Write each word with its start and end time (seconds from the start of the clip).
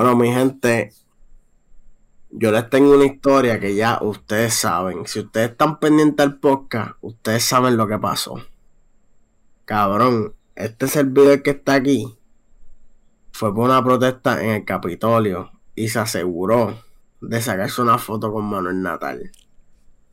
Bueno, 0.00 0.16
mi 0.16 0.32
gente, 0.32 0.94
yo 2.30 2.50
les 2.52 2.70
tengo 2.70 2.94
una 2.94 3.04
historia 3.04 3.60
que 3.60 3.74
ya 3.74 3.98
ustedes 4.00 4.54
saben. 4.54 5.06
Si 5.06 5.20
ustedes 5.20 5.50
están 5.50 5.78
pendientes 5.78 6.26
del 6.26 6.38
podcast, 6.38 6.92
ustedes 7.02 7.44
saben 7.44 7.76
lo 7.76 7.86
que 7.86 7.98
pasó. 7.98 8.42
Cabrón, 9.66 10.32
este 10.54 10.88
servidor 10.88 11.42
que 11.42 11.50
está 11.50 11.74
aquí 11.74 12.16
fue 13.30 13.54
por 13.54 13.68
una 13.68 13.84
protesta 13.84 14.42
en 14.42 14.52
el 14.52 14.64
Capitolio 14.64 15.50
y 15.74 15.88
se 15.88 15.98
aseguró 15.98 16.82
de 17.20 17.42
sacarse 17.42 17.82
una 17.82 17.98
foto 17.98 18.32
con 18.32 18.46
Manuel 18.46 18.80
Natal. 18.80 19.30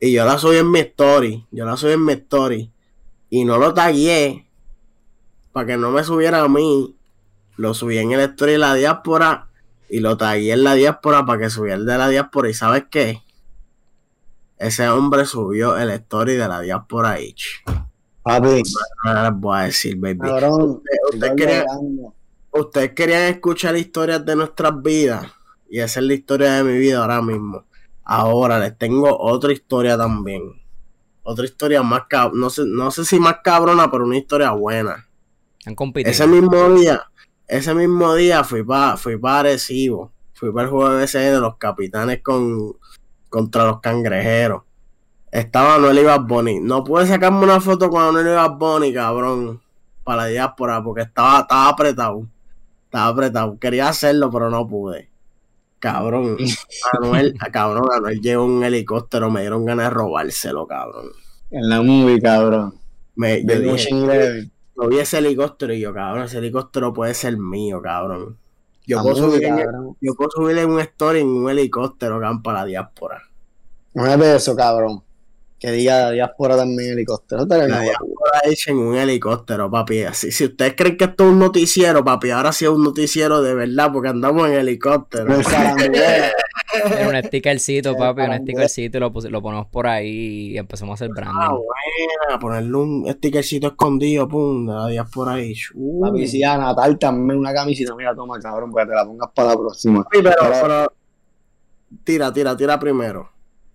Y 0.00 0.12
yo 0.12 0.26
la 0.26 0.36
subí 0.36 0.58
en 0.58 0.70
mi 0.70 0.80
story, 0.80 1.46
yo 1.50 1.64
la 1.64 1.78
subí 1.78 1.92
en 1.92 2.04
mi 2.04 2.12
story 2.12 2.70
y 3.30 3.46
no 3.46 3.56
lo 3.56 3.72
tagué 3.72 4.50
para 5.50 5.66
que 5.66 5.76
no 5.78 5.90
me 5.90 6.04
subiera 6.04 6.42
a 6.42 6.48
mí. 6.48 6.94
Lo 7.56 7.72
subí 7.72 7.96
en 7.96 8.12
el 8.12 8.20
story 8.20 8.52
de 8.52 8.58
la 8.58 8.74
diáspora 8.74 9.47
y 9.88 10.00
lo 10.00 10.16
tagué 10.16 10.52
en 10.52 10.64
la 10.64 10.74
diáspora 10.74 11.24
para 11.24 11.40
que 11.40 11.50
subiera 11.50 11.76
el 11.76 11.86
de 11.86 11.98
la 11.98 12.08
diáspora. 12.08 12.48
¿Y 12.48 12.54
sabes 12.54 12.84
qué? 12.90 13.22
Ese 14.58 14.88
hombre 14.88 15.24
subió 15.24 15.76
el 15.78 15.90
story 15.90 16.34
de 16.34 16.48
la 16.48 16.60
diáspora 16.60 17.12
H. 17.12 17.62
Papi, 18.22 18.62
No 19.04 19.22
les 19.22 19.32
voy 19.40 19.58
a 19.58 19.62
decir, 19.62 19.96
baby. 19.96 20.18
cabrón, 20.18 20.82
Ustedes 21.12 21.32
querían, 21.36 21.64
ustedes 22.50 22.92
querían 22.92 23.22
escuchar 23.22 23.76
historias 23.76 24.24
de 24.26 24.36
nuestras 24.36 24.82
vidas. 24.82 25.26
Y 25.70 25.80
esa 25.80 26.00
es 26.00 26.06
la 26.06 26.14
historia 26.14 26.52
de 26.54 26.64
mi 26.64 26.78
vida 26.78 27.00
ahora 27.00 27.22
mismo. 27.22 27.64
Ahora 28.04 28.58
les 28.58 28.76
tengo 28.76 29.16
otra 29.18 29.52
historia 29.52 29.96
también. 29.96 30.42
Otra 31.22 31.44
historia 31.44 31.82
más 31.82 32.02
cabrona. 32.08 32.40
No 32.40 32.50
sé, 32.50 32.62
no 32.66 32.90
sé 32.90 33.04
si 33.04 33.20
más 33.20 33.36
cabrona, 33.44 33.90
pero 33.90 34.04
una 34.04 34.16
historia 34.16 34.50
buena. 34.52 35.06
Han 35.66 35.74
competido. 35.74 36.10
Ese 36.10 36.26
mismo 36.26 36.70
día, 36.70 37.07
ese 37.48 37.74
mismo 37.74 38.14
día 38.14 38.44
fui 38.44 38.62
para 38.62 38.96
fui 38.96 39.16
pa 39.16 39.40
Arecibo. 39.40 40.12
Fui 40.34 40.52
para 40.52 40.66
el 40.66 40.70
juego 40.70 40.90
de 40.90 41.02
BCN 41.02 41.32
de 41.32 41.40
los 41.40 41.56
capitanes 41.56 42.22
con, 42.22 42.76
contra 43.28 43.64
los 43.64 43.80
cangrejeros. 43.80 44.62
Estaba 45.32 45.74
Anuel 45.74 46.04
Bad 46.04 46.20
Bunny. 46.20 46.60
No 46.60 46.84
pude 46.84 47.06
sacarme 47.06 47.42
una 47.42 47.60
foto 47.60 47.90
con 47.90 48.02
Anuel 48.02 48.36
Bad 48.36 48.56
Bunny, 48.56 48.94
cabrón. 48.94 49.60
Para 50.04 50.22
la 50.22 50.28
diáspora, 50.28 50.82
porque 50.82 51.02
estaba, 51.02 51.40
estaba 51.40 51.68
apretado. 51.68 52.26
Estaba 52.84 53.06
apretado. 53.08 53.58
Quería 53.58 53.88
hacerlo, 53.88 54.30
pero 54.30 54.48
no 54.48 54.66
pude. 54.68 55.10
Cabrón. 55.80 56.36
Anuel, 56.92 57.34
cabrón, 57.52 57.88
Anuel 57.92 58.20
llegó 58.20 58.44
en 58.44 58.50
un 58.50 58.64
helicóptero. 58.64 59.30
Me 59.30 59.40
dieron 59.40 59.64
ganas 59.64 59.86
de 59.86 59.90
robárselo, 59.90 60.66
cabrón. 60.66 61.08
En 61.50 61.68
la 61.68 61.82
movie, 61.82 62.20
cabrón. 62.20 62.74
Me, 63.16 63.44
yo 63.44 63.58
dije. 63.58 64.50
Yo 64.80 64.88
vi 64.88 64.98
ese 64.98 65.18
helicóptero 65.18 65.74
y 65.74 65.80
yo, 65.80 65.92
cabrón, 65.92 66.24
ese 66.24 66.38
helicóptero 66.38 66.92
puede 66.92 67.14
ser 67.14 67.36
mío, 67.36 67.82
cabrón. 67.82 68.36
Yo 68.86 69.02
puedo, 69.02 69.16
subir 69.16 69.44
en, 69.44 69.58
yo 70.00 70.14
puedo 70.14 70.30
subirle 70.30 70.64
un 70.64 70.80
story 70.80 71.20
en 71.20 71.28
un 71.28 71.50
helicóptero, 71.50 72.20
cabrón, 72.20 72.42
para 72.42 72.60
la 72.60 72.64
diáspora. 72.64 73.22
Imagínate 73.94 74.36
eso, 74.36 74.56
cabrón. 74.56 75.02
Que 75.58 75.72
diga 75.72 76.10
diáspora 76.12 76.56
también 76.56 76.92
helicóptero. 76.92 77.46
Te 77.46 77.56
La 77.66 77.80
diáspora 77.80 78.40
hecha 78.44 78.70
en 78.70 78.78
un 78.78 78.96
helicóptero, 78.96 79.68
papi. 79.68 80.02
Así, 80.04 80.30
si 80.30 80.44
ustedes 80.44 80.74
creen 80.76 80.96
que 80.96 81.06
esto 81.06 81.24
es 81.24 81.30
un 81.30 81.38
noticiero, 81.40 82.04
papi, 82.04 82.30
ahora 82.30 82.52
sí 82.52 82.64
es 82.64 82.70
un 82.70 82.84
noticiero 82.84 83.42
de 83.42 83.54
verdad, 83.54 83.90
porque 83.92 84.08
andamos 84.10 84.48
en 84.48 84.54
helicóptero. 84.54 85.34
Era 85.34 87.08
un 87.08 87.24
stickercito, 87.24 87.96
papi, 87.96 88.22
un 88.22 88.38
stickercito 88.38 88.98
y 88.98 89.00
lo, 89.00 89.10
lo 89.30 89.42
ponemos 89.42 89.66
por 89.66 89.88
ahí 89.88 90.52
y 90.52 90.58
empezamos 90.58 90.92
a 90.92 91.04
hacer 91.04 91.10
Ah, 91.16 91.20
branding. 91.32 91.56
buena, 91.56 92.38
ponerle 92.40 92.76
un 92.76 93.12
stickercito 93.14 93.66
escondido, 93.68 94.28
pum, 94.28 94.64
de 94.66 94.72
la 94.74 94.86
diáspora 94.86 95.32
ahí. 95.32 95.54
Uh. 95.74 96.02
Papi, 96.02 96.28
sí, 96.28 96.44
a 96.44 96.56
Natal 96.56 96.96
también 97.00 97.38
una 97.40 97.52
camisita. 97.52 97.96
Mira, 97.96 98.14
toma, 98.14 98.38
cabrón, 98.38 98.70
para 98.70 98.86
que 98.86 98.90
te 98.90 98.96
la 98.96 99.04
pongas 99.04 99.30
para 99.34 99.48
la 99.48 99.56
próxima. 99.56 100.06
Pero- 100.10 100.30
pero- 100.38 100.92
tira, 102.04 102.32
tira, 102.32 102.56
tira 102.56 102.78
primero. 102.78 103.30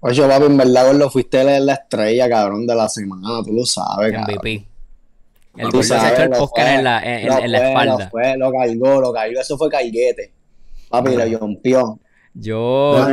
Oye, 0.06 0.28
papi, 0.28 0.46
en 0.46 0.58
verdad, 0.58 0.88
gordo, 0.92 1.09
fuiste 1.09 1.44
la 1.44 1.59
la 1.62 1.73
estrella, 1.76 2.30
cabrón, 2.30 2.68
de 2.68 2.76
la 2.76 2.90
semana. 2.90 3.42
Tú 3.44 3.54
lo 3.54 3.66
sabes, 3.66 4.12
cabrón. 4.12 4.36
MVP. 4.36 4.68
El 5.56 5.69
Tú 5.69 5.78
gordo 5.78 5.84
se 5.84 5.96
echó 5.97 6.24
el 6.24 6.34
Oscar 6.34 6.68
en 6.80 6.84
la, 6.84 7.00
en, 7.03 7.28
Lo 7.28 7.38
en 7.40 7.52
la 7.52 7.59
fue, 7.59 7.68
espalda. 7.69 7.97
Lo 8.06 8.09
fue, 8.09 8.38
lo 8.38 8.52
cargó, 8.52 9.02
lo 9.02 9.14
cargó. 9.14 9.40
Eso 9.40 9.58
fue 9.58 9.69
carguete. 9.69 10.34
Papi, 10.90 11.16
lo 11.16 11.40
rompió. 11.40 12.00
Yo. 12.34 13.06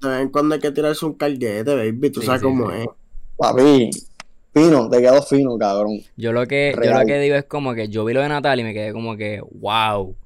De 0.00 0.08
vez 0.08 0.20
en 0.22 0.28
cuando 0.30 0.54
hay 0.54 0.60
que 0.60 0.70
tirarse 0.72 1.04
un 1.06 1.14
carguete, 1.14 1.74
baby. 1.74 2.10
Tú 2.10 2.20
Sí, 2.20 2.26
sabes 2.26 2.40
sí, 2.40 2.46
cómo 2.46 2.70
sí. 2.70 2.76
es. 2.82 2.86
Papi, 3.36 3.90
fino, 4.54 4.88
te 4.90 5.00
quedó 5.00 5.22
fino, 5.22 5.56
cabrón. 5.58 6.00
yo 6.16 6.32
lo 6.32 6.46
que, 6.46 6.74
yo 6.82 6.92
lo 6.92 7.06
que 7.06 7.18
digo 7.20 7.36
es 7.36 7.44
como 7.44 7.74
que 7.74 7.88
yo 7.88 8.04
vi 8.04 8.12
lo 8.14 8.20
de 8.22 8.28
Natal 8.28 8.58
y 8.60 8.64
me 8.64 8.74
quedé 8.74 8.92
como 8.92 9.16
que, 9.16 9.40
wow. 9.60 10.16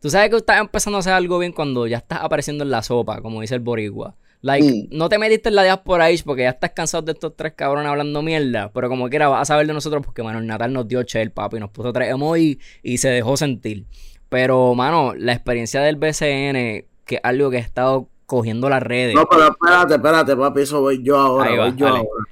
Tú 0.00 0.10
sabes 0.10 0.30
que 0.30 0.36
estás 0.36 0.60
empezando 0.60 0.96
a 0.96 1.00
hacer 1.00 1.12
algo 1.12 1.38
bien 1.38 1.52
cuando 1.52 1.86
ya 1.86 1.98
estás 1.98 2.20
apareciendo 2.22 2.64
en 2.64 2.70
la 2.70 2.82
sopa, 2.82 3.20
como 3.20 3.40
dice 3.42 3.54
el 3.54 3.60
boricua. 3.60 4.14
Like, 4.42 4.66
Mm. 4.90 4.96
no 4.96 5.08
te 5.08 5.18
metiste 5.18 5.48
en 5.50 5.54
la 5.54 5.62
diáspora 5.62 6.06
Age 6.06 6.22
porque 6.24 6.42
ya 6.42 6.50
estás 6.50 6.70
cansado 6.70 7.02
de 7.04 7.12
estos 7.12 7.34
tres 7.36 7.52
cabrones 7.54 7.88
hablando 7.88 8.22
mierda, 8.22 8.70
pero 8.74 8.88
como 8.88 9.08
quiera 9.08 9.28
vas 9.28 9.42
a 9.42 9.44
saber 9.44 9.66
de 9.68 9.72
nosotros 9.72 10.02
porque, 10.04 10.22
mano, 10.24 10.40
el 10.40 10.46
Natal 10.48 10.72
nos 10.72 10.88
dio 10.88 11.02
chel, 11.04 11.30
papi, 11.30 11.60
nos 11.60 11.70
puso 11.70 11.92
tres 11.92 12.10
emojis 12.10 12.58
y 12.82 12.98
se 12.98 13.08
dejó 13.08 13.36
sentir. 13.36 13.84
Pero, 14.28 14.74
mano, 14.74 15.14
la 15.16 15.32
experiencia 15.32 15.80
del 15.82 15.94
BCN, 15.96 16.86
que 17.04 17.14
es 17.16 17.20
algo 17.22 17.50
que 17.50 17.58
he 17.58 17.60
estado 17.60 18.08
cogiendo 18.26 18.68
las 18.68 18.82
redes. 18.82 19.14
No, 19.14 19.26
pero 19.28 19.48
espérate, 19.48 19.94
espérate, 19.94 20.36
papi, 20.36 20.60
eso 20.62 20.80
voy 20.80 21.02
yo 21.04 21.18
ahora, 21.18 21.50
Ahí 21.50 21.56
va, 21.58 21.64
voy 21.68 21.76
yo 21.76 21.86
dale. 21.86 21.98
ahora. 21.98 22.24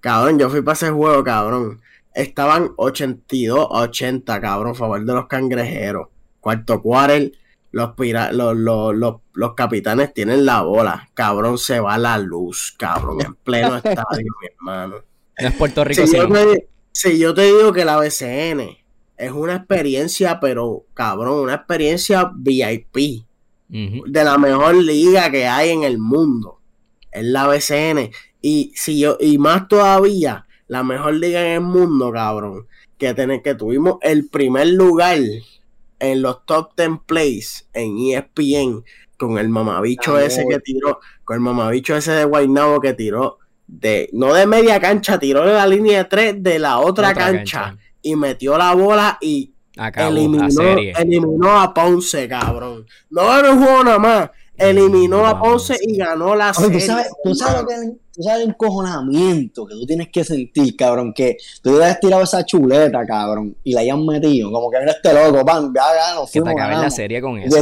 Cabrón, 0.00 0.38
yo 0.38 0.48
fui 0.50 0.62
para 0.62 0.74
ese 0.74 0.90
juego, 0.90 1.24
cabrón. 1.24 1.80
Estaban 2.14 2.70
82 2.76 3.68
a 3.70 3.80
80, 3.82 4.40
cabrón, 4.40 4.74
favor 4.74 5.04
de 5.04 5.12
los 5.14 5.26
cangrejeros. 5.26 6.08
Cuarto 6.40 6.82
quarter, 6.82 7.32
los, 7.72 7.90
pira- 7.96 8.30
los, 8.32 8.56
los, 8.56 8.94
los, 8.94 9.16
los 9.32 9.54
capitanes 9.54 10.14
tienen 10.14 10.46
la 10.46 10.62
bola. 10.62 11.08
Cabrón, 11.14 11.58
se 11.58 11.80
va 11.80 11.98
la 11.98 12.18
luz, 12.18 12.74
cabrón, 12.78 13.18
en 13.24 13.34
pleno 13.34 13.76
estadio, 13.82 14.32
mi 14.40 14.48
hermano. 14.54 14.96
No 15.40 15.48
es 15.48 15.54
Puerto 15.54 15.82
Rico, 15.82 16.06
Si 16.06 16.16
yo, 16.16 16.28
te, 16.28 16.68
si 16.92 17.18
yo 17.18 17.34
te 17.34 17.42
digo 17.46 17.72
que 17.72 17.84
la 17.84 17.96
BCN 17.98 18.60
es 19.16 19.32
una 19.32 19.56
experiencia, 19.56 20.38
pero 20.40 20.84
cabrón, 20.94 21.40
una 21.40 21.54
experiencia 21.54 22.30
VIP 22.34 23.24
de 24.06 24.24
la 24.24 24.36
mejor 24.36 24.74
liga 24.74 25.30
que 25.30 25.46
hay 25.46 25.70
en 25.70 25.82
el 25.84 25.98
mundo. 25.98 26.60
Es 27.10 27.24
la 27.24 27.46
BCN. 27.46 28.10
Y 28.42 28.72
si 28.74 28.98
yo, 29.00 29.16
y 29.18 29.38
más 29.38 29.66
todavía, 29.68 30.46
la 30.68 30.82
mejor 30.82 31.14
liga 31.14 31.40
en 31.40 31.52
el 31.54 31.60
mundo, 31.62 32.12
cabrón. 32.12 32.66
Que, 32.98 33.14
ten- 33.14 33.42
que 33.42 33.54
tuvimos 33.54 33.96
el 34.02 34.28
primer 34.28 34.68
lugar 34.68 35.18
en 36.02 36.20
los 36.20 36.44
top 36.44 36.72
10 36.76 36.90
plays 37.06 37.68
en 37.72 37.96
ESPN 37.98 38.84
con 39.16 39.38
el 39.38 39.48
mamabicho 39.48 40.18
ese 40.18 40.44
que 40.48 40.58
tiró, 40.58 40.98
con 41.24 41.34
el 41.36 41.40
mamabicho 41.40 41.96
ese 41.96 42.10
de 42.12 42.24
Guaynabo 42.24 42.80
que 42.80 42.92
tiró 42.92 43.38
de, 43.68 44.10
no 44.12 44.34
de 44.34 44.46
media 44.46 44.80
cancha, 44.80 45.18
tiró 45.18 45.46
de 45.46 45.52
la 45.54 45.66
línea 45.66 45.98
de 45.98 46.04
tres 46.06 46.42
de 46.42 46.58
la 46.58 46.80
otra, 46.80 47.10
Otra 47.10 47.14
cancha, 47.14 47.76
y 48.02 48.16
metió 48.16 48.58
la 48.58 48.74
bola 48.74 49.16
y 49.20 49.52
Acabó 49.78 50.10
eliminó, 50.10 50.42
la 50.44 50.50
serie. 50.50 50.92
eliminó 50.98 51.60
a 51.60 51.72
Ponce, 51.72 52.28
cabrón. 52.28 52.84
No 53.08 53.26
ganó 53.26 53.48
el 53.48 53.58
juego 53.58 53.84
nada 53.84 53.98
más. 53.98 54.30
Eliminó 54.56 55.26
a 55.26 55.40
Ponce 55.40 55.78
y 55.80 55.96
ganó 55.96 56.34
la 56.34 56.52
Papi, 56.52 56.64
serie. 56.64 56.78
tú 56.80 56.84
sabes, 56.84 57.06
tú 57.24 57.34
sabes 57.34 57.62
lo 57.62 57.68
que 57.68 57.74
tú 58.14 58.22
sabes 58.22 58.42
el 58.44 58.50
encojonamiento 58.50 59.66
que 59.66 59.74
tú 59.74 59.86
tienes 59.86 60.08
que 60.08 60.24
sentir, 60.24 60.76
cabrón, 60.76 61.12
que 61.14 61.36
tú 61.62 61.70
hubieras 61.70 61.98
tirado 62.00 62.22
esa 62.22 62.44
chuleta, 62.44 63.04
cabrón, 63.06 63.56
y 63.64 63.72
la 63.72 63.80
hayan 63.80 64.04
metido, 64.06 64.50
como 64.50 64.70
que 64.70 64.78
mira 64.80 64.92
este 64.92 65.12
loco, 65.12 65.44
pan, 65.44 65.72
ya, 65.74 65.82
ya, 65.94 66.14
nos 66.14 66.30
Que 66.30 66.40
te 66.40 66.50
acabes 66.50 66.78
la 66.78 66.90
serie 66.90 67.20
con 67.20 67.38
eso. 67.38 67.56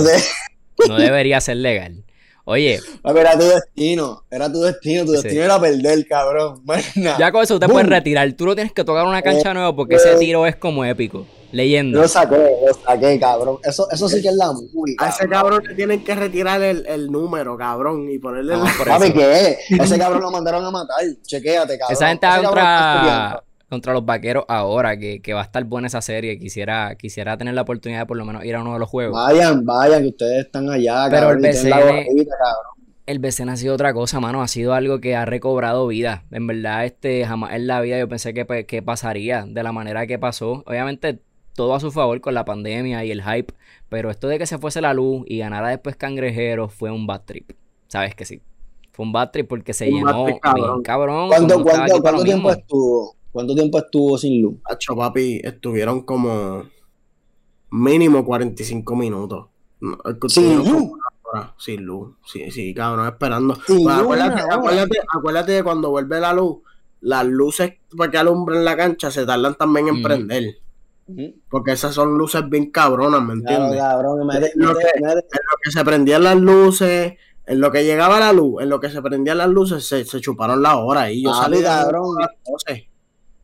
No 0.88 0.96
debería 0.96 1.40
ser 1.40 1.58
legal. 1.58 2.02
Oye, 2.44 2.80
era 3.04 3.38
tu 3.38 3.44
destino, 3.44 4.24
era 4.30 4.50
tu 4.50 4.60
destino, 4.62 5.04
tu 5.04 5.12
Sí. 5.12 5.22
destino 5.22 5.44
era 5.44 5.60
perder, 5.60 6.06
cabrón. 6.06 6.62
Ya 7.18 7.30
con 7.30 7.42
eso 7.42 7.54
tú 7.54 7.60
te 7.60 7.66
Boom. 7.66 7.74
puedes 7.74 7.88
retirar. 7.88 8.32
Tú 8.32 8.46
no 8.46 8.54
tienes 8.54 8.72
que 8.72 8.82
tocar 8.82 9.06
una 9.06 9.22
cancha 9.22 9.52
nueva 9.54 9.74
porque 9.76 9.96
ese 9.96 10.16
tiro 10.16 10.46
es 10.46 10.56
como 10.56 10.84
épico. 10.84 11.26
Leyenda. 11.52 12.00
Lo 12.00 12.08
saqué, 12.08 12.36
lo 12.36 12.74
saqué, 12.74 13.18
cabrón. 13.18 13.58
Eso, 13.64 13.88
eso 13.90 14.08
sí 14.08 14.22
que 14.22 14.28
es 14.28 14.34
la 14.34 14.52
muy, 14.52 14.94
A 14.98 15.08
ese 15.08 15.28
cabrón 15.28 15.62
le 15.66 15.74
tienen 15.74 16.04
que 16.04 16.14
retirar 16.14 16.62
el, 16.62 16.86
el 16.86 17.10
número, 17.10 17.56
cabrón, 17.56 18.08
y 18.10 18.18
ponerle 18.18 18.56
No, 18.56 18.64
la- 18.64 18.72
por 18.78 18.86
Papi, 18.88 19.04
eso. 19.06 19.14
¿qué 19.14 19.48
es? 19.68 19.80
Ese 19.80 19.98
cabrón 19.98 20.22
lo 20.22 20.30
mandaron 20.30 20.64
a 20.64 20.70
matar. 20.70 20.98
Chequéate, 21.22 21.78
cabrón. 21.78 21.92
Esa 21.96 22.08
gente 22.08 22.26
va 22.26 22.36
Ese 22.36 22.44
contra, 22.46 23.42
contra 23.68 23.92
los 23.92 24.04
vaqueros 24.04 24.44
ahora, 24.48 24.96
que, 24.96 25.20
que 25.20 25.32
va 25.34 25.40
a 25.40 25.44
estar 25.44 25.64
buena 25.64 25.88
esa 25.88 26.00
serie. 26.02 26.38
Quisiera, 26.38 26.94
quisiera 26.96 27.36
tener 27.36 27.54
la 27.54 27.62
oportunidad 27.62 28.00
de 28.00 28.06
por 28.06 28.16
lo 28.16 28.24
menos 28.24 28.44
ir 28.44 28.54
a 28.54 28.60
uno 28.62 28.74
de 28.74 28.78
los 28.78 28.88
juegos. 28.88 29.14
Vayan, 29.14 29.64
vayan, 29.64 30.02
que 30.02 30.08
ustedes 30.08 30.46
están 30.46 30.70
allá, 30.70 31.06
Pero 31.10 31.22
cabrón. 31.28 31.44
el 31.44 31.52
tienen 31.52 31.70
la 31.70 31.76
BCN 31.78 31.86
cabrón. 32.26 32.70
El 33.06 33.18
BCN 33.18 33.48
ha 33.48 33.56
sido 33.56 33.74
otra 33.74 33.92
cosa, 33.92 34.20
mano. 34.20 34.40
Ha 34.40 34.46
sido 34.46 34.72
algo 34.72 35.00
que 35.00 35.16
ha 35.16 35.24
recobrado 35.24 35.88
vida. 35.88 36.22
En 36.30 36.46
verdad, 36.46 36.84
este, 36.84 37.24
jamás 37.26 37.54
en 37.54 37.66
la 37.66 37.80
vida 37.80 37.98
yo 37.98 38.08
pensé 38.08 38.32
que, 38.32 38.44
pues, 38.44 38.66
que 38.66 38.82
pasaría 38.82 39.46
de 39.48 39.62
la 39.64 39.72
manera 39.72 40.06
que 40.06 40.16
pasó. 40.16 40.62
Obviamente, 40.64 41.18
todo 41.54 41.74
a 41.74 41.80
su 41.80 41.90
favor 41.90 42.20
con 42.20 42.34
la 42.34 42.44
pandemia 42.44 43.04
y 43.04 43.10
el 43.10 43.22
hype. 43.22 43.54
Pero 43.88 44.10
esto 44.10 44.28
de 44.28 44.38
que 44.38 44.46
se 44.46 44.58
fuese 44.58 44.80
la 44.80 44.94
luz 44.94 45.24
y 45.26 45.38
ganara 45.38 45.68
después 45.68 45.96
Cangrejero 45.96 46.68
fue 46.68 46.90
un 46.90 47.06
bad 47.06 47.22
trip. 47.24 47.50
Sabes 47.88 48.14
que 48.14 48.24
sí. 48.24 48.40
Fue 48.92 49.04
un 49.04 49.12
bad 49.12 49.30
trip 49.30 49.48
porque 49.48 49.72
se 49.72 49.88
Un 49.88 49.94
llenó 49.98 50.24
trip, 50.24 50.40
cabrón. 50.40 50.64
bien 50.72 50.82
cabrón. 50.82 51.28
¿Cuánto, 51.28 51.62
tiempo 51.64 52.22
mismo. 52.24 52.50
estuvo? 52.50 53.16
¿Cuánto 53.32 53.54
tiempo 53.54 53.78
estuvo 53.78 54.18
sin 54.18 54.42
luz? 54.42 54.54
Hacho, 54.64 54.96
papi, 54.96 55.40
estuvieron 55.42 56.02
como 56.02 56.64
mínimo 57.70 58.24
45 58.24 58.96
minutos. 58.96 59.46
Sin 60.28 60.56
luz. 60.58 60.90
Sin 61.58 61.84
luz. 61.84 62.16
Sí, 62.26 62.50
sí, 62.50 62.74
cabrón, 62.74 63.06
esperando. 63.06 63.54
Sin 63.66 63.84
Pues 63.84 63.96
luz, 63.96 64.02
acuérdate, 64.04 64.42
acuérdate, 64.50 64.98
acuérdate 65.16 65.52
de 65.52 65.62
cuando 65.62 65.90
vuelve 65.90 66.18
la 66.20 66.32
luz, 66.32 66.58
las 67.00 67.24
luces 67.24 67.74
para 67.96 68.10
que 68.10 68.18
alumbren 68.18 68.64
la 68.64 68.76
cancha 68.76 69.10
se 69.10 69.24
tardan 69.24 69.54
también 69.54 69.88
en 69.88 69.94
Ujú. 69.94 70.02
prender. 70.02 70.56
Porque 71.50 71.72
esas 71.72 71.94
son 71.94 72.16
luces 72.16 72.42
bien 72.48 72.70
cabronas, 72.70 73.22
¿me 73.22 73.34
Claro, 73.40 73.64
entiendes? 73.64 73.80
cabrón, 73.80 74.26
me 74.26 74.40
de- 74.40 74.52
Lo 74.54 74.68
me 74.68 74.74
de- 74.74 74.80
que- 74.94 75.00
me 75.00 75.08
de- 75.08 75.14
en 75.14 75.20
lo 75.20 75.56
que 75.62 75.70
se 75.70 75.84
prendían 75.84 76.24
las 76.24 76.36
luces, 76.36 77.12
en 77.46 77.60
lo 77.60 77.70
que 77.72 77.84
llegaba 77.84 78.20
la 78.20 78.32
luz, 78.32 78.62
en 78.62 78.68
lo 78.68 78.78
que 78.80 78.90
se 78.90 79.02
prendían 79.02 79.38
las 79.38 79.48
luces, 79.48 79.86
se, 79.86 80.04
se 80.04 80.20
chuparon 80.20 80.62
la 80.62 80.76
hora 80.76 81.10
y 81.10 81.22
yo 81.24 81.34
salí 81.34 81.62
cabrón. 81.62 82.14
las 82.20 82.30
12. 82.46 82.88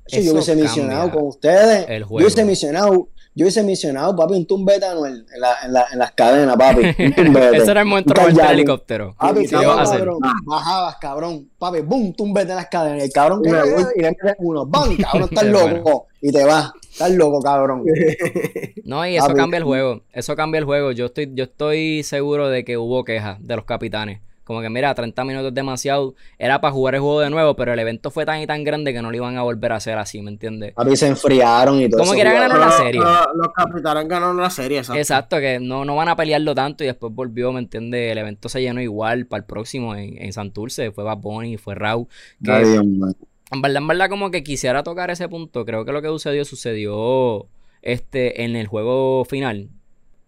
Sí, 0.07 0.25
yo 0.25 0.33
hubiese 0.33 0.55
misionado 0.55 1.11
con 1.11 1.25
ustedes. 1.27 1.87
el 1.89 2.03
Yo 2.05 2.15
hubiese 2.15 2.45
misionado, 2.45 3.09
yo 3.37 3.45
hubiese 3.45 3.63
misionado, 3.63 4.17
papi, 4.17 4.33
un 4.35 4.47
tumbete 4.47 4.87
anuel 4.87 5.27
en, 5.33 5.41
la, 5.41 5.55
en, 5.63 5.73
la, 5.75 5.87
en 5.93 5.99
las 5.99 6.11
cadenas, 6.13 6.57
papi. 6.57 6.81
Un 6.99 7.13
tumbete. 7.15 7.57
Ese 7.59 7.71
era 7.71 7.83
el 7.83 7.87
momento 7.87 8.11
Un 8.11 8.15
de 8.15 8.21
moverte 8.23 8.31
el 8.33 8.37
kayak. 8.47 8.53
helicóptero. 8.55 9.15
Papi, 9.19 9.41
¿Qué 9.43 9.49
cabrón? 9.51 10.19
Bajabas, 10.47 10.97
cabrón. 10.97 11.51
Papi, 11.59 11.81
boom, 11.83 12.15
tumbete 12.15 12.51
en 12.51 12.57
las 12.57 12.67
cadenas. 12.69 13.05
El 13.05 13.13
cabrón 13.13 13.43
que 13.43 13.51
y 13.51 13.53
le 13.53 14.09
metes 14.11 14.35
uno. 14.39 14.65
¡Bam! 14.67 14.97
Cabrón, 14.97 15.29
estás 15.31 15.45
loco. 15.45 15.69
bueno. 15.83 16.03
Y 16.23 16.33
te 16.33 16.45
vas. 16.45 16.73
Estás 16.91 17.11
loco, 17.13 17.41
cabrón. 17.43 17.85
No, 18.85 19.07
y 19.07 19.17
eso 19.17 19.27
Papi. 19.27 19.39
cambia 19.39 19.59
el 19.59 19.65
juego. 19.65 20.01
Eso 20.13 20.35
cambia 20.37 20.59
el 20.61 20.65
juego. 20.65 20.93
Yo 20.93 21.07
estoy, 21.07 21.31
yo 21.35 21.45
estoy 21.45 22.03
seguro 22.05 22.49
de 22.49 22.65
que 22.65 22.79
hubo 22.79 23.05
quejas 23.05 23.37
de 23.47 23.57
los 23.57 23.65
capitanes. 23.65 24.21
Como 24.47 24.61
que, 24.61 24.71
mira, 24.71 24.95
30 24.95 25.25
minutos 25.25 25.49
es 25.49 25.55
demasiado. 25.55 26.15
Era 26.39 26.61
para 26.61 26.73
jugar 26.73 26.95
el 26.95 27.01
juego 27.01 27.21
de 27.21 27.31
nuevo, 27.31 27.57
pero 27.57 27.73
el 27.73 27.79
evento 27.81 28.13
fue 28.13 28.25
tan 28.25 28.41
y 28.41 28.47
tan 28.47 28.63
grande 28.63 28.93
que 28.93 29.03
no 29.03 29.11
lo 29.11 29.17
iban 29.17 29.37
a 29.37 29.43
volver 29.43 29.73
a 29.73 29.77
hacer 29.77 29.99
así, 29.99 30.23
¿me 30.23 30.31
entiendes? 30.31 30.73
Papi, 30.73 30.95
se 30.95 31.09
enfriaron 31.09 31.81
y 31.81 31.89
todo 31.91 31.99
¿Cómo 31.99 32.13
eso, 32.13 32.15
quieren 32.15 32.33
cabrón. 32.35 32.61
ganar 32.61 32.71
la 32.71 32.77
serie? 32.77 33.01
Los, 33.01 33.27
los 33.35 33.49
capitanes 33.53 34.07
ganaron 34.07 34.37
la 34.37 34.51
serie, 34.51 34.79
exacto. 34.79 35.01
Exacto, 35.01 35.41
que 35.41 35.59
no, 35.59 35.85
no 35.85 35.97
van 35.97 36.09
a 36.11 36.15
pelearlo 36.15 36.55
tanto 36.55 36.85
y 36.85 36.87
después 36.87 37.13
volvió, 37.13 37.51
¿me 37.53 37.59
entiendes? 37.59 38.13
El 38.13 38.19
evento 38.19 38.49
se 38.49 38.63
llenó 38.63 38.81
igual 38.81 39.27
para 39.27 39.41
el 39.41 39.47
próximo 39.47 39.97
en, 39.97 40.17
en 40.23 40.33
Santurce. 40.33 40.93
Fue 40.93 41.03
Bad 41.03 41.19
Bunny, 41.19 41.57
fue 41.57 41.75
Raw. 41.75 42.07
Que 42.41 42.53
Ay, 42.53 42.65
Dios 42.71 42.85
mío. 42.85 43.07
En 43.51 43.63
verdad, 43.63 43.83
en 43.83 43.89
verdad, 43.89 44.09
como 44.09 44.31
que 44.31 44.43
quisiera 44.45 44.83
tocar 44.83 45.11
ese 45.11 45.29
punto. 45.29 45.65
Creo 45.65 45.85
que 45.85 45.93
lo 45.93 46.03
que 46.03 46.09
sucedió, 46.09 46.45
sucedió 46.45 47.49
este, 47.83 48.45
en 48.45 48.57
el 48.57 48.67
juego 48.67 49.25
final. 49.25 49.71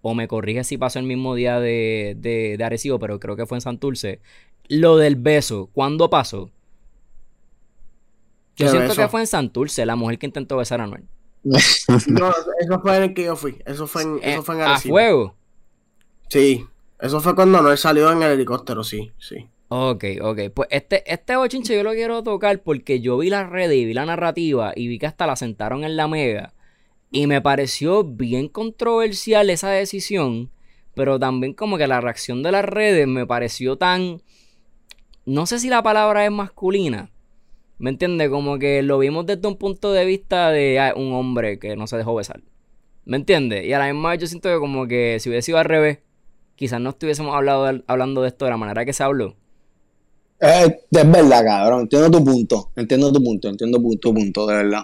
O 0.03 0.15
me 0.15 0.29
corrige 0.29 0.65
si 0.65 0.79
pasó 0.79 0.99
el 0.99 1.07
mismo 1.07 1.35
día 1.35 1.61
de, 1.61 2.15
de, 2.19 2.57
de 2.59 2.65
Arecibo, 2.65 2.99
pero 2.99 3.19
creo 3.21 3.37
que 3.37 3.47
fue 3.47 3.57
en 3.59 3.63
Santurce. 3.63 4.21
Lo 4.69 4.97
del 4.97 5.17
beso, 5.17 5.71
¿cuándo 5.73 6.11
pasó? 6.11 6.51
Yo 8.57 8.67
¿Qué 8.67 8.69
siento 8.69 8.89
beso? 8.91 9.03
que 9.03 9.09
fue 9.09 9.21
en 9.21 9.27
Santurce, 9.27 9.87
la 9.87 9.97
mujer 9.97 10.19
que 10.19 10.27
intentó 10.27 10.57
besar 10.57 10.81
a 10.81 10.85
Anuel. 10.85 11.05
No, 12.09 12.31
eso 12.61 12.81
fue 12.83 12.97
en 12.97 13.03
el 13.05 13.15
que 13.15 13.25
yo 13.25 13.37
fui. 13.37 13.59
Eso 13.65 13.87
fue 13.87 14.03
en, 14.03 14.21
eso 14.23 14.43
fue 14.43 14.57
en 14.57 14.61
Eh, 14.61 14.65
a 14.65 14.67
Arecibo. 14.73 14.93
fuego. 14.95 15.37
Sí. 16.29 16.67
Eso 17.01 17.21
fue 17.21 17.35
cuando 17.35 17.63
no 17.63 17.77
salió 17.77 18.11
en 18.13 18.23
el 18.23 18.33
helicóptero, 18.33 18.83
sí, 18.85 19.13
sí. 19.19 19.49
Ok, 19.69 20.05
ok. 20.23 20.39
Pues 20.55 20.69
este, 20.73 21.11
este 21.13 21.37
bochinche 21.37 21.77
yo 21.77 21.83
lo 21.83 21.93
quiero 21.93 22.23
tocar 22.23 22.63
porque 22.63 23.01
yo 23.01 23.19
vi 23.19 23.31
las 23.31 23.49
redes 23.51 23.77
y 23.77 23.85
vi 23.85 23.95
la 23.95 24.07
narrativa 24.07 24.73
y 24.75 24.89
vi 24.89 24.99
que 24.99 25.07
hasta 25.07 25.27
la 25.27 25.37
sentaron 25.37 25.85
en 25.85 25.97
la 25.97 26.09
mega. 26.09 26.55
Y 27.11 27.27
me 27.27 27.41
pareció 27.41 28.05
bien 28.05 28.49
controversial 28.49 29.51
esa 29.51 29.71
decisión. 29.71 30.51
Pero 30.95 31.19
también 31.19 31.55
como 31.55 31.79
que 31.79 31.87
la 31.87 32.01
reacción 32.01 32.43
de 32.43 32.53
las 32.53 32.65
redes 32.65 33.07
me 33.07 33.27
pareció 33.27 33.77
tan... 33.77 34.21
No 35.25 35.47
sé 35.47 35.59
si 35.59 35.69
la 35.69 35.83
palabra 35.83 36.25
es 36.25 36.31
masculina. 36.31 37.11
¿Me 37.79 37.91
entiendes? 37.91 38.29
Como 38.31 38.59
que 38.59 38.83
lo 38.83 38.99
vimos 38.99 39.25
desde 39.27 39.47
un 39.47 39.57
punto 39.57 39.93
de 39.93 40.05
vista 40.05 40.51
de 40.51 40.81
ah, 40.81 40.95
un 40.97 41.13
hombre 41.13 41.59
que 41.59 41.77
no 41.77 41.87
se 41.87 41.97
dejó 41.97 42.15
besar. 42.15 42.41
¿Me 43.05 43.17
entiendes? 43.17 43.65
Y 43.65 43.73
a 43.73 43.79
la 43.79 43.93
misma 43.93 44.11
vez 44.11 44.21
yo 44.21 44.27
siento 44.27 44.49
que 44.49 44.59
como 44.59 44.87
que 44.89 45.19
si 45.21 45.29
hubiese 45.29 45.47
sido 45.47 45.59
al 45.59 45.65
revés, 45.67 45.99
quizás 46.57 46.81
no 46.81 46.91
estuviésemos 46.91 47.35
hablado 47.35 47.67
de- 47.67 47.85
hablando 47.87 48.23
de 48.23 48.29
esto 48.29 48.45
de 48.47 48.51
la 48.51 48.57
manera 48.57 48.85
que 48.85 48.93
se 48.93 49.03
habló. 49.05 49.37
Eh, 50.41 50.81
es 50.91 51.11
verdad, 51.11 51.45
cabrón. 51.45 51.83
Entiendo 51.83 52.11
tu 52.11 52.25
punto. 52.25 52.71
Entiendo 52.77 53.13
tu 53.13 53.23
punto. 53.23 53.49
Entiendo 53.49 53.79
tu 54.01 54.13
punto, 54.15 54.47
de 54.47 54.55
verdad. 54.57 54.83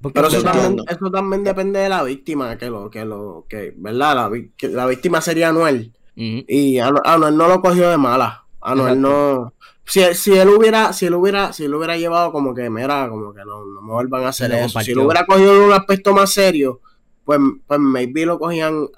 Porque 0.00 0.14
Pero 0.20 0.28
eso 0.28 0.42
también, 0.42 0.76
eso 0.88 1.10
también 1.10 1.42
depende 1.44 1.80
de 1.80 1.88
la 1.88 2.02
víctima, 2.02 2.56
que 2.58 2.68
lo, 2.68 2.90
que 2.90 3.04
lo, 3.04 3.46
que, 3.48 3.72
¿verdad? 3.76 4.14
La, 4.30 4.30
que 4.56 4.68
la 4.68 4.86
víctima 4.86 5.20
sería 5.20 5.48
Anuel. 5.48 5.92
Y 6.14 6.76
Anu- 6.76 7.02
Anuel 7.04 7.36
no 7.36 7.48
lo 7.48 7.60
cogió 7.60 7.90
de 7.90 7.96
mala. 7.98 8.44
Anuel 8.60 9.00
no. 9.00 9.52
Si, 9.84 10.02
si 10.14 10.32
él 10.36 10.48
hubiera, 10.48 10.92
si 10.92 11.06
él 11.06 11.14
hubiera, 11.14 11.52
si 11.52 11.64
él 11.64 11.74
hubiera 11.74 11.96
llevado 11.96 12.32
como 12.32 12.54
que, 12.54 12.68
mira, 12.68 13.08
como 13.08 13.32
que 13.32 13.40
no, 13.44 13.64
no 13.64 13.82
me 13.82 13.92
vuelvan 13.92 14.24
a 14.24 14.28
hacer 14.28 14.50
eso. 14.64 14.80
Si 14.80 14.94
lo 14.94 15.02
hubiera 15.06 15.26
cogido 15.26 15.54
en 15.56 15.62
un 15.62 15.72
aspecto 15.72 16.12
más 16.12 16.30
serio, 16.30 16.80
pues, 17.24 17.38
pues 17.66 17.80
maybe 17.80 18.26
lo 18.26 18.38
cogían, 18.38 18.88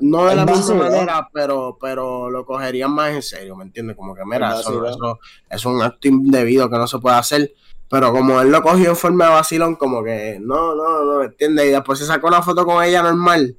no 0.00 0.24
de 0.26 0.30
El 0.32 0.36
la 0.38 0.44
misma 0.46 0.74
manera, 0.90 1.28
pero, 1.32 1.78
pero 1.80 2.30
lo 2.30 2.44
cogerían 2.46 2.92
más 2.92 3.12
en 3.12 3.22
serio, 3.22 3.56
¿me 3.56 3.64
entiendes? 3.64 3.96
Como 3.96 4.14
que, 4.14 4.22
mira, 4.24 4.48
eso, 4.60 4.70
eso 4.88 5.18
es 5.50 5.64
un 5.66 5.82
acto 5.82 6.08
indebido 6.08 6.68
que 6.70 6.76
no 6.76 6.86
se 6.86 6.98
puede 6.98 7.16
hacer. 7.16 7.52
Pero 7.88 8.12
como 8.12 8.40
él 8.40 8.50
lo 8.50 8.62
cogió 8.62 8.90
en 8.90 8.96
forma 8.96 9.26
de 9.26 9.30
vacilón, 9.32 9.76
como 9.76 10.02
que 10.02 10.38
no, 10.40 10.74
no, 10.74 11.04
no, 11.04 11.18
¿me 11.20 11.26
entiendes? 11.26 11.66
Y 11.66 11.70
después 11.70 11.98
se 11.98 12.06
sacó 12.06 12.26
una 12.28 12.42
foto 12.42 12.64
con 12.66 12.82
ella 12.82 13.02
normal, 13.02 13.56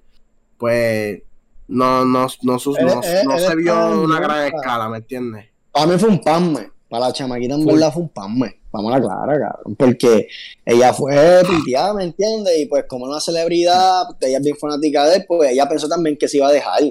pues 0.58 1.22
no, 1.68 2.06
no, 2.06 2.28
no, 2.44 2.56
Él- 2.78 2.86
no, 2.86 3.02
él- 3.04 3.26
no 3.26 3.34
él 3.36 3.40
se 3.40 3.56
vio 3.56 3.88
en 3.94 4.00
una 4.00 4.20
gran 4.20 4.46
escala, 4.54 4.90
¿me 4.90 4.98
entiendes? 4.98 5.46
Para 5.72 5.88
mí 5.88 5.98
fue 5.98 6.10
un 6.10 6.22
pasme. 6.22 6.72
Para 6.90 7.08
la 7.08 7.14
chamaquita 7.14 7.56
en 7.56 7.66
verdad 7.66 7.92
fue 7.94 8.04
un 8.04 8.10
pasme. 8.10 8.60
Vamos 8.72 8.94
a 8.94 9.00
la 9.00 9.04
clara, 9.06 9.40
cabrón. 9.40 9.76
Porque 9.76 10.28
ella 10.66 10.94
fue 10.94 11.42
piteada, 11.50 11.94
¿me 11.94 12.04
entiendes? 12.06 12.58
Y 12.60 12.66
pues 12.68 12.86
como 12.88 13.06
una 13.06 13.20
celebridad, 13.20 14.04
ella 14.22 14.38
es 14.38 14.44
bien 14.44 14.56
fanática 14.58 15.06
de 15.06 15.18
él, 15.18 15.26
pues 15.28 15.52
ella 15.52 15.68
pensó 15.68 15.88
también 15.90 16.18
que 16.18 16.28
se 16.28 16.38
iba 16.38 16.48
a 16.48 16.52
dejar. 16.52 16.82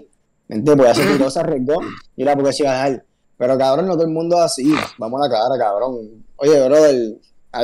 ¿Me 0.49 0.57
entiendes? 0.57 0.77
Pues 0.87 0.99
ella 0.99 1.07
se 1.09 1.13
tiró, 1.17 1.31
se 1.31 1.41
arriesgó. 1.41 1.81
Y 2.17 2.23
era 2.23 2.35
porque 2.35 2.53
se 2.53 2.63
iba 2.65 2.73
a 2.73 2.85
dejar. 2.89 3.05
Pero 3.39 3.59
cabrón, 3.59 3.87
no 3.87 3.95
todo 3.95 4.05
el 4.05 4.11
mundo 4.11 4.37
es 4.37 4.43
así. 4.43 4.75
Vamos 4.99 5.21
a 5.21 5.29
la 5.29 5.31
cara, 5.35 5.59
cabrón. 5.59 6.25
Oye, 6.37 6.67
brother, 6.69 6.97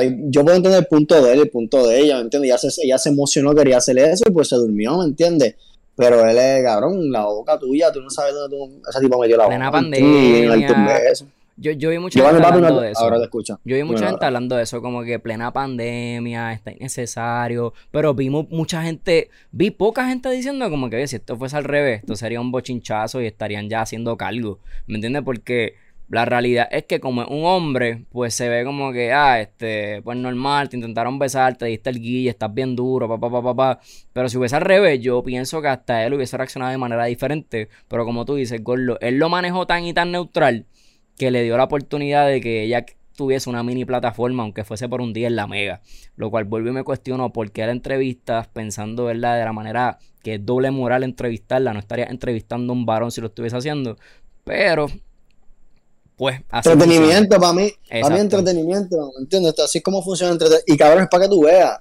yo 0.01 0.43
puedo 0.43 0.55
entender 0.57 0.79
el 0.81 0.87
punto 0.87 1.21
de 1.23 1.33
él, 1.33 1.39
el 1.41 1.49
punto 1.49 1.87
de 1.87 1.99
ella, 1.99 2.15
¿me 2.17 2.21
entiendes? 2.23 2.49
Ella 2.51 2.57
se, 2.57 2.81
ella 2.85 2.97
se 2.97 3.09
emocionó, 3.09 3.53
quería 3.53 3.77
hacer 3.77 3.97
eso 3.99 4.23
y 4.27 4.31
pues 4.31 4.49
se 4.49 4.55
durmió, 4.55 4.97
¿me 4.99 5.05
entiendes? 5.05 5.55
Pero 5.95 6.27
él 6.27 6.37
es, 6.37 6.63
cabrón, 6.63 7.11
la 7.11 7.25
boca 7.25 7.59
tuya, 7.59 7.91
tú 7.91 8.01
no 8.01 8.09
sabes 8.09 8.33
dónde 8.33 8.57
tú, 8.57 8.81
ese 8.89 8.99
tipo 8.99 9.19
metió 9.19 9.37
la 9.37 9.43
boca. 9.43 9.55
Plena 9.55 9.71
pandemia. 9.71 10.55
y. 10.55 11.25
Yo, 11.55 11.71
yo 11.73 11.91
vi 11.91 11.99
mucha 11.99 12.17
Yo 12.19 12.25
gente 12.25 12.43
hablando 12.47 12.69
no- 12.69 12.81
de 12.81 12.91
eso. 12.91 13.01
ahora 13.01 13.19
te. 13.21 13.27
Yo 13.63 13.75
vi 13.75 13.83
mucha 13.83 13.93
Bueno, 13.99 14.07
gente 14.09 14.25
hablando 14.25 14.55
de 14.55 14.63
eso, 14.63 14.81
como 14.81 15.03
que 15.03 15.19
plena 15.19 15.53
pandemia, 15.53 16.51
está 16.53 16.71
innecesario. 16.71 17.73
Pero 17.91 18.15
vimos 18.15 18.47
mucha 18.49 18.81
gente, 18.81 19.29
vi 19.51 19.69
poca 19.69 20.07
gente 20.07 20.31
diciendo 20.31 20.67
como 20.71 20.89
que 20.89 20.95
oye, 20.95 21.07
si 21.07 21.17
esto 21.17 21.37
fuese 21.37 21.55
al 21.55 21.63
revés, 21.63 21.99
esto 21.99 22.15
sería 22.15 22.41
un 22.41 22.51
bochinchazo 22.51 23.21
y 23.21 23.27
estarían 23.27 23.69
ya 23.69 23.81
haciendo 23.81 24.17
cargo. 24.17 24.57
¿Me 24.87 24.95
entiendes? 24.95 25.21
Porque 25.23 25.75
la 26.13 26.25
realidad 26.25 26.67
es 26.71 26.85
que 26.85 26.99
como 26.99 27.23
es 27.23 27.27
un 27.29 27.45
hombre, 27.45 28.05
pues 28.11 28.33
se 28.33 28.49
ve 28.49 28.63
como 28.63 28.91
que, 28.91 29.11
ah, 29.11 29.41
este, 29.41 30.01
pues 30.03 30.17
normal, 30.17 30.69
te 30.69 30.77
intentaron 30.77 31.19
besar, 31.19 31.57
te 31.57 31.65
diste 31.65 31.89
el 31.89 31.99
guille, 31.99 32.29
estás 32.29 32.53
bien 32.53 32.75
duro, 32.75 33.07
papá, 33.07 33.29
papá, 33.29 33.55
papá. 33.55 33.79
Pero 34.13 34.29
si 34.29 34.37
hubiese 34.37 34.55
al 34.55 34.61
revés, 34.61 34.99
yo 35.01 35.23
pienso 35.23 35.61
que 35.61 35.67
hasta 35.67 36.05
él 36.05 36.13
hubiese 36.13 36.37
reaccionado 36.37 36.71
de 36.71 36.77
manera 36.77 37.05
diferente. 37.05 37.69
Pero 37.87 38.05
como 38.05 38.25
tú 38.25 38.35
dices, 38.35 38.63
Gordo, 38.63 38.97
él 39.01 39.17
lo 39.17 39.29
manejó 39.29 39.65
tan 39.67 39.85
y 39.85 39.93
tan 39.93 40.11
neutral 40.11 40.67
que 41.17 41.31
le 41.31 41.43
dio 41.43 41.57
la 41.57 41.65
oportunidad 41.65 42.27
de 42.27 42.41
que 42.41 42.63
ella 42.63 42.85
tuviese 43.15 43.49
una 43.49 43.63
mini 43.63 43.85
plataforma, 43.85 44.43
aunque 44.43 44.63
fuese 44.63 44.89
por 44.89 45.01
un 45.01 45.13
día 45.13 45.27
en 45.27 45.35
la 45.35 45.47
mega. 45.47 45.81
Lo 46.15 46.29
cual 46.29 46.45
vuelvo 46.45 46.69
y 46.69 46.73
me 46.73 46.83
cuestiono 46.83 47.31
por 47.33 47.51
qué 47.51 47.65
la 47.65 47.71
entrevistas, 47.71 48.47
pensando 48.47 49.05
¿verdad? 49.05 49.37
de 49.37 49.45
la 49.45 49.53
manera 49.53 49.99
que 50.23 50.35
es 50.35 50.45
doble 50.45 50.71
moral 50.71 51.03
entrevistarla, 51.03 51.73
no 51.73 51.79
estaría 51.79 52.05
entrevistando 52.05 52.73
a 52.73 52.75
un 52.75 52.85
varón 52.85 53.11
si 53.11 53.21
lo 53.21 53.27
estuviese 53.27 53.57
haciendo. 53.57 53.97
Pero, 54.43 54.87
pues, 56.15 56.41
así 56.49 56.69
Entretenimiento 56.69 57.39
para 57.39 57.53
mí, 57.53 57.71
para 57.89 58.09
mí 58.15 58.21
entretenimiento, 58.21 59.11
¿me 59.17 59.23
entiendes? 59.23 59.59
Así 59.59 59.79
es 59.79 59.83
como 59.83 60.03
funciona 60.03 60.33
entretenimiento. 60.33 60.73
Y 60.73 60.77
cabrón, 60.77 61.03
es 61.03 61.09
para 61.09 61.23
que 61.23 61.29
tú 61.29 61.43
veas 61.43 61.79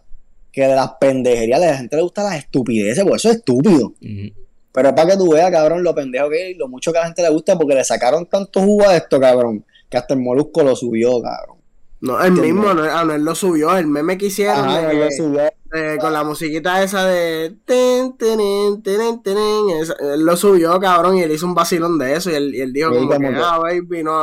que 0.50 0.62
de 0.62 0.74
las 0.74 0.92
pendejerías 1.00 1.60
a 1.60 1.66
la 1.66 1.76
gente 1.76 1.96
le 1.96 2.02
gusta 2.02 2.22
las 2.22 2.36
estupideces, 2.36 3.04
por 3.04 3.16
eso 3.16 3.30
es 3.30 3.36
estúpido. 3.36 3.94
Pero 4.72 4.88
es 4.88 4.94
para 4.94 5.10
que 5.10 5.16
tú 5.16 5.32
veas, 5.32 5.50
cabrón, 5.50 5.82
lo 5.82 5.94
pendejo 5.94 6.30
que 6.30 6.50
es 6.50 6.56
lo 6.56 6.68
mucho 6.68 6.92
que 6.92 6.98
a 6.98 7.02
la 7.02 7.06
gente 7.08 7.22
le 7.22 7.30
gusta 7.30 7.58
porque 7.58 7.74
le 7.74 7.84
sacaron 7.84 8.26
tanto 8.26 8.60
jugo 8.60 8.88
a 8.88 8.96
esto, 8.96 9.20
cabrón, 9.20 9.64
que 9.88 9.96
hasta 9.96 10.14
el 10.14 10.20
molusco 10.20 10.62
lo 10.62 10.74
subió, 10.76 11.20
cabrón. 11.20 11.58
No, 12.02 12.20
el 12.20 12.26
Entiendo. 12.36 12.54
mismo, 12.54 12.68
Anuel, 12.70 12.90
Anuel 12.90 13.24
lo 13.24 13.34
subió, 13.34 13.76
el 13.76 13.86
meme 13.86 14.18
que 14.18 14.26
hicieron 14.26 14.68
Ajá, 14.68 14.88
de- 14.88 14.94
lo 14.94 15.10
subió. 15.12 15.42
de- 15.72 15.98
con 16.00 16.12
la 16.12 16.24
musiquita 16.24 16.82
esa 16.82 17.06
de 17.06 17.54
tin, 17.64 18.16
tinin, 18.18 18.82
tinin, 18.82 19.70
esa- 19.80 19.94
él 20.12 20.24
lo 20.24 20.36
subió, 20.36 20.78
cabrón, 20.80 21.16
y 21.16 21.22
él 21.22 21.30
hizo 21.30 21.46
un 21.46 21.54
vacilón 21.54 21.98
de 21.98 22.14
eso, 22.16 22.30
y 22.30 22.34
él, 22.34 22.54
y 22.54 22.60
él 22.60 22.72
dijo 22.72 22.90
Sí, 22.92 22.96
como 23.06 23.08
que, 23.20 23.36
ah, 23.36 23.58
baby, 23.62 24.02
no, 24.02 24.20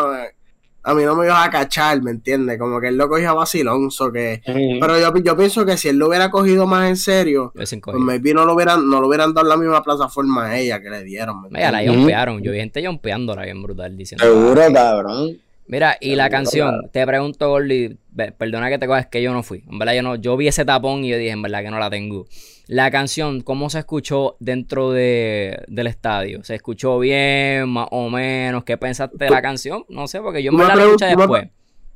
a 0.83 0.93
mí 0.93 1.03
no 1.03 1.15
me 1.15 1.25
ibas 1.25 1.47
a 1.47 1.49
cachar, 1.49 2.01
¿me 2.01 2.11
entiendes? 2.11 2.57
Como 2.59 2.81
que 2.81 2.87
él 2.89 2.97
lo 2.97 3.07
cogía 3.07 3.31
vacilón, 3.33 3.91
so 3.91 4.11
que... 4.11 4.41
Pero 4.45 4.99
yo, 4.99 5.13
yo 5.15 5.37
pienso 5.37 5.65
que 5.65 5.77
si 5.77 5.87
él 5.89 5.97
lo 5.97 6.07
hubiera 6.09 6.29
cogido 6.31 6.67
más 6.67 6.89
en 6.89 6.97
serio, 6.97 7.51
pues 7.55 7.73
maybe 7.97 8.33
no 8.33 8.43
lo 8.45 8.55
hubieran, 8.55 8.89
no 8.89 8.99
lo 8.99 9.07
hubieran 9.07 9.33
dado 9.33 9.47
la 9.47 9.55
misma 9.57 9.81
plataforma 9.83 10.47
a 10.47 10.59
ella 10.59 10.81
que 10.81 10.89
le 10.89 11.03
dieron, 11.03 11.43
¿me 11.43 11.49
Mira, 11.49 11.71
la 11.71 11.79
entiendes? 11.79 11.91
Ujú. 11.91 11.99
jompearon. 12.01 12.41
Yo 12.41 12.51
vi 12.51 12.57
gente 12.59 12.85
jompeándola 12.85 13.43
bien 13.43 13.61
brutal 13.63 13.95
diciendo. 13.95 14.23
Seguro, 14.25 14.61
"Ah, 14.67 14.73
cabrón. 14.73 15.37
Mira, 15.69 15.97
y 16.01 16.15
la 16.15 16.31
canción, 16.31 16.69
claro. 16.71 16.89
te 16.91 17.05
pregunto, 17.05 17.47
Gordy, 17.47 17.95
ve- 18.09 18.31
perdona 18.31 18.69
que 18.69 18.79
te 18.79 18.87
cojas, 18.87 19.05
que 19.05 19.21
yo 19.21 19.31
no 19.33 19.43
fui. 19.43 19.63
En 19.69 19.77
verdad, 19.77 19.93
yo 19.93 20.01
no, 20.01 20.15
yo 20.15 20.35
vi 20.35 20.47
ese 20.47 20.65
tapón 20.65 21.05
y 21.05 21.09
yo 21.09 21.17
dije, 21.17 21.29
en 21.29 21.43
verdad 21.43 21.61
que 21.61 21.69
no 21.69 21.77
la 21.77 21.91
tengo. 21.91 22.25
La 22.65 22.89
canción, 22.89 23.41
¿cómo 23.41 23.69
se 23.69 23.77
escuchó 23.77 24.35
dentro 24.39 24.91
de, 24.91 25.63
del 25.67 25.85
estadio? 25.85 26.43
¿Se 26.43 26.55
escuchó 26.55 26.97
bien, 26.97 27.69
más 27.69 27.87
o 27.91 28.09
menos? 28.09 28.63
¿Qué 28.63 28.77
pensaste 28.77 29.23
de 29.23 29.29
la 29.29 29.43
canción? 29.43 29.85
No 29.89 30.07
sé, 30.07 30.21
porque 30.21 30.41
yo 30.41 30.51
me 30.51 30.65
la 30.65 30.73
escuché 30.73 31.05
después. 31.05 31.49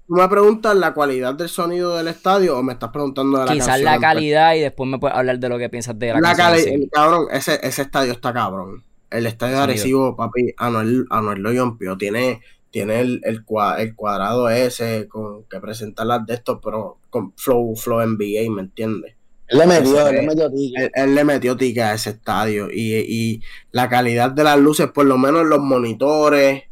¿Tú 0.08 0.16
me 0.16 0.28
preguntas 0.28 0.76
la 0.76 0.94
calidad 0.94 1.34
del 1.34 1.50
sonido 1.50 1.98
del 1.98 2.10
estadio 2.10 2.58
o 2.58 2.62
me 2.62 2.74
estás 2.74 2.92
preguntando 2.92 3.40
de 3.40 3.46
la 3.46 3.54
Quizás 3.54 3.82
la 3.82 3.98
calidad 4.00 4.54
y 4.54 4.60
después 4.60 4.88
me 4.88 5.00
puedes 5.00 5.18
hablar 5.18 5.40
de 5.40 5.50
lo 5.50 5.58
que 5.58 5.70
piensas 5.70 5.98
de 5.98 6.14
la, 6.14 6.20
la 6.20 6.36
canción. 6.36 6.88
Cabrón, 6.92 7.26
ese, 7.32 7.60
ese 7.64 7.82
estadio 7.82 8.12
está 8.12 8.32
cabrón. 8.32 8.84
El 9.10 9.26
estadio 9.26 9.58
de 9.58 9.64
Arecibo, 9.64 10.16
papi, 10.16 10.54
Anuel, 10.58 11.06
Anuel 11.10 11.40
lo 11.42 11.54
rompió. 11.54 11.98
Tiene, 11.98 12.42
tiene 12.74 13.02
el, 13.02 13.22
el, 13.24 13.46
cuadrado 13.46 14.50
ese 14.50 15.08
con 15.08 15.44
que 15.44 15.60
presenta 15.60 16.04
las 16.04 16.26
de 16.26 16.34
estos, 16.34 16.58
pero 16.64 16.98
con 17.12 17.32
flow, 17.38 17.76
flow 17.76 18.02
NBA, 18.02 18.52
¿me 18.52 18.64
entiendes? 18.64 19.14
Él 19.48 19.60
le 19.60 19.68
metió, 19.68 20.08
él 20.08 20.16
le 20.16 20.22
metió 20.24 20.52
tica. 20.52 20.90
Él, 20.96 21.14
le 21.14 21.24
metió 21.24 21.56
tica 21.56 21.92
a 21.92 21.94
ese 21.94 22.10
estadio. 22.10 22.70
Y, 22.72 22.96
y 22.96 23.42
la 23.72 23.88
calidad 23.90 24.32
de 24.32 24.44
las 24.44 24.58
luces, 24.58 24.88
por 24.88 25.06
lo 25.06 25.20
menos 25.20 25.46
los 25.46 25.60
monitores 25.60 26.64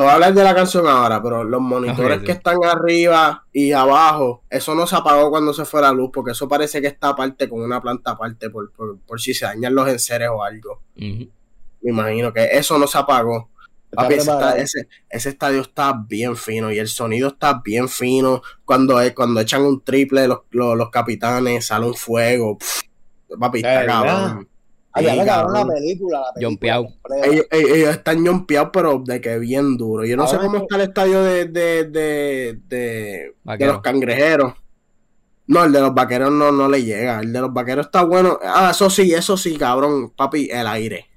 no 0.00 0.04
voy 0.04 0.12
a 0.12 0.14
hablar 0.14 0.32
de 0.32 0.42
la 0.42 0.54
canción 0.54 0.86
ahora, 0.86 1.22
pero 1.22 1.44
los 1.44 1.60
monitores 1.60 2.22
que 2.22 2.32
están 2.32 2.56
arriba 2.64 3.44
y 3.52 3.72
abajo, 3.72 4.44
eso 4.48 4.74
no 4.74 4.86
se 4.86 4.96
apagó 4.96 5.28
cuando 5.28 5.52
se 5.52 5.66
fue 5.66 5.82
la 5.82 5.92
luz, 5.92 6.08
porque 6.10 6.30
eso 6.30 6.48
parece 6.48 6.80
que 6.80 6.86
está 6.86 7.10
aparte 7.10 7.50
con 7.50 7.60
una 7.60 7.82
planta 7.82 8.12
aparte 8.12 8.48
por, 8.48 8.72
por, 8.72 9.20
si 9.20 9.34
se 9.34 9.44
dañan 9.44 9.74
los 9.74 9.86
enseres 9.86 10.30
o 10.30 10.42
algo. 10.42 10.80
Me 10.96 11.28
imagino 11.82 12.32
que 12.32 12.48
eso 12.52 12.78
no 12.78 12.86
se 12.86 12.96
apagó. 12.96 13.50
Ese, 14.56 15.28
estadio 15.30 15.62
está 15.62 15.92
bien 15.92 16.36
fino 16.36 16.70
y 16.70 16.78
el 16.78 16.88
sonido 16.88 17.28
está 17.28 17.60
bien 17.64 17.88
fino. 17.88 18.42
Cuando, 18.64 18.98
cuando 19.14 19.40
echan 19.40 19.62
un 19.62 19.82
triple 19.82 20.28
los, 20.28 20.40
los, 20.50 20.90
capitanes, 20.90 21.66
sale 21.66 21.86
un 21.86 21.94
fuego. 21.94 22.58
papi, 23.38 23.58
está 23.58 23.86
cabrón. 23.86 24.48
Ay, 24.92 25.04
ya 25.04 25.24
cabrón 25.24 25.54
la 25.54 25.74
película. 25.74 26.18
La 26.18 26.32
película 26.34 26.82
ellos, 27.24 27.46
ellos, 27.50 27.90
están 27.90 28.24
yompeados, 28.24 28.70
pero 28.72 29.02
de 29.04 29.20
que 29.20 29.38
bien 29.38 29.76
duro. 29.76 30.04
Yo 30.04 30.16
no 30.16 30.26
sé 30.26 30.38
cómo 30.38 30.58
está 30.58 30.76
el 30.76 30.82
estadio 30.82 31.22
de, 31.22 31.44
de, 31.46 31.84
de, 31.84 32.58
de, 32.68 33.34
de, 33.44 33.66
los 33.66 33.80
cangrejeros. 33.80 34.54
No, 35.46 35.64
el 35.64 35.72
de 35.72 35.80
los 35.80 35.94
vaqueros 35.94 36.30
no, 36.30 36.52
no 36.52 36.68
le 36.68 36.84
llega. 36.84 37.20
El 37.20 37.32
de 37.32 37.40
los 37.40 37.52
vaqueros 37.52 37.86
está 37.86 38.04
bueno. 38.04 38.38
Ah, 38.42 38.68
eso 38.70 38.88
sí, 38.88 39.12
eso 39.12 39.36
sí, 39.36 39.56
cabrón. 39.56 40.10
Papi, 40.10 40.48
el 40.50 40.66
aire. 40.68 41.09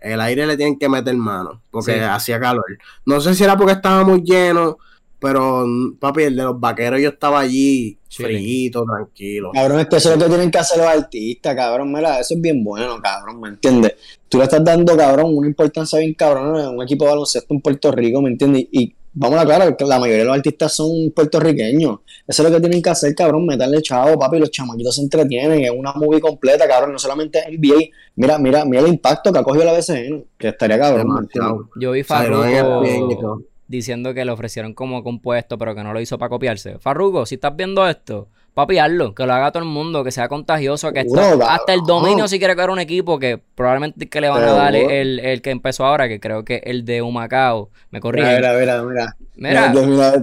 El 0.00 0.20
aire 0.20 0.46
le 0.46 0.56
tienen 0.56 0.78
que 0.78 0.88
meter 0.88 1.14
mano. 1.16 1.62
Porque 1.70 2.00
hacía 2.02 2.40
calor. 2.40 2.64
No 3.04 3.20
sé 3.20 3.34
si 3.34 3.44
era 3.44 3.56
porque 3.56 3.72
estaba 3.72 4.04
muy 4.04 4.22
lleno 4.22 4.78
pero, 5.20 5.66
papi, 6.00 6.22
el 6.22 6.36
de 6.36 6.44
los 6.44 6.58
vaqueros 6.58 6.98
yo 6.98 7.10
estaba 7.10 7.40
allí, 7.40 7.98
frito, 8.08 8.84
tranquilo. 8.84 9.50
Cabrón, 9.52 9.80
es 9.80 9.86
que 9.86 9.96
eso 9.96 10.12
es 10.12 10.18
lo 10.18 10.24
que 10.24 10.30
tienen 10.30 10.50
que 10.50 10.58
hacer 10.58 10.78
los 10.78 10.86
artistas, 10.86 11.54
cabrón. 11.54 11.92
Mira, 11.92 12.18
eso 12.18 12.34
es 12.34 12.40
bien 12.40 12.64
bueno, 12.64 12.98
cabrón, 13.02 13.38
¿me 13.38 13.50
entiendes? 13.50 13.96
Tú 14.30 14.38
le 14.38 14.44
estás 14.44 14.64
dando, 14.64 14.96
cabrón, 14.96 15.36
una 15.36 15.46
importancia 15.46 15.98
bien 15.98 16.14
cabrón 16.14 16.58
a 16.58 16.70
un 16.70 16.82
equipo 16.82 17.04
de 17.04 17.10
baloncesto 17.10 17.52
en 17.52 17.60
Puerto 17.60 17.92
Rico, 17.92 18.22
¿me 18.22 18.30
entiendes? 18.30 18.66
Y 18.72 18.94
vamos 19.12 19.38
a 19.38 19.42
aclarar 19.42 19.76
que 19.76 19.84
la 19.84 19.98
mayoría 19.98 20.20
de 20.22 20.24
los 20.26 20.36
artistas 20.36 20.72
son 20.72 21.10
puertorriqueños. 21.14 21.98
Eso 22.26 22.42
es 22.42 22.48
lo 22.48 22.54
que 22.54 22.60
tienen 22.60 22.82
que 22.82 22.90
hacer, 22.90 23.14
cabrón, 23.14 23.46
meterle 23.46 23.82
chavo, 23.82 24.18
papi, 24.18 24.38
los 24.38 24.50
chamaquitos 24.50 24.94
se 24.94 25.02
entretienen, 25.02 25.64
es 25.64 25.70
una 25.70 25.92
movie 25.92 26.20
completa, 26.20 26.66
cabrón, 26.68 26.92
no 26.92 26.98
solamente 26.98 27.42
NBA. 27.50 27.90
Mira, 28.16 28.38
mira, 28.38 28.64
mira 28.64 28.82
el 28.82 28.88
impacto 28.88 29.32
que 29.32 29.38
ha 29.38 29.42
cogido 29.42 29.64
la 29.64 29.72
BCN, 29.72 30.24
que 30.38 30.48
estaría 30.48 30.78
cabrón. 30.78 31.28
Yo 31.76 31.92
vi 31.92 32.02
Farruko 32.02 33.42
diciendo 33.70 34.12
que 34.12 34.24
le 34.24 34.32
ofrecieron 34.32 34.74
como 34.74 35.04
compuesto, 35.04 35.56
pero 35.56 35.76
que 35.76 35.84
no 35.84 35.92
lo 35.92 36.00
hizo 36.00 36.18
para 36.18 36.28
copiarse. 36.28 36.80
Farruko, 36.80 37.24
si 37.24 37.36
estás 37.36 37.54
viendo 37.54 37.86
esto, 37.88 38.28
papiarlo, 38.62 39.14
que 39.14 39.26
lo 39.26 39.32
haga 39.32 39.50
todo 39.52 39.62
el 39.62 39.68
mundo, 39.68 40.04
que 40.04 40.10
sea 40.10 40.28
contagioso, 40.28 40.92
que 40.92 41.06
hasta 41.46 41.74
el 41.74 41.82
dominio 41.82 42.28
si 42.28 42.38
quiere 42.38 42.54
crear 42.54 42.70
un 42.70 42.78
equipo 42.78 43.18
que 43.18 43.38
probablemente 43.54 44.08
que 44.08 44.20
le 44.20 44.28
van 44.28 44.42
a 44.42 44.52
dar 44.52 44.76
el, 44.76 45.20
el, 45.20 45.42
que 45.42 45.50
empezó 45.50 45.84
ahora, 45.84 46.08
que 46.08 46.20
creo 46.20 46.44
que 46.44 46.62
el 46.64 46.84
de 46.84 47.02
Humacao. 47.02 47.70
Me 47.90 48.00
corrige. 48.00 48.36
Mira, 48.36 48.54
mira, 48.54 48.82
mira. 48.82 49.16
Mira. 49.34 49.72
mira. 49.72 50.14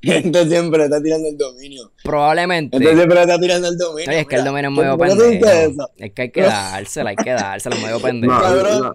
Este 0.00 0.46
siempre 0.48 0.84
está 0.84 1.02
tirando 1.02 1.28
el 1.28 1.36
dominio. 1.36 1.92
Probablemente. 2.02 2.76
Este 2.76 2.94
siempre 2.94 3.20
está 3.20 3.38
tirando 3.38 3.68
el 3.68 3.76
dominio. 3.76 4.12
es 4.12 4.26
que 4.26 4.36
el 4.36 4.44
dominio 4.44 4.70
es 4.70 4.76
medio 4.76 4.98
pendejo. 4.98 5.90
Es 5.96 6.12
que 6.12 6.22
hay 6.22 6.30
que 6.30 6.42
dársela, 6.42 7.10
hay 7.10 7.16
que 7.16 7.30
dársela, 7.30 7.76
medio 7.76 8.00
pendejo. 8.00 8.34
No, 8.34 8.92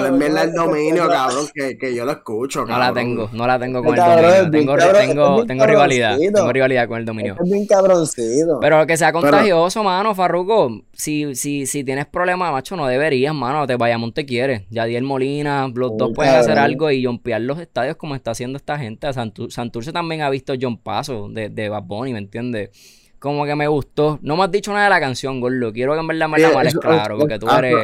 le 0.00 0.08
envíen 0.08 0.36
el 0.36 0.52
dominio, 0.52 1.08
cabrón, 1.08 1.46
que, 1.54 1.78
que, 1.78 1.94
yo 1.94 2.04
lo 2.04 2.12
escucho, 2.12 2.60
cabrón. 2.60 2.78
No 2.78 2.84
la 2.84 2.92
tengo, 2.92 3.30
no 3.32 3.46
la 3.46 3.58
tengo 3.58 3.82
con 3.82 3.94
el 3.94 4.00
dominio. 4.00 4.50
Tengo, 4.50 4.76
tengo, 4.76 5.46
tengo 5.46 5.66
rivalidad, 5.66 6.18
tengo 6.18 6.52
rivalidad 6.52 6.88
con 6.88 6.98
el 6.98 7.04
dominio. 7.04 7.36
Es 7.42 7.50
bien 7.50 7.66
cabroncito. 7.66 8.58
Pero 8.60 8.86
que 8.86 8.96
sea 8.96 9.12
contagioso, 9.12 9.82
mano, 9.82 10.14
Farruko. 10.14 10.82
Si, 10.92 11.34
si, 11.34 11.66
si 11.66 11.84
tienes 11.84 12.06
problemas, 12.06 12.52
macho, 12.52 12.76
no 12.76 12.86
deberías, 12.86 13.34
mano. 13.34 13.66
Te 13.66 13.76
vayamos, 13.76 14.14
te 14.14 14.26
quieres. 14.26 14.62
Yadiel 14.70 15.04
Molina, 15.04 15.70
los 15.74 15.96
dos 15.96 16.12
pueden 16.14 16.34
hacer 16.34 16.58
algo 16.58 16.90
y 16.90 17.04
jumpear 17.04 17.40
los 17.40 17.58
estadios 17.58 17.96
como 17.96 18.14
está 18.14 18.32
haciendo 18.32 18.56
esta 18.56 18.78
gente. 18.78 19.08
Santurce 19.12 19.92
también 19.92 20.22
ha 20.22 20.30
visto 20.30 20.54
John 20.60 20.78
Paso 20.78 21.28
de, 21.28 21.48
de 21.48 21.68
Bad 21.68 21.82
Bunny, 21.84 22.12
¿me 22.12 22.18
entiendes? 22.18 22.70
como 23.18 23.44
que 23.44 23.54
me 23.54 23.66
gustó. 23.66 24.18
No 24.22 24.36
me 24.36 24.44
has 24.44 24.50
dicho 24.50 24.72
nada 24.72 24.84
de 24.84 24.90
la 24.90 25.00
canción, 25.00 25.40
Gordo. 25.40 25.72
Quiero 25.72 25.94
que 25.94 26.00
en 26.00 26.06
verdad 26.06 26.28
me 26.28 26.38
la 26.38 26.50
males 26.50 26.76
claro, 26.78 27.18
porque 27.18 27.38
tú 27.38 27.48
eres... 27.48 27.74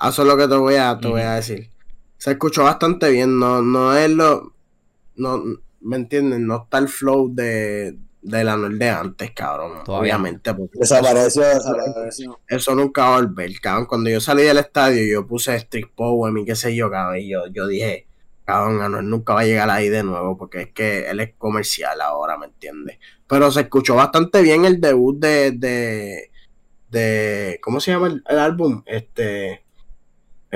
Eso 0.00 0.22
es 0.22 0.28
lo 0.28 0.36
que 0.36 0.48
te 0.48 0.56
voy 0.56 0.74
a, 0.76 0.98
te 0.98 1.08
voy 1.08 1.22
a 1.22 1.34
decir. 1.34 1.70
Se 2.18 2.32
escuchó 2.32 2.64
bastante 2.64 3.10
bien, 3.10 3.38
no, 3.38 3.62
no 3.62 3.96
es 3.96 4.10
lo. 4.10 4.52
No, 5.16 5.42
¿Me 5.84 5.96
entiendes? 5.96 6.40
No 6.40 6.62
está 6.64 6.78
el 6.78 6.88
flow 6.88 7.34
de, 7.34 7.98
de 8.22 8.42
la 8.42 8.56
de 8.56 8.88
antes, 8.88 9.32
cabrón. 9.32 9.82
Obviamente. 9.86 10.54
Desapareció, 10.72 11.42
desapareció. 11.42 12.40
Eso 12.48 12.74
nunca 12.74 13.02
va 13.02 13.18
a 13.18 13.20
volver, 13.20 13.52
cabrón. 13.60 13.84
Cuando 13.84 14.08
yo 14.08 14.18
salí 14.18 14.44
del 14.44 14.56
estadio, 14.56 15.04
yo 15.04 15.26
puse 15.26 15.54
Street 15.56 15.88
Power 15.94 16.32
y 16.38 16.46
qué 16.46 16.56
sé 16.56 16.74
yo, 16.74 16.90
cabrón. 16.90 17.18
Y 17.18 17.28
yo, 17.28 17.46
yo 17.48 17.66
dije, 17.66 18.06
cabrón, 18.46 18.80
Anuel 18.80 19.10
nunca 19.10 19.34
va 19.34 19.40
a 19.40 19.44
llegar 19.44 19.68
ahí 19.68 19.90
de 19.90 20.02
nuevo 20.02 20.38
porque 20.38 20.62
es 20.62 20.72
que 20.72 21.10
él 21.10 21.20
es 21.20 21.34
comercial 21.36 22.00
ahora, 22.00 22.38
¿me 22.38 22.46
entiendes? 22.46 22.98
Pero 23.26 23.50
se 23.50 23.60
escuchó 23.60 23.96
bastante 23.96 24.40
bien 24.40 24.64
el 24.64 24.80
debut 24.80 25.18
de. 25.18 25.52
de, 25.52 26.30
de 26.90 27.58
¿Cómo 27.62 27.78
se 27.78 27.90
llama 27.90 28.08
el 28.08 28.38
álbum? 28.38 28.82
Este. 28.86 29.63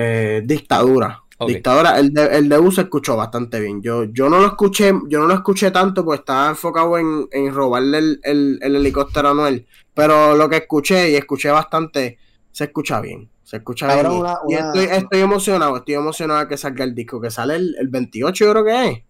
Eh, 0.01 0.43
dictadura. 0.45 1.25
Dictadura, 1.45 1.99
el 1.99 2.13
de, 2.13 2.37
el 2.37 2.49
de 2.49 2.59
U 2.59 2.71
se 2.71 2.83
escuchó 2.83 3.17
bastante 3.17 3.59
bien. 3.59 3.83
Yo, 3.83 4.05
yo 4.05 4.29
no 4.29 4.39
lo 4.39 4.47
escuché, 4.47 4.93
yo 5.09 5.21
no 5.21 5.27
lo 5.27 5.35
escuché 5.35 5.73
tanto 5.73 6.05
porque 6.05 6.21
estaba 6.21 6.51
enfocado 6.51 6.99
en, 6.99 7.29
en 7.33 7.53
robarle 7.53 7.99
el, 7.99 8.21
el, 8.23 8.77
helicóptero 8.77 9.31
a 9.31 9.35
Noel. 9.35 9.67
Pero 9.95 10.37
lo 10.37 10.49
que 10.49 10.59
escuché 10.59 11.11
y 11.11 11.17
escuché 11.17 11.51
bastante, 11.51 12.19
se 12.53 12.65
escucha 12.65 13.01
bien. 13.01 13.29
Se 13.43 13.57
escucha 13.57 13.87
bien. 13.87 14.23
y 14.49 14.55
estoy, 14.55 14.85
estoy, 14.85 15.21
emocionado, 15.21 15.79
estoy 15.79 15.95
emocionado 15.95 16.41
de 16.41 16.49
que 16.49 16.57
salga 16.57 16.85
el 16.85 16.95
disco, 16.95 17.21
que 17.21 17.31
sale 17.31 17.57
el, 17.57 17.75
el 17.79 17.89
28, 17.89 18.45
yo 18.45 18.53
creo 18.53 18.65
que 18.65 18.91
es. 18.91 19.03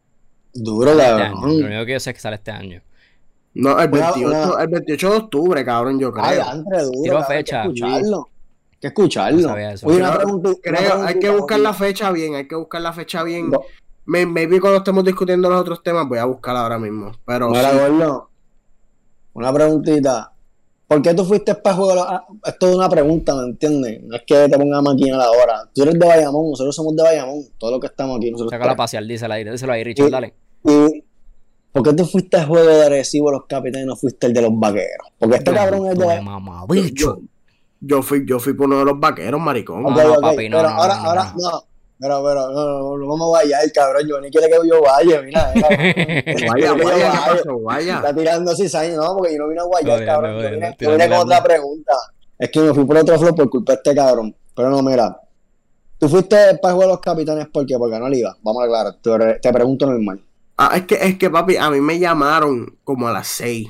Duro, 0.54 0.94
la 0.94 1.14
verdad. 1.14 1.32
Lo 1.32 1.66
único 1.66 1.84
que 1.84 1.92
yo 1.92 2.00
sé 2.00 2.10
es 2.10 2.14
que 2.14 2.20
sale 2.20 2.36
este 2.36 2.50
año. 2.50 2.82
No, 3.54 3.78
el 3.78 3.88
28, 3.88 4.58
el 4.58 4.68
28 4.68 5.10
de 5.10 5.16
octubre, 5.16 5.64
cabrón, 5.64 5.98
yo 5.98 6.12
creo. 6.12 6.24
Ay, 6.24 6.38
Andre, 6.38 6.82
duro, 6.82 7.02
Tiro 7.02 7.24
fecha 7.24 7.62
que 7.62 7.80
escucharlo. 8.80 9.54
creo, 10.62 11.02
hay 11.02 11.18
que 11.18 11.30
buscar 11.30 11.60
la 11.60 11.74
fecha 11.74 12.10
bien, 12.12 12.34
hay 12.34 12.46
que 12.46 12.54
buscar 12.54 12.80
la 12.80 12.92
fecha 12.92 13.22
bien. 13.22 13.50
Me, 14.06 14.24
maybe 14.24 14.60
cuando 14.60 14.78
estemos 14.78 15.04
discutiendo 15.04 15.50
los 15.50 15.60
otros 15.60 15.82
temas 15.82 16.08
voy 16.08 16.18
a 16.18 16.24
buscar 16.24 16.56
ahora 16.56 16.78
mismo. 16.78 17.12
Pero 17.26 17.50
una 19.34 19.52
preguntita. 19.52 20.32
¿Por 20.86 21.02
qué 21.02 21.12
tú 21.12 21.22
fuiste 21.22 21.54
para 21.54 21.76
juego? 21.76 22.00
Ah, 22.00 22.24
esto 22.46 22.70
es 22.70 22.76
una 22.76 22.88
pregunta, 22.88 23.34
¿me 23.36 23.42
entiendes? 23.42 24.02
No 24.02 24.16
es 24.16 24.22
que 24.26 24.48
te 24.48 24.58
ponga 24.58 24.80
máquina 24.80 25.16
a 25.16 25.18
la 25.18 25.30
hora. 25.30 25.70
Tú 25.74 25.82
eres 25.82 25.98
de 25.98 26.06
Bayamón, 26.06 26.50
nosotros 26.50 26.74
somos 26.74 26.96
de 26.96 27.02
Bayamón, 27.02 27.44
todo 27.58 27.72
lo 27.72 27.80
que 27.80 27.88
estamos 27.88 28.16
aquí. 28.16 28.30
Nosotros 28.30 28.50
Saca 28.50 28.66
la 28.66 28.74
pasear, 28.74 29.04
díselo 29.04 29.34
ahí, 29.34 29.44
díselo 29.44 29.72
ahí, 29.74 29.84
Richard, 29.84 30.10
dale. 30.10 30.34
Y, 30.64 31.04
¿Por 31.72 31.82
qué 31.82 31.92
tú 31.92 32.06
fuiste 32.06 32.38
al 32.38 32.46
juego 32.46 32.66
de 32.66 32.86
Arecibo 32.86 33.30
los 33.30 33.44
capitanes 33.46 33.84
y 33.84 33.86
no 33.86 33.96
fuiste 33.96 34.28
el 34.28 34.32
de 34.32 34.40
los 34.40 34.58
vaqueros? 34.58 35.08
Porque 35.18 35.36
este 35.36 35.52
cabrón 35.52 35.88
es 35.88 35.98
de. 35.98 36.20
Mamabicho. 36.22 37.18
Yo 37.20 37.37
fui, 38.02 38.24
yo 38.26 38.38
fui 38.38 38.54
por 38.54 38.66
uno 38.66 38.78
de 38.78 38.84
los 38.84 39.00
vaqueros, 39.00 39.40
maricón. 39.40 39.82
no, 39.82 39.94
papi, 40.20 40.48
no, 40.48 40.56
pero 40.58 40.68
ahora, 40.68 40.96
ahora, 40.96 41.34
no. 41.36 41.64
Pero, 42.00 42.22
pero, 42.22 42.52
no, 42.52 42.96
no, 42.96 43.06
vamos 43.08 43.28
a 43.28 43.38
vaya 43.40 43.60
el 43.60 43.72
cabrón. 43.72 44.06
Yo 44.08 44.20
ni 44.20 44.30
quiere 44.30 44.48
que 44.48 44.68
yo 44.68 44.80
vaya, 44.80 45.20
mira. 45.20 45.52
vaya, 46.48 46.72
vaya, 46.72 47.42
vaya. 47.60 47.96
Está 47.96 48.14
tirando 48.14 48.52
años, 48.52 48.96
no, 48.96 49.16
porque 49.16 49.34
yo 49.34 49.42
no 49.42 49.48
vine 49.48 49.60
a 49.60 49.64
guayar, 49.64 50.04
cabrón. 50.04 50.40
yo 50.40 50.50
vine, 50.50 50.76
yo 50.78 50.90
vine 50.92 51.08
con 51.08 51.18
otra 51.18 51.42
pregunta. 51.42 51.92
Es 52.38 52.50
que 52.50 52.60
me 52.60 52.72
fui 52.72 52.84
por 52.84 52.96
otro 52.98 53.18
flow 53.18 53.34
por 53.34 53.50
culpa 53.50 53.72
de 53.72 53.76
este 53.78 53.94
cabrón. 53.96 54.34
Pero 54.54 54.70
no, 54.70 54.82
mira. 54.82 55.20
Tú 55.98 56.08
fuiste 56.08 56.56
para 56.62 56.74
jugar 56.74 56.88
los 56.88 57.00
capitanes, 57.00 57.48
¿por 57.48 57.66
qué? 57.66 57.76
Porque 57.76 57.98
no 57.98 58.08
le 58.08 58.18
iba. 58.18 58.36
Vamos 58.42 58.62
a 58.62 58.66
aclarar. 58.66 58.94
Te, 59.02 59.40
te 59.40 59.52
pregunto 59.52 59.86
normal. 59.86 60.22
Ah, 60.56 60.72
es 60.76 60.82
que, 60.82 60.94
es 60.94 61.18
que, 61.18 61.28
papi, 61.28 61.56
a 61.56 61.68
mí 61.70 61.80
me 61.80 61.98
llamaron 61.98 62.78
como 62.84 63.08
a 63.08 63.12
las 63.12 63.26
seis. 63.26 63.68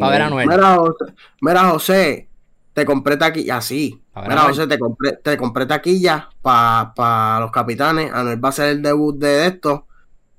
A 0.00 0.08
ver, 0.08 0.22
Anuel. 0.22 0.48
Mira, 0.48 0.76
José, 0.76 1.12
mira, 1.42 1.68
José 1.68 2.28
te 2.72 2.84
compré 2.84 3.16
taquilla, 3.16 3.58
así. 3.58 4.02
Mira, 4.16 4.42
José, 4.42 4.66
te 4.66 4.78
compré, 4.78 5.12
te 5.12 5.36
compré 5.36 5.66
taquilla 5.66 6.30
para 6.40 6.92
pa 6.94 7.38
los 7.40 7.50
capitanes. 7.50 8.12
Anuel 8.12 8.42
va 8.42 8.48
a 8.50 8.52
ser 8.52 8.68
el 8.70 8.82
debut 8.82 9.16
de 9.18 9.46
esto. 9.46 9.86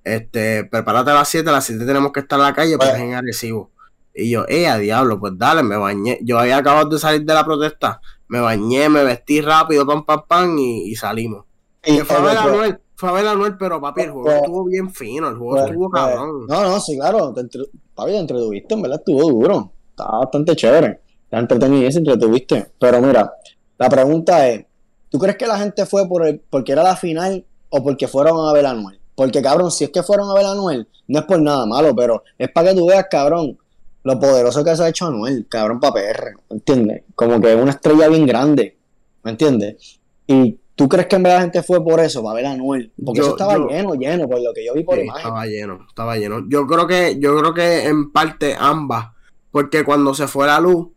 Este, 0.04 0.66
prepárate 0.66 1.12
a 1.12 1.13
las 1.16 1.30
7, 1.30 1.50
a 1.50 1.54
las 1.54 1.66
7 1.66 1.86
tenemos 1.86 2.12
que 2.12 2.20
estar 2.22 2.38
en 2.40 2.46
la 2.46 2.54
calle, 2.54 2.78
pues 2.78 2.94
en 2.96 3.13
agresivo. 3.13 3.72
Y 4.13 4.30
yo, 4.30 4.46
eh, 4.48 4.68
a 4.68 4.78
diablo, 4.78 5.20
pues 5.20 5.34
dale, 5.38 5.63
me 5.63 5.78
bañé. 5.78 6.20
Yo 6.22 6.38
había 6.40 6.58
acabado 6.58 6.90
de 6.90 7.00
salir 7.00 7.24
de 7.25 7.34
la 7.34 7.46
protesta, 7.46 8.00
me 8.28 8.40
bañé, 8.40 8.90
me 8.90 9.04
vestí 9.04 9.42
rápido, 9.42 9.86
pam, 9.88 10.06
pam, 10.06 10.24
pam, 10.28 10.58
y, 10.60 10.84
y 10.92 10.96
salimos. 10.96 11.46
Y, 11.84 11.98
Que 11.98 12.06
fue 12.06 12.18
a 12.18 12.20
eh, 12.20 12.24
ver 12.24 12.38
a 12.38 12.42
pues, 12.44 12.54
Anuel, 12.54 12.80
fue 12.96 13.10
a 13.10 13.12
ver 13.13 13.28
a 13.28 13.32
Anuel, 13.32 13.58
pero 13.58 13.82
papi, 13.82 14.02
el 14.02 14.12
juego 14.12 14.25
Pues- 14.25 14.36
estuvo 14.38 14.66
bien 14.66 14.92
fino, 14.92 15.30
el 15.30 15.38
juego 15.38 15.54
pues, 15.54 15.66
estuvo 15.66 15.90
pues, 15.90 16.04
cabrón. 16.04 16.46
No, 16.48 16.63
no, 16.63 16.80
sí, 16.80 16.96
claro. 16.98 17.34
Te 17.34 17.42
entre- 17.42 17.63
papi, 17.96 18.12
te 18.12 18.18
entretuviste, 18.20 18.74
en 18.75 18.82
verdad 18.84 19.00
estuvo 19.00 19.30
duro. 19.32 19.72
Estaba 19.90 20.20
bastante 20.20 20.56
chévere. 20.56 21.02
Está 21.34 21.40
entretenido 21.40 21.88
y 21.88 21.92
se 21.92 21.98
entretuviste. 21.98 22.68
Pero 22.80 23.02
mira, 23.02 23.34
la 23.80 23.90
pregunta 23.90 24.48
es: 24.48 24.66
¿tú 25.10 25.18
crees 25.18 25.36
que 25.36 25.48
la 25.48 25.58
gente 25.58 25.84
fue 25.88 26.08
por 26.08 26.28
el, 26.28 26.40
porque 26.48 26.74
era 26.74 26.84
la 26.84 26.96
final 26.96 27.44
o 27.70 27.84
porque 27.84 28.08
fueron 28.08 28.48
a 28.48 28.54
ver 28.54 28.68
a 28.68 28.72
Anuel? 28.72 29.00
Porque, 29.16 29.42
cabrón, 29.42 29.72
si 29.72 29.84
es 29.86 29.90
que 29.90 30.04
fueron 30.04 30.30
a 30.30 30.36
ver 30.36 30.46
a 30.46 30.52
Anuel, 30.52 30.88
no 31.08 31.20
es 31.20 31.25
por 31.25 31.42
nada 31.42 31.66
malo, 31.66 31.96
pero 31.96 32.24
es 32.38 32.52
para 32.52 32.70
que 32.70 32.75
tú 32.75 32.86
veas, 32.88 33.08
cabrón, 33.10 33.58
lo 34.04 34.20
poderoso 34.20 34.63
que 34.63 34.75
se 34.75 34.84
ha 34.84 34.90
hecho 34.90 35.08
Anuel, 35.08 35.48
cabrón, 35.50 35.80
para 35.80 35.94
PR, 35.96 36.34
¿me 36.52 36.56
entiendes? 36.58 37.02
Como 37.16 37.42
que 37.42 37.52
es 37.54 37.60
una 37.60 37.72
estrella 37.72 38.08
bien 38.10 38.28
grande, 38.28 38.78
¿me 39.24 39.32
entiendes? 39.32 40.00
Y 40.28 40.60
tú 40.75 40.88
crees 40.88 41.08
que 41.08 41.16
en 41.16 41.24
verdad 41.24 41.38
la 41.38 41.42
gente 41.44 41.63
fue 41.63 41.84
por 41.84 42.00
eso, 42.00 42.22
para 42.24 42.36
ver 42.36 42.46
a 42.46 42.52
Anuel, 42.52 42.92
porque 43.04 43.20
Yo- 43.20 43.24
eso 43.25 43.32
estaba 43.32 43.56
yo- 43.58 43.68
lleno, 43.70 43.96
lleno, 43.96 44.28
por 44.30 44.40
lo 44.40 44.54
que 44.54 44.63
yo 44.66 44.74
vi 44.75 44.84
por 44.84 44.98
Sí, 44.98 45.02
imagen. 45.04 45.22
estaba 45.22 45.46
lleno, 45.48 45.80
estaba 45.90 46.16
lleno. 46.18 46.46
Yo 46.48 46.68
creo 46.68 46.86
que, 46.86 47.18
yo 47.20 47.36
creo 47.40 47.54
que 47.56 47.86
en 47.88 48.12
parte 48.12 48.56
ambas, 48.60 49.08
porque 49.52 49.84
cuando 49.84 50.13
se 50.13 50.28
fue 50.28 50.46
la 50.48 50.60
luz, 50.60 50.88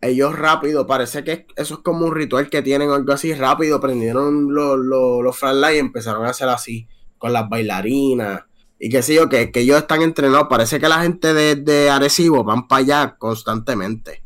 ellos 0.00 0.38
rápido, 0.38 0.86
parece 0.86 1.24
que 1.24 1.46
eso 1.56 1.74
es 1.74 1.80
como 1.80 2.06
un 2.06 2.14
ritual 2.14 2.48
que 2.48 2.62
tienen 2.62 2.88
o 2.90 2.94
algo 2.94 3.12
así, 3.12 3.34
rápido 3.34 3.80
prendieron 3.80 4.54
los, 4.54 4.78
los, 4.78 5.22
los 5.22 5.36
flashlights 5.36 5.76
y 5.76 5.80
empezaron 5.80 6.24
a 6.26 6.30
hacer 6.30 6.48
así, 6.48 6.88
con 7.18 7.32
las 7.32 7.48
bailarinas, 7.48 8.42
y 8.82 8.88
qué 8.88 9.02
sé 9.02 9.14
yo, 9.14 9.28
que, 9.28 9.52
que 9.52 9.60
ellos 9.60 9.76
están 9.76 10.00
entrenados, 10.00 10.48
parece 10.48 10.80
que 10.80 10.88
la 10.88 11.02
gente 11.02 11.34
de, 11.34 11.56
de 11.56 11.90
Arecibo 11.90 12.42
van 12.42 12.66
para 12.66 12.80
allá 12.80 13.16
constantemente. 13.18 14.24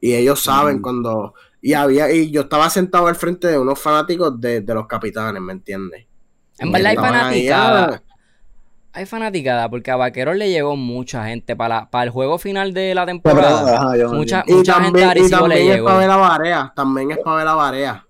Y 0.00 0.14
ellos 0.14 0.42
saben 0.42 0.78
Mm. 0.78 0.82
cuando, 0.82 1.34
y 1.62 1.72
había, 1.74 2.10
y 2.10 2.32
yo 2.32 2.42
estaba 2.42 2.68
sentado 2.68 3.06
al 3.06 3.14
frente 3.14 3.46
de 3.46 3.58
unos 3.58 3.78
fanáticos 3.78 4.40
de, 4.40 4.60
de 4.60 4.74
los 4.74 4.88
capitanes, 4.88 5.40
¿me 5.40 5.52
entiendes? 5.52 6.04
En 6.58 6.72
verdad 6.72 6.90
hay 6.90 6.96
fanaticada. 6.96 8.02
Hay 8.96 9.04
fanaticada 9.04 9.68
porque 9.68 9.90
a 9.90 9.96
Vaqueros 9.96 10.36
le 10.36 10.48
llegó 10.48 10.74
mucha 10.74 11.26
gente 11.26 11.54
para, 11.54 11.90
para 11.90 12.04
el 12.04 12.10
juego 12.10 12.38
final 12.38 12.72
de 12.72 12.94
la 12.94 13.02
Pero, 13.04 13.18
temporada. 13.18 13.76
ajá, 13.76 13.96
yo- 13.98 14.10
Mucha, 14.10 14.42
mucha 14.48 14.82
gente 14.82 15.04
Arecibo 15.04 15.46
le 15.48 15.54
también 15.54 15.68
es 15.68 15.74
llegó. 15.74 15.86
para 15.86 15.98
ver 15.98 16.10
a 16.10 16.16
Barea, 16.16 16.72
también 16.74 17.10
es 17.10 17.18
para 17.18 17.36
ver 17.36 17.46
a 17.48 17.54
Barea. 17.54 18.06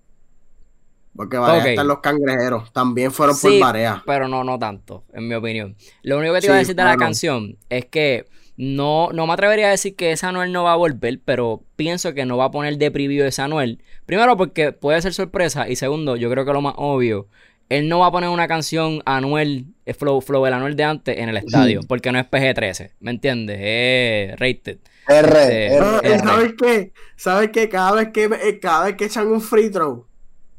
Porque 1.13 1.37
Barea 1.37 1.67
están 1.71 1.87
los 1.87 1.99
cangrejeros, 1.99 2.71
también 2.71 3.11
fueron 3.11 3.35
Sí, 3.35 3.47
por 3.49 3.59
Barea. 3.59 4.01
pero 4.05 4.29
no, 4.29 4.45
no 4.45 4.57
tanto, 4.57 5.03
en 5.13 5.27
mi 5.27 5.35
opinión. 5.35 5.75
Lo 6.03 6.19
único 6.19 6.33
que 6.35 6.39
te 6.41 6.47
iba 6.47 6.55
a 6.55 6.59
Sí, 6.59 6.61
decir 6.61 6.75
de 6.75 6.83
la 6.85 6.95
canción 6.95 7.57
es 7.69 7.85
que 7.85 8.25
no, 8.55 9.09
no 9.11 9.27
me 9.27 9.33
atrevería 9.33 9.67
a 9.67 9.71
decir 9.71 9.95
que 9.95 10.13
esa 10.13 10.29
Anuel 10.29 10.53
no 10.53 10.63
va 10.63 10.71
a 10.71 10.77
volver, 10.77 11.19
pero 11.25 11.63
pienso 11.75 12.13
que 12.13 12.25
no 12.25 12.37
va 12.37 12.45
a 12.45 12.51
poner 12.51 12.77
de 12.77 12.91
preview 12.91 13.25
esa 13.25 13.43
Anuel. 13.43 13.83
Primero 14.05 14.37
porque 14.37 14.71
puede 14.71 15.01
ser 15.01 15.13
sorpresa 15.13 15.67
y 15.67 15.75
segundo, 15.75 16.15
yo 16.15 16.29
creo 16.29 16.45
que 16.45 16.53
lo 16.53 16.61
más 16.61 16.75
obvio, 16.77 17.27
él 17.69 17.89
no 17.89 17.99
va 17.99 18.07
a 18.07 18.11
poner 18.11 18.29
una 18.29 18.47
canción 18.47 19.01
Anuel, 19.05 19.65
eh, 19.85 19.93
Flow, 19.93 20.21
Flow 20.21 20.45
el 20.45 20.53
Anuel 20.53 20.75
de 20.75 20.83
antes 20.83 21.17
en 21.17 21.29
el 21.29 21.37
estadio, 21.37 21.81
porque 21.87 22.11
no 22.11 22.19
es 22.19 22.25
PG-13, 22.25 22.91
¿me 22.99 23.11
entiendes? 23.11 23.57
Es 23.61 24.39
rated. 24.39 24.77
R, 25.09 25.27
Este, 25.27 25.75
R, 25.75 25.79
Ah, 25.85 25.99
R. 26.03 26.15
¿y 26.15 26.19
¿Sabes 26.19 26.53
qué? 26.57 26.93
¿Sabes 27.15 27.49
qué? 27.51 27.69
Cada 27.69 27.91
vez 27.93 28.09
que, 28.13 28.25
eh, 28.25 28.59
cada 28.59 28.85
vez 28.85 28.95
que 28.95 29.05
echan 29.05 29.27
un 29.27 29.41
free 29.41 29.69
throw, 29.69 30.05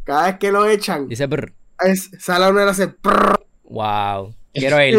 cada 0.05 0.27
vez 0.27 0.37
que 0.39 0.51
lo 0.53 0.67
echan, 0.67 1.07
Dice, 1.09 1.27
brr, 1.27 1.53
es, 1.85 2.11
sale 2.19 2.49
uno 2.49 2.65
y 2.65 2.69
hace 2.69 2.89
prrr. 2.89 3.39
wow, 3.65 4.35
quiero 4.59 4.83
ir. 4.85 4.99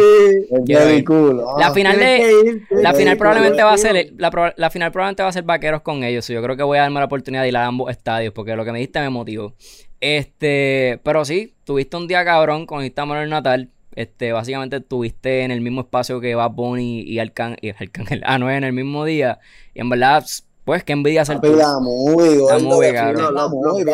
Quiero 0.66 0.84
very 0.84 0.98
ir. 0.98 1.04
cool. 1.04 1.40
Ah, 1.46 1.54
La 1.58 1.72
final 1.72 1.98
de, 1.98 2.18
ir, 2.44 2.62
La 2.70 2.92
final 2.94 3.16
probablemente 3.16 3.62
va 3.62 3.72
a 3.72 3.78
ser 3.78 4.12
la, 4.16 4.54
la 4.56 4.70
final 4.70 4.92
probablemente 4.92 5.22
va 5.22 5.28
a 5.28 5.32
ser 5.32 5.44
vaqueros 5.44 5.82
con 5.82 6.02
ellos. 6.04 6.26
Yo 6.28 6.42
creo 6.42 6.56
que 6.56 6.62
voy 6.62 6.78
a 6.78 6.82
darme 6.82 6.98
la 7.00 7.06
oportunidad 7.06 7.42
de 7.42 7.48
ir 7.48 7.56
a 7.56 7.66
ambos 7.66 7.90
estadios 7.90 8.32
porque 8.32 8.56
lo 8.56 8.64
que 8.64 8.72
me 8.72 8.78
diste 8.80 9.00
me 9.00 9.10
motivó. 9.10 9.54
Este, 10.00 10.98
pero 11.04 11.24
sí, 11.24 11.54
tuviste 11.64 11.96
un 11.96 12.08
día 12.08 12.24
cabrón 12.24 12.66
con 12.66 12.82
esta 12.82 13.04
Manuel 13.04 13.28
Natal. 13.30 13.70
Este, 13.94 14.32
básicamente 14.32 14.76
estuviste 14.76 15.42
en 15.42 15.50
el 15.50 15.60
mismo 15.60 15.80
espacio 15.82 16.20
que 16.20 16.34
Bad 16.34 16.52
Bunny 16.52 17.00
y 17.02 17.18
Arcángel, 17.18 17.58
y 17.60 17.68
Arcángel 17.70 18.22
Anuel 18.26 18.56
en 18.58 18.64
el 18.64 18.72
mismo 18.72 19.04
día. 19.04 19.38
Y 19.74 19.80
en 19.80 19.88
verdad, 19.90 20.24
pues 20.64 20.84
qué 20.84 20.92
envidia 20.92 21.24
ser 21.24 21.36
Papi, 21.36 21.54
la 21.54 21.78
movie, 21.80 22.38
gordo, 22.38 22.60
movie, 22.60 22.92
cabrón. 22.92 23.22
Los, 23.22 23.32
la 23.32 23.42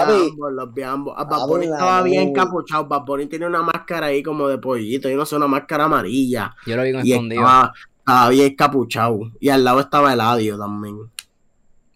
los, 0.05 0.53
los 0.53 0.75
vi 0.75 0.83
ambos. 0.83 1.15
Ah, 1.17 1.25
Bad 1.25 1.39
Papi, 1.39 1.51
Bunny 1.51 1.67
la 1.67 1.73
estaba 1.77 2.03
bien 2.03 2.29
encapuchado. 2.29 2.87
Bad 2.87 3.05
Bunny 3.05 3.27
tiene 3.27 3.47
una 3.47 3.63
máscara 3.63 4.07
ahí 4.07 4.23
como 4.23 4.49
de 4.49 4.59
pollito. 4.59 5.09
Yo 5.09 5.17
no 5.17 5.25
sé, 5.25 5.37
una 5.37 5.47
máscara 5.47 5.85
amarilla. 5.85 6.55
Yo 6.67 6.77
lo 6.77 6.83
vi 6.83 6.93
con 6.93 7.07
Y 7.07 7.13
escondido. 7.13 7.43
estaba, 7.43 7.73
estaba 7.99 8.29
bien 8.31 8.47
encapuchado. 8.53 9.21
Y 9.41 9.49
al 9.49 9.65
lado 9.65 9.81
estaba 9.81 10.13
Eladio 10.13 10.59
también. 10.59 10.99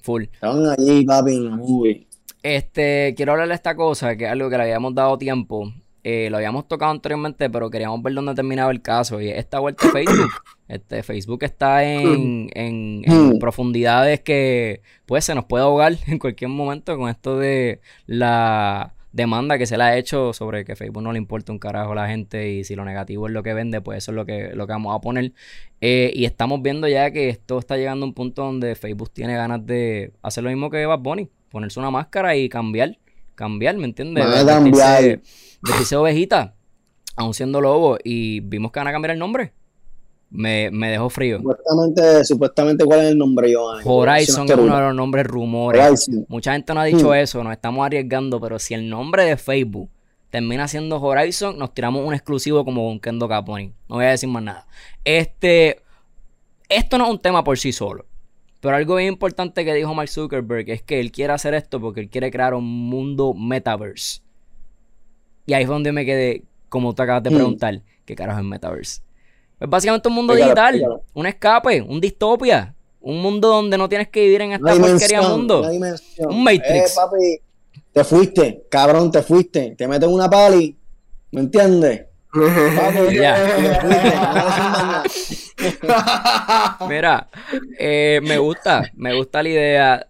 Full. 0.03 0.23
Estaban 0.33 0.67
allí, 0.67 1.05
papi, 1.05 1.35
en 1.35 1.45
la 1.51 1.57
movie. 1.57 2.07
Este, 2.43 3.13
quiero 3.17 3.33
hablarle 3.33 3.53
de 3.53 3.57
esta 3.57 3.77
cosa, 3.77 4.17
que 4.17 4.25
es 4.25 4.31
algo 4.31 4.49
que 4.49 4.57
le 4.57 4.63
habíamos 4.63 4.95
dado 4.95 5.19
tiempo. 5.19 5.71
Eh, 6.03 6.29
lo 6.31 6.37
habíamos 6.39 6.67
tocado 6.69 6.91
anteriormente, 6.91 7.51
pero 7.51 7.71
queríamos 7.71 8.03
ver 8.03 8.15
dónde 8.15 8.35
terminaba 8.35 8.71
el 8.71 8.83
caso. 8.83 9.21
Y 9.21 9.29
es 9.29 9.39
esta 9.39 9.59
vuelta 9.61 9.87
a 9.89 9.91
Facebook. 9.91 10.31
Este, 10.71 11.03
Facebook 11.03 11.43
está 11.43 11.83
en, 11.83 12.49
en, 12.55 13.03
en 13.05 13.29
Mm. 13.35 13.39
profundidades 13.41 14.21
que 14.21 14.83
pues 15.05 15.25
se 15.25 15.35
nos 15.35 15.45
puede 15.47 15.65
ahogar 15.65 15.95
en 16.07 16.21
cualquier 16.21 16.49
momento 16.49 16.97
con 16.97 17.11
esto 17.11 17.37
de 17.37 17.81
la 18.07 18.95
demanda 19.13 19.59
que 19.59 19.67
se 19.67 19.77
le 19.77 19.83
ha 19.83 19.97
hecho 19.99 20.33
sobre 20.33 20.65
que 20.65 20.77
Facebook 20.77 21.03
no 21.03 21.11
le 21.11 21.19
importa 21.19 21.51
un 21.51 21.59
carajo 21.59 21.91
a 21.91 21.95
la 21.97 22.07
gente 22.07 22.53
y 22.53 22.63
si 22.63 22.77
lo 22.77 22.85
negativo 22.85 23.27
es 23.27 23.33
lo 23.33 23.43
que 23.43 23.53
vende, 23.53 23.81
pues 23.81 23.99
eso 23.99 24.13
es 24.13 24.15
lo 24.15 24.25
que, 24.25 24.51
lo 24.55 24.69
que 24.69 24.73
vamos 24.73 24.95
a 24.95 25.01
poner. 25.01 25.33
Eh, 25.81 26.13
y 26.15 26.25
estamos 26.25 26.63
viendo 26.63 26.87
ya 26.87 27.11
que 27.11 27.29
esto 27.31 27.59
está 27.59 27.77
llegando 27.77 28.05
a 28.05 28.09
un 28.09 28.15
punto 28.15 28.45
donde 28.45 28.77
Facebook 28.77 29.11
tiene 29.11 29.35
ganas 29.35 29.67
de 29.67 30.13
hacer 30.23 30.45
lo 30.45 30.51
mismo 30.51 30.71
que 30.71 30.87
Bad 30.87 31.01
Bunny, 31.01 31.29
ponerse 31.51 31.81
una 31.81 31.91
máscara 31.91 32.37
y 32.37 32.49
cambiar, 32.49 32.97
cambiar, 33.41 33.77
¿me 33.77 33.87
entiendes? 33.87 34.25
Van 34.25 34.39
a 34.39 34.47
cambiar. 34.47 35.21
Vestirse- 35.63 35.97
ovejita, 35.97 36.55
aún 37.17 37.35
siendo 37.35 37.61
lobo, 37.61 37.99
y 38.05 38.39
vimos 38.41 38.71
que 38.71 38.79
van 38.81 38.87
a 38.89 38.93
cambiar 38.93 39.11
el 39.13 39.19
nombre. 39.19 39.53
Me, 40.31 40.71
me 40.71 40.91
dejó 40.93 41.11
frío. 41.11 41.39
Supuestamente, 41.39 42.25
supuestamente, 42.25 42.85
¿cuál 42.85 43.01
es 43.01 43.07
el 43.11 43.19
nombre, 43.19 43.51
Giovanni? 43.51 43.83
Horizon 43.85 44.49
es 44.49 44.57
uno 44.57 44.77
de 44.77 44.83
los 44.83 44.95
nombres 44.95 45.27
rumores. 45.27 45.85
Horizon. 45.85 46.25
Mucha 46.29 46.53
gente 46.53 46.73
no 46.73 46.81
ha 46.81 46.85
dicho 46.85 47.09
Hmm. 47.11 47.15
eso, 47.15 47.43
nos 47.43 47.53
estamos 47.53 47.85
arriesgando, 47.85 48.41
pero 48.41 48.61
si 48.61 48.75
el 48.75 48.89
nombre 48.89 49.25
de 49.25 49.37
Facebook 49.37 49.91
termina 50.31 50.69
siendo 50.69 51.01
Horizon, 51.03 51.59
nos 51.59 51.75
tiramos 51.75 52.07
un 52.07 52.15
exclusivo 52.15 52.65
como 52.65 52.87
con 52.87 53.01
Kendo 53.01 53.29
Caponi. 53.29 53.73
No 53.89 53.97
voy 53.97 54.05
a 54.05 54.11
decir 54.11 54.29
más 54.29 54.45
nada. 54.45 54.67
Este, 55.05 55.81
esto 56.69 56.97
no 56.97 57.07
es 57.07 57.11
un 57.11 57.19
tema 57.19 57.43
por 57.43 57.59
sí 57.59 57.73
solo. 57.73 58.07
Pero 58.61 58.77
algo 58.77 58.97
bien 58.97 59.09
importante 59.09 59.65
que 59.65 59.73
dijo 59.75 59.95
Mark 59.95 60.09
Zuckerberg 60.11 60.69
es 60.71 60.83
que 60.83 61.01
él 61.01 61.11
quiere 61.11 61.33
hacer 61.33 61.55
esto 61.55 61.81
porque 61.81 62.01
él 62.01 62.11
quiere 62.11 62.31
crear 62.31 62.53
un 62.55 62.65
mundo 62.65 63.33
metaverse. 63.35 64.21
Y 65.47 65.55
ahí 65.55 65.65
fue 65.65 65.75
donde 65.75 65.93
me 65.93 66.05
quedé, 66.05 66.45
como 66.69 66.95
tú 66.95 67.03
acabas 67.03 67.23
de 67.23 67.31
Hmm. 67.31 67.35
preguntar, 67.35 67.81
¿qué 68.05 68.15
carajo 68.15 68.39
es 68.41 68.45
metaverse? 68.45 69.01
Pues 69.59 69.71
básicamente 69.71 70.09
un 70.09 70.15
mundo 70.15 70.35
digital, 70.35 70.75
explícalo. 70.75 71.03
un 71.15 71.27
escape, 71.27 71.83
un 71.83 72.01
distopia, 72.01 72.75
un 73.01 73.21
mundo 73.23 73.49
donde 73.49 73.79
no 73.79 73.89
tienes 73.89 74.09
que 74.09 74.23
vivir 74.23 74.43
en 74.43 74.53
esta 74.53 74.65
porquería 74.67 75.21
dimensión, 75.21 75.31
mundo. 75.31 75.63
Un 76.29 76.45
Matrix. 76.45 76.91
Eh, 76.91 76.95
papi, 76.95 77.41
te 77.93 78.05
fuiste, 78.05 78.67
cabrón, 78.71 79.11
te 79.11 79.23
fuiste. 79.23 79.75
Te 79.77 79.89
metes 79.89 80.09
en 80.09 80.15
una 80.15 80.29
pali, 80.29 80.77
¿me 81.33 81.41
entiendes? 81.41 82.03
Mira, 86.89 87.29
eh, 87.79 88.21
me 88.23 88.39
gusta, 88.39 88.83
me 88.95 89.15
gusta 89.17 89.43
la 89.43 89.49
idea. 89.49 90.07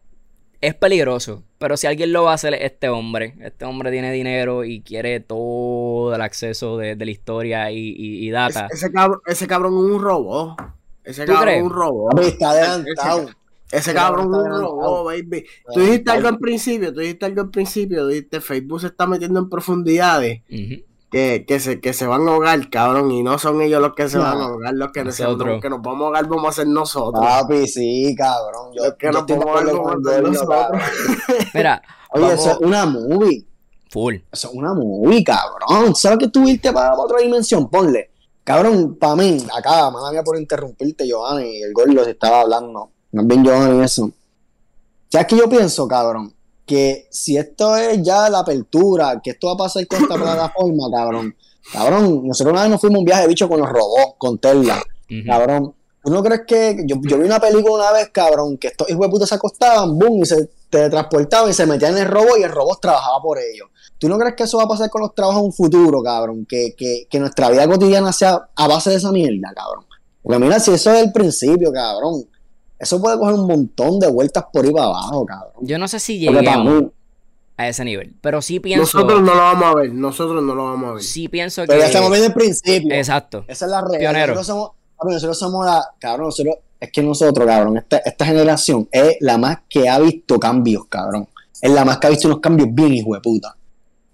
Es 0.61 0.75
peligroso, 0.75 1.43
pero 1.59 1.77
si 1.79 1.87
alguien 1.87 2.13
lo 2.13 2.25
va 2.25 2.33
a 2.33 2.35
hacer 2.35 2.53
es 2.55 2.61
este 2.73 2.91
hombre. 2.91 3.35
Este 3.41 3.65
hombre 3.65 3.91
tiene 3.91 4.13
dinero 4.13 4.65
y 4.65 4.83
quiere 4.83 5.21
todo 5.21 6.15
el 6.15 6.21
acceso 6.21 6.77
de, 6.77 6.97
de 6.97 7.05
la 7.07 7.11
historia 7.11 7.71
y, 7.71 7.79
y- 7.79 8.29
y 8.29 8.31
data. 8.31 8.67
Ese, 8.71 8.87
ese 8.87 8.93
cabrón, 8.93 9.21
ese 9.27 9.47
cabrón 9.47 9.73
es 9.79 9.85
un 9.95 10.03
robot. 10.03 10.57
Ese 11.03 11.25
¿Tú 11.25 11.33
cabrón 11.33 11.55
es 11.55 11.63
un 11.63 11.71
robot. 11.71 12.19
Está 12.21 12.51
adelantado. 12.51 13.23
Ese 13.23 13.35
Ese 13.79 13.95
cabrón 13.95 14.27
es 14.35 14.41
un 14.41 14.51
robot, 14.61 15.07
baby. 15.07 15.47
Tú 15.73 15.81
dijiste 15.81 16.11
algo 16.11 16.29
en 16.29 16.39
principio, 16.39 16.93
tú 16.93 17.01
dijiste 17.01 17.25
algo 17.25 17.41
en 17.41 17.51
principio, 17.51 18.07
dijiste 18.07 18.43
Facebook 18.43 18.81
se 18.83 18.89
está 18.89 19.07
metiendo 19.07 19.41
en 19.41 19.49
profundidades. 19.49 20.43
Que, 21.11 21.45
que, 21.47 21.59
se, 21.61 21.81
que 21.81 21.93
se 21.93 22.07
van 22.07 22.27
a 22.29 22.33
ahogar, 22.33 22.71
cabrón, 22.71 23.11
y 23.11 23.23
no 23.23 23.39
son 23.39 23.61
ellos 23.63 23.81
los 23.83 23.95
que 23.95 24.09
se 24.09 24.17
No. 24.19 24.23
van 24.25 24.39
a 24.39 24.45
ahogar, 24.45 24.75
los 24.75 24.93
que, 24.93 25.01
se- 25.13 25.25
Nosotros. 25.25 25.49
los 25.49 25.61
que 25.63 25.69
nos 25.71 25.83
vamos 25.83 26.03
a 26.03 26.05
ahogar 26.07 26.27
vamos 26.29 26.49
a 26.49 26.53
ser 26.53 26.67
nosotros. 26.69 27.25
Papi, 27.25 27.67
sí, 27.67 28.15
cabrón. 28.17 28.73
Yo, 28.75 28.85
los 28.85 28.95
que 28.95 29.07
yo 29.07 29.13
nos 29.13 29.27
vamos 29.27 29.47
a 29.47 29.49
ahogar 29.49 29.67
vamos 29.67 29.93
con 29.93 30.09
a 30.09 30.11
ser 30.13 30.23
nosotros. 30.23 30.83
Mira, 31.55 31.83
Oye, 32.13 32.23
vamos- 32.25 32.41
eso 32.41 32.51
es 32.53 32.59
una 32.61 32.87
movie. 32.87 33.47
full. 33.91 34.15
Eso 34.31 34.49
es 34.49 34.55
una 34.55 34.73
movie, 34.75 35.25
cabrón. 35.25 35.95
¿Sabes 35.97 36.19
que 36.19 36.29
tú 36.29 36.47
irte 36.49 36.73
para 36.73 36.95
otra 36.95 37.19
dimensión? 37.19 37.69
Ponle. 37.69 38.11
Cabrón, 38.45 38.97
para 38.99 39.17
mí, 39.17 39.45
acá, 39.57 39.91
mala 39.91 40.11
mía 40.13 40.23
por 40.25 40.37
interrumpirte, 40.39 41.07
Giovanni, 41.07 41.59
y 41.59 41.63
el 41.63 41.73
gordo 41.73 42.05
se 42.05 42.11
estaba 42.13 42.41
hablando. 42.41 42.91
Más 43.13 43.27
bien 43.27 43.45
Giovanni 43.45 43.81
y 43.81 43.85
eso. 43.85 44.11
¿Sabes 45.09 45.27
qué 45.27 45.37
yo 45.37 45.49
pienso, 45.49 45.87
cabrón? 45.87 46.33
Que 46.71 47.09
si 47.11 47.37
esto 47.37 47.77
es 47.77 48.01
ya 48.01 48.31
la 48.31 48.39
apertura, 48.39 49.21
que 49.21 49.31
esto 49.31 49.49
va 49.49 49.55
a 49.55 49.57
pasar 49.57 49.87
con 49.89 50.03
esta 50.03 50.15
plataforma, 50.15 50.89
cabrón. 50.93 51.35
Cabrón, 51.73 52.29
nosotros 52.29 52.53
una 52.53 52.63
vez 52.63 52.71
nos 52.71 52.81
fuimos 52.81 53.01
un 53.01 53.05
viaje 53.05 53.23
de 53.23 53.29
bicho 53.29 53.49
con 53.49 53.59
los 53.59 53.69
robots, 53.69 54.15
con 54.19 54.39
Tesla. 54.39 54.81
Cabrón, 55.27 55.75
¿Tú 56.03 56.11
no 56.11 56.23
crees 56.23 56.43
que 56.47 56.77
yo, 56.87 56.97
yo 57.03 57.19
vi 57.19 57.25
una 57.25 57.39
película 57.39 57.75
una 57.75 57.93
vez, 57.93 58.09
cabrón, 58.11 58.57
que 58.57 58.69
estos 58.69 58.89
hijos 58.89 59.03
de 59.03 59.09
puta 59.11 59.27
se 59.27 59.35
acostaban, 59.35 59.99
boom, 59.99 60.23
y 60.23 60.27
se 60.27 60.49
teletransportaban 60.71 61.51
y 61.51 61.53
se 61.53 61.67
metían 61.67 61.93
en 61.97 62.05
el 62.05 62.09
robot 62.09 62.39
y 62.39 62.43
el 62.43 62.51
robot 62.51 62.81
trabajaba 62.81 63.21
por 63.21 63.39
ellos? 63.39 63.69
¿Tú 63.99 64.09
no 64.09 64.17
crees 64.17 64.35
que 64.35 64.45
eso 64.45 64.57
va 64.57 64.65
a 64.65 64.69
pasar 64.69 64.89
con 64.89 65.03
los 65.03 65.15
trabajos 65.15 65.41
en 65.41 65.47
un 65.47 65.53
futuro, 65.53 66.03
cabrón? 66.03 66.47
Que, 66.49 66.75
que, 66.77 67.07
que 67.11 67.19
nuestra 67.19 67.51
vida 67.51 67.69
cotidiana 67.69 68.13
sea 68.13 68.49
a 68.55 68.69
base 68.69 68.91
de 68.91 68.97
esa 68.97 69.13
mierda, 69.13 69.53
cabrón. 69.55 69.85
Porque 70.23 70.39
mira, 70.39 70.59
si 70.59 70.71
eso 70.71 70.91
es 70.93 71.03
el 71.03 71.13
principio, 71.13 71.71
cabrón, 71.71 72.25
eso 72.81 73.01
puede 73.01 73.19
coger 73.19 73.35
un 73.35 73.47
montón 73.47 74.01
de 74.01 74.09
vueltas 74.11 74.45
por 74.51 74.65
ahí 74.65 74.73
para 74.73 74.87
abajo, 74.87 75.27
cabrón. 75.27 75.53
Yo 75.61 75.79
no 75.79 75.87
sé 75.87 76.01
si 76.01 76.19
lleguemos 76.19 76.65
mí, 76.65 76.91
a 77.59 77.69
ese 77.69 77.85
nivel, 77.85 78.15
pero 78.23 78.41
sí 78.41 78.59
pienso, 78.59 78.99
Nosotros 78.99 79.21
no 79.21 79.35
lo 79.35 79.41
vamos 79.41 79.65
a 79.65 79.75
ver, 79.75 79.93
nosotros 79.93 80.43
no 80.43 80.55
lo 80.55 80.65
vamos 80.65 80.91
a 80.91 80.93
ver. 80.95 81.03
sí 81.03 81.29
pienso 81.29 81.61
que... 81.63 81.69
pero 81.69 81.81
ya 81.81 81.87
estamos 81.89 82.09
viendo 82.11 82.29
el 82.29 82.33
principio. 82.33 82.95
Exacto. 82.95 83.45
Esa 83.47 83.67
es 83.67 83.71
la 83.71 83.83
realidad. 83.83 83.99
Pionero. 84.01 84.35
Nosotros 84.35 84.47
somos, 84.47 84.71
nosotros 85.05 85.39
somos 85.39 85.67
la, 85.67 85.85
cabrón, 85.99 86.27
nosotros, 86.27 86.57
es 86.81 86.91
que 86.91 87.03
nosotros, 87.03 87.47
cabrón, 87.47 87.77
esta, 87.77 87.99
esta 87.99 88.25
generación 88.25 88.89
es 88.91 89.17
la 89.21 89.37
más 89.37 89.59
que 89.69 89.87
ha 89.87 89.99
visto 89.99 90.41
cambios, 90.41 90.87
cabrón. 90.87 91.29
Es 91.61 91.71
la 91.71 91.85
más 91.85 91.99
que 91.99 92.07
ha 92.07 92.11
visto 92.11 92.29
unos 92.29 92.41
cambios 92.41 92.69
bien, 92.73 92.95
hijo 92.95 93.13
de 93.15 93.21
puta. 93.21 93.55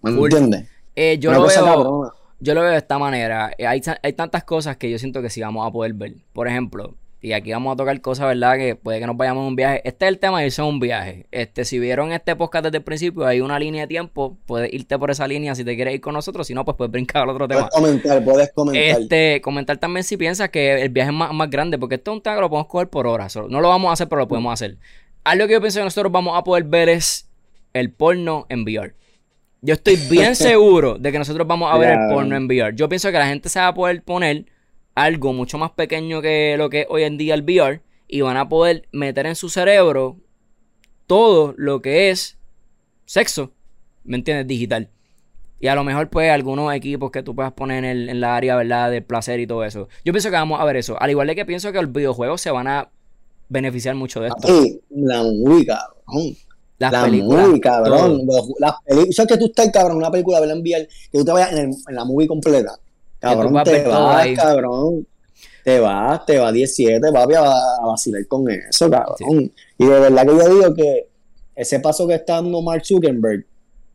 ¿Me 0.02 0.10
entiendes? 0.10 0.66
Eh, 0.96 1.16
yo 1.20 1.30
Una 1.30 1.38
lo 1.38 1.44
cosa 1.44 1.62
veo... 1.62 1.72
cabrona. 1.74 2.12
Yo 2.40 2.54
lo 2.54 2.60
veo 2.62 2.70
de 2.70 2.78
esta 2.78 2.98
manera. 2.98 3.52
Eh, 3.56 3.66
Hay, 3.66 3.80
hay 4.02 4.12
tantas 4.12 4.42
cosas 4.44 4.76
que 4.76 4.90
yo 4.90 4.98
siento 4.98 5.22
que 5.22 5.30
sí 5.30 5.40
vamos 5.40 5.66
a 5.66 5.70
poder 5.70 5.94
ver. 5.94 6.16
Por 6.32 6.48
ejemplo, 6.48 6.94
y 7.26 7.32
aquí 7.32 7.50
vamos 7.50 7.72
a 7.72 7.76
tocar 7.76 8.00
cosas, 8.00 8.28
¿verdad? 8.28 8.56
Que 8.56 8.76
puede 8.76 9.00
que 9.00 9.06
nos 9.08 9.16
vayamos 9.16 9.42
en 9.42 9.48
un 9.48 9.56
viaje. 9.56 9.82
Este 9.82 10.04
es 10.04 10.10
el 10.10 10.20
tema 10.20 10.38
de 10.38 10.46
irse 10.46 10.62
en 10.62 10.68
un 10.68 10.78
viaje. 10.78 11.26
Este, 11.32 11.64
si 11.64 11.80
vieron 11.80 12.12
este 12.12 12.36
podcast 12.36 12.66
desde 12.66 12.76
el 12.76 12.84
principio, 12.84 13.26
hay 13.26 13.40
una 13.40 13.58
línea 13.58 13.80
de 13.80 13.88
tiempo. 13.88 14.38
Puedes 14.46 14.72
irte 14.72 14.96
por 14.96 15.10
esa 15.10 15.26
línea 15.26 15.52
si 15.56 15.64
te 15.64 15.74
quieres 15.74 15.94
ir 15.94 16.00
con 16.00 16.14
nosotros. 16.14 16.46
Si 16.46 16.54
no, 16.54 16.64
pues 16.64 16.76
puedes 16.76 16.92
brincar 16.92 17.24
al 17.24 17.30
otro 17.30 17.48
tema. 17.48 17.68
Puedes 17.68 17.74
comentar, 17.74 18.24
puedes 18.24 18.52
comentar. 18.52 19.00
Este, 19.00 19.40
comentar 19.40 19.76
también 19.78 20.04
si 20.04 20.16
piensas 20.16 20.50
que 20.50 20.80
el 20.80 20.90
viaje 20.90 21.10
es 21.10 21.16
más, 21.16 21.34
más 21.34 21.50
grande, 21.50 21.78
porque 21.78 21.96
esto 21.96 22.12
es 22.12 22.16
un 22.18 22.22
tema 22.22 22.36
que 22.36 22.42
lo 22.42 22.48
podemos 22.48 22.68
coger 22.68 22.90
por 22.90 23.08
horas. 23.08 23.34
No 23.34 23.60
lo 23.60 23.70
vamos 23.70 23.90
a 23.90 23.94
hacer, 23.94 24.08
pero 24.08 24.20
lo 24.20 24.28
podemos 24.28 24.52
hacer. 24.52 24.78
Algo 25.24 25.48
que 25.48 25.54
yo 25.54 25.60
pienso 25.60 25.80
que 25.80 25.84
nosotros 25.84 26.12
vamos 26.12 26.38
a 26.38 26.44
poder 26.44 26.62
ver 26.62 26.88
es 26.88 27.28
el 27.72 27.90
porno 27.90 28.46
en 28.50 28.62
VR. 28.62 28.94
Yo 29.62 29.74
estoy 29.74 29.96
bien 30.08 30.36
seguro 30.36 30.96
de 30.96 31.10
que 31.10 31.18
nosotros 31.18 31.44
vamos 31.44 31.74
a 31.74 31.76
ver 31.76 31.98
el 31.98 32.08
porno 32.08 32.36
en 32.36 32.46
VR. 32.46 32.72
Yo 32.76 32.88
pienso 32.88 33.10
que 33.10 33.18
la 33.18 33.26
gente 33.26 33.48
se 33.48 33.58
va 33.58 33.66
a 33.66 33.74
poder 33.74 34.04
poner 34.04 34.46
algo 34.96 35.32
mucho 35.32 35.58
más 35.58 35.70
pequeño 35.70 36.20
que 36.20 36.56
lo 36.58 36.68
que 36.70 36.80
es 36.80 36.86
hoy 36.90 37.04
en 37.04 37.16
día 37.18 37.34
el 37.34 37.42
VR 37.42 37.80
y 38.08 38.22
van 38.22 38.36
a 38.36 38.48
poder 38.48 38.88
meter 38.92 39.26
en 39.26 39.36
su 39.36 39.48
cerebro 39.48 40.16
todo 41.06 41.54
lo 41.56 41.80
que 41.82 42.10
es 42.10 42.36
sexo, 43.04 43.52
¿me 44.04 44.16
entiendes? 44.16 44.46
Digital. 44.48 44.88
Y 45.60 45.68
a 45.68 45.74
lo 45.74 45.84
mejor, 45.84 46.10
pues, 46.10 46.30
algunos 46.30 46.74
equipos 46.74 47.10
que 47.10 47.22
tú 47.22 47.34
puedas 47.34 47.52
poner 47.52 47.78
en, 47.78 47.84
el- 47.84 48.08
en 48.10 48.20
la 48.20 48.36
área, 48.36 48.56
¿verdad? 48.56 48.90
Del 48.90 49.04
placer 49.04 49.40
y 49.40 49.46
todo 49.46 49.64
eso. 49.64 49.88
Yo 50.04 50.12
pienso 50.12 50.28
que 50.28 50.36
vamos 50.36 50.60
a 50.60 50.64
ver 50.64 50.76
eso. 50.76 51.00
Al 51.00 51.10
igual 51.10 51.26
de 51.28 51.34
que 51.34 51.46
pienso 51.46 51.72
que 51.72 51.80
los 51.80 51.92
videojuegos 51.92 52.40
se 52.40 52.50
van 52.50 52.66
a 52.66 52.90
beneficiar 53.48 53.94
mucho 53.94 54.20
de 54.20 54.28
esto. 54.28 54.48
La 54.90 55.22
movie, 55.22 55.64
cabrón. 55.66 56.36
Las 56.78 56.92
la 56.92 57.04
películas. 57.04 57.46
movie, 57.48 57.60
cabrón. 57.60 58.26
todo. 58.26 58.54
Las 58.58 58.74
películas. 58.84 59.16
¿Sabes 59.16 59.32
que 59.32 59.38
tú 59.38 59.46
estás, 59.46 59.70
cabrón, 59.72 59.96
una 59.96 60.10
película 60.10 60.40
de 60.42 60.52
enviar 60.52 60.86
que 61.10 61.18
tú 61.18 61.24
te 61.24 61.32
vayas 61.32 61.52
en, 61.52 61.58
el- 61.58 61.74
en 61.88 61.94
la 61.94 62.04
movie 62.04 62.26
completa? 62.28 62.78
Cabrón, 63.34 63.64
te 63.64 63.82
vas, 63.84 64.16
ahí. 64.16 64.34
cabrón. 64.34 65.06
Te 65.64 65.80
vas, 65.80 66.24
te 66.24 66.38
vas 66.38 66.52
17, 66.52 67.12
papi, 67.12 67.34
a, 67.34 67.42
a 67.42 67.86
vacilar 67.86 68.26
con 68.28 68.48
eso, 68.50 68.88
cabrón. 68.88 69.52
Y 69.78 69.84
de 69.84 70.00
verdad 70.00 70.22
que 70.22 70.36
yo 70.36 70.48
digo 70.54 70.74
que 70.74 71.08
ese 71.56 71.80
paso 71.80 72.06
que 72.06 72.14
está 72.14 72.34
dando 72.34 72.62
Mark 72.62 72.84
Zuckerberg 72.84 73.44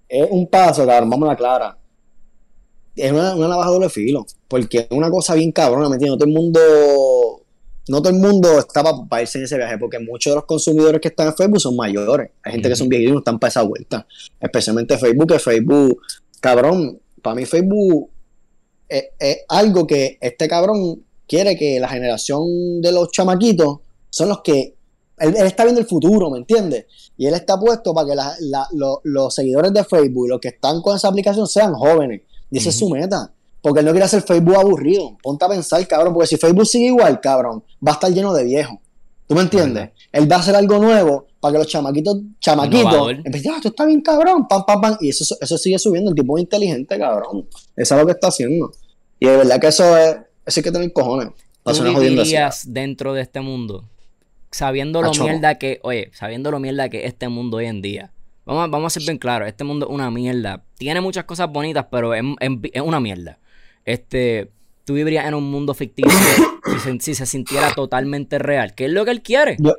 es 0.09 0.27
un 0.29 0.47
paso, 0.47 0.85
cabrón, 0.85 1.09
vamos 1.09 1.27
a 1.27 1.31
la 1.31 1.37
clara. 1.37 1.77
Es 2.95 3.11
una, 3.11 3.35
una 3.35 3.47
navaja 3.47 3.69
doble 3.69 3.89
filo, 3.89 4.25
porque 4.49 4.79
es 4.79 4.87
una 4.89 5.09
cosa 5.09 5.35
bien 5.35 5.51
cabrona, 5.53 5.87
¿me 5.87 5.95
entiendes? 5.95 6.11
No 6.11 6.17
todo 6.17 6.27
el 6.27 6.33
mundo, 6.33 6.59
no 7.87 8.01
todo 8.01 8.09
el 8.09 8.19
mundo 8.19 8.59
está 8.59 8.83
para, 8.83 9.21
irse 9.21 9.37
en 9.37 9.45
ese 9.45 9.55
viaje, 9.55 9.77
porque 9.77 9.99
muchos 9.99 10.31
de 10.31 10.35
los 10.35 10.45
consumidores 10.45 10.99
que 10.99 11.07
están 11.07 11.27
en 11.27 11.35
Facebook 11.35 11.61
son 11.61 11.77
mayores. 11.77 12.31
Hay 12.43 12.51
gente 12.51 12.67
que 12.67 12.75
son 12.75 12.89
viejitos 12.89 13.11
y 13.11 13.13
no 13.13 13.19
están 13.19 13.39
para 13.39 13.49
esa 13.49 13.61
vuelta. 13.61 14.05
Especialmente 14.39 14.97
Facebook, 14.97 15.27
que 15.27 15.39
Facebook, 15.39 16.01
cabrón, 16.41 16.99
para 17.21 17.35
mí 17.35 17.45
Facebook 17.45 18.09
es, 18.91 19.03
es 19.19 19.37
algo 19.47 19.87
que 19.87 20.17
este 20.21 20.47
cabrón 20.47 21.03
quiere 21.27 21.55
que 21.57 21.79
la 21.79 21.87
generación 21.87 22.81
de 22.81 22.91
los 22.91 23.11
chamaquitos 23.11 23.77
son 24.09 24.29
los 24.29 24.41
que 24.41 24.75
él, 25.19 25.35
él 25.37 25.45
está 25.47 25.63
viendo 25.63 25.79
el 25.79 25.87
futuro, 25.87 26.29
¿me 26.29 26.39
entiendes? 26.39 26.85
Y 27.17 27.27
él 27.27 27.33
está 27.35 27.59
puesto 27.59 27.93
para 27.93 28.07
que 28.09 28.15
la- 28.15 28.35
la- 28.39 28.67
lo- 28.73 29.01
los 29.03 29.33
seguidores 29.33 29.71
de 29.71 29.83
Facebook, 29.83 30.27
los 30.27 30.39
que 30.39 30.49
están 30.49 30.81
con 30.81 30.95
esa 30.95 31.07
aplicación, 31.09 31.47
sean 31.47 31.73
jóvenes. 31.73 32.21
Y 32.49 32.57
esa 32.57 32.69
es 32.69 32.75
su 32.77 32.89
meta. 32.89 33.31
Porque 33.61 33.81
él 33.81 33.85
no 33.85 33.91
quiere 33.91 34.05
hacer 34.05 34.23
Facebook 34.23 34.55
aburrido. 34.55 35.15
Ponte 35.21 35.45
a 35.45 35.47
pensar, 35.47 35.85
cabrón, 35.87 36.13
porque 36.13 36.27
si 36.27 36.37
Facebook 36.37 36.65
sigue 36.65 36.87
igual, 36.87 37.19
cabrón, 37.21 37.63
va 37.85 37.91
a 37.91 37.93
estar 37.93 38.11
lleno 38.11 38.33
de 38.33 38.43
viejos. 38.43 38.77
¿Tú 39.27 39.35
me 39.35 39.41
entiendes? 39.43 39.91
Él 40.11 40.29
va 40.29 40.37
a 40.37 40.39
hacer 40.39 40.55
algo 40.55 40.79
nuevo 40.79 41.27
para 41.39 41.53
que 41.53 41.57
los 41.59 41.67
chamaquitos, 41.67 42.17
chamaquitos, 42.39 42.91
empiecen, 43.23 43.51
ah, 43.53 43.55
esto 43.57 43.67
está 43.69 43.85
bien 43.85 44.01
cabrón, 44.01 44.47
pam, 44.47 44.65
pam, 44.65 44.81
pam. 44.81 44.97
Y 44.99 45.09
eso, 45.09 45.37
eso 45.39 45.57
sigue 45.57 45.77
subiendo, 45.79 46.09
el 46.09 46.15
tipo 46.15 46.37
es 46.37 46.41
inteligente, 46.43 46.97
cabrón. 46.97 47.47
Eso 47.75 47.95
es 47.95 48.01
lo 48.01 48.05
que 48.07 48.11
está 48.13 48.27
haciendo. 48.27 48.71
Y 49.21 49.27
de 49.27 49.37
verdad 49.37 49.61
que 49.61 49.67
eso 49.67 49.95
es, 49.97 50.17
eso 50.47 50.59
hay 50.59 50.63
que 50.63 50.71
tener 50.71 50.91
cojones. 50.91 51.29
¿Tú 51.63 51.71
vivirías 52.09 52.73
dentro 52.73 53.13
de 53.13 53.21
este 53.21 53.39
mundo? 53.39 53.87
Sabiendo 54.49 55.01
lo 55.01 55.11
mierda 55.27 55.55
que, 55.59 55.79
oye, 55.83 56.09
sabiendo 56.13 56.49
lo 56.51 56.59
mierda 56.59 56.89
que 56.89 57.01
es 57.01 57.05
este 57.05 57.29
mundo 57.29 57.57
hoy 57.57 57.67
en 57.67 57.81
día. 57.83 58.11
Vamos, 58.45 58.63
a- 58.63 58.67
vamos 58.67 58.91
a 58.91 58.99
ser 58.99 59.03
bien 59.03 59.19
claros, 59.19 59.47
este 59.47 59.63
mundo 59.63 59.85
es 59.87 59.93
una 59.93 60.09
mierda. 60.09 60.63
Tiene 60.77 60.99
muchas 61.01 61.23
cosas 61.25 61.49
bonitas, 61.51 61.85
pero 61.91 62.13
es, 62.15 62.23
es- 62.39 62.49
es 62.73 62.81
una 62.81 62.99
mierda. 62.99 63.37
Este, 63.85 64.49
tú 64.85 64.95
vivirías 64.95 65.25
en 65.27 65.35
un 65.35 65.49
mundo 65.51 65.73
ficticio 65.75 66.11
si 66.65 66.79
se, 66.79 66.99
si 66.99 67.15
se 67.15 67.25
sintiera 67.27 67.73
totalmente 67.75 68.39
real. 68.39 68.73
¿Qué 68.73 68.85
es 68.85 68.91
lo 68.91 69.05
que 69.05 69.11
él 69.11 69.21
quiere? 69.21 69.55
Yo, 69.59 69.75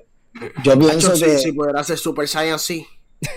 yo 0.65 0.79
pienso 0.79 1.13
que. 1.15 1.39
si 1.39 1.51
pudiera 1.53 1.81
hacer 1.81 1.99
Super 1.99 2.29
Saiyan, 2.29 2.59
sí. 2.61 2.87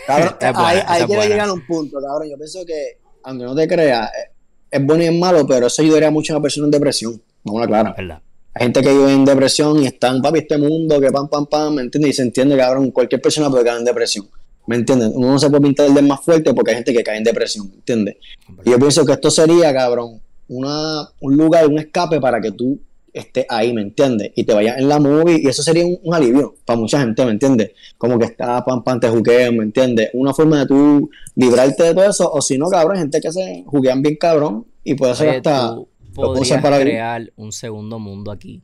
Cabrón, 0.05 0.35
buena, 0.39 0.67
ahí, 0.67 0.79
ahí 0.87 1.03
quiero 1.05 1.23
llegar 1.23 1.49
a 1.49 1.53
un 1.53 1.65
punto, 1.65 1.97
cabrón. 1.99 2.29
Yo 2.29 2.37
pienso 2.37 2.63
que, 2.65 2.99
aunque 3.23 3.43
no 3.45 3.55
te 3.55 3.67
creas, 3.67 4.07
eh, 4.09 4.31
es 4.75 4.85
bueno 4.85 5.03
y 5.03 5.07
es 5.07 5.13
malo, 5.13 5.45
pero 5.47 5.67
eso 5.67 5.81
ayudaría 5.81 6.11
mucho 6.11 6.33
a 6.33 6.37
una 6.37 6.43
persona 6.43 6.65
en 6.65 6.71
depresión. 6.71 7.21
Vamos 7.43 7.59
a 7.59 7.63
la 7.63 7.67
clara. 7.67 7.95
¿Verdad? 7.97 8.21
Hay 8.53 8.63
gente 8.63 8.81
que 8.81 8.89
vive 8.89 9.11
en 9.11 9.25
depresión 9.25 9.83
y 9.83 9.87
están, 9.87 10.21
papi, 10.21 10.39
este 10.39 10.57
mundo, 10.57 10.99
que 10.99 11.11
pam, 11.11 11.27
pam, 11.27 11.45
pam, 11.45 11.75
¿me 11.75 11.81
entiendes? 11.81 12.11
Y 12.11 12.13
se 12.13 12.21
entiende, 12.21 12.57
cabrón, 12.57 12.91
cualquier 12.91 13.21
persona 13.21 13.49
puede 13.49 13.65
caer 13.65 13.79
en 13.79 13.85
depresión. 13.85 14.27
¿Me 14.67 14.77
entiendes? 14.77 15.11
Uno 15.13 15.31
no 15.31 15.39
se 15.39 15.49
puede 15.49 15.61
pintar 15.61 15.87
el 15.87 15.93
dedo 15.93 16.07
más 16.07 16.21
fuerte 16.21 16.53
porque 16.53 16.71
hay 16.71 16.77
gente 16.77 16.93
que 16.93 17.03
cae 17.03 17.17
en 17.17 17.23
depresión, 17.23 17.67
¿me 17.69 17.75
entiendes? 17.75 18.17
Y 18.63 18.71
yo 18.71 18.79
pienso 18.79 19.05
que 19.05 19.13
esto 19.13 19.29
sería, 19.29 19.73
cabrón, 19.73 20.21
una, 20.47 21.09
un 21.19 21.37
lugar, 21.37 21.67
un 21.67 21.79
escape 21.79 22.19
para 22.19 22.41
que 22.41 22.51
tú 22.51 22.79
estés 23.19 23.45
ahí, 23.49 23.73
¿me 23.73 23.81
entiendes? 23.81 24.31
Y 24.35 24.43
te 24.43 24.53
vayas 24.53 24.77
en 24.77 24.87
la 24.89 24.99
movie 24.99 25.39
y 25.41 25.47
eso 25.47 25.63
sería 25.63 25.85
un, 25.85 25.99
un 26.03 26.13
alivio 26.13 26.55
para 26.65 26.79
mucha 26.79 26.99
gente, 26.99 27.25
¿me 27.25 27.31
entiendes? 27.31 27.71
Como 27.97 28.17
que 28.19 28.25
está, 28.25 28.63
pam, 28.63 28.83
pam, 28.83 28.99
te 28.99 29.09
juquean, 29.09 29.57
¿me 29.57 29.63
entiendes? 29.63 30.09
Una 30.13 30.33
forma 30.33 30.59
de 30.59 30.65
tú 30.67 31.09
librarte 31.35 31.83
de 31.83 31.93
todo 31.93 32.09
eso, 32.09 32.29
o 32.31 32.41
si 32.41 32.57
no, 32.57 32.67
cabrón, 32.69 32.93
hay 32.97 32.99
gente 33.03 33.21
que 33.21 33.31
se 33.31 33.63
juguean 33.65 34.01
bien 34.01 34.17
cabrón 34.17 34.65
y 34.83 34.95
puede 34.95 35.15
ser 35.15 35.29
hasta... 35.37 35.75
podrías 36.13 36.61
para- 36.61 36.79
crear 36.79 37.31
un 37.35 37.51
segundo 37.51 37.99
mundo 37.99 38.31
aquí. 38.31 38.61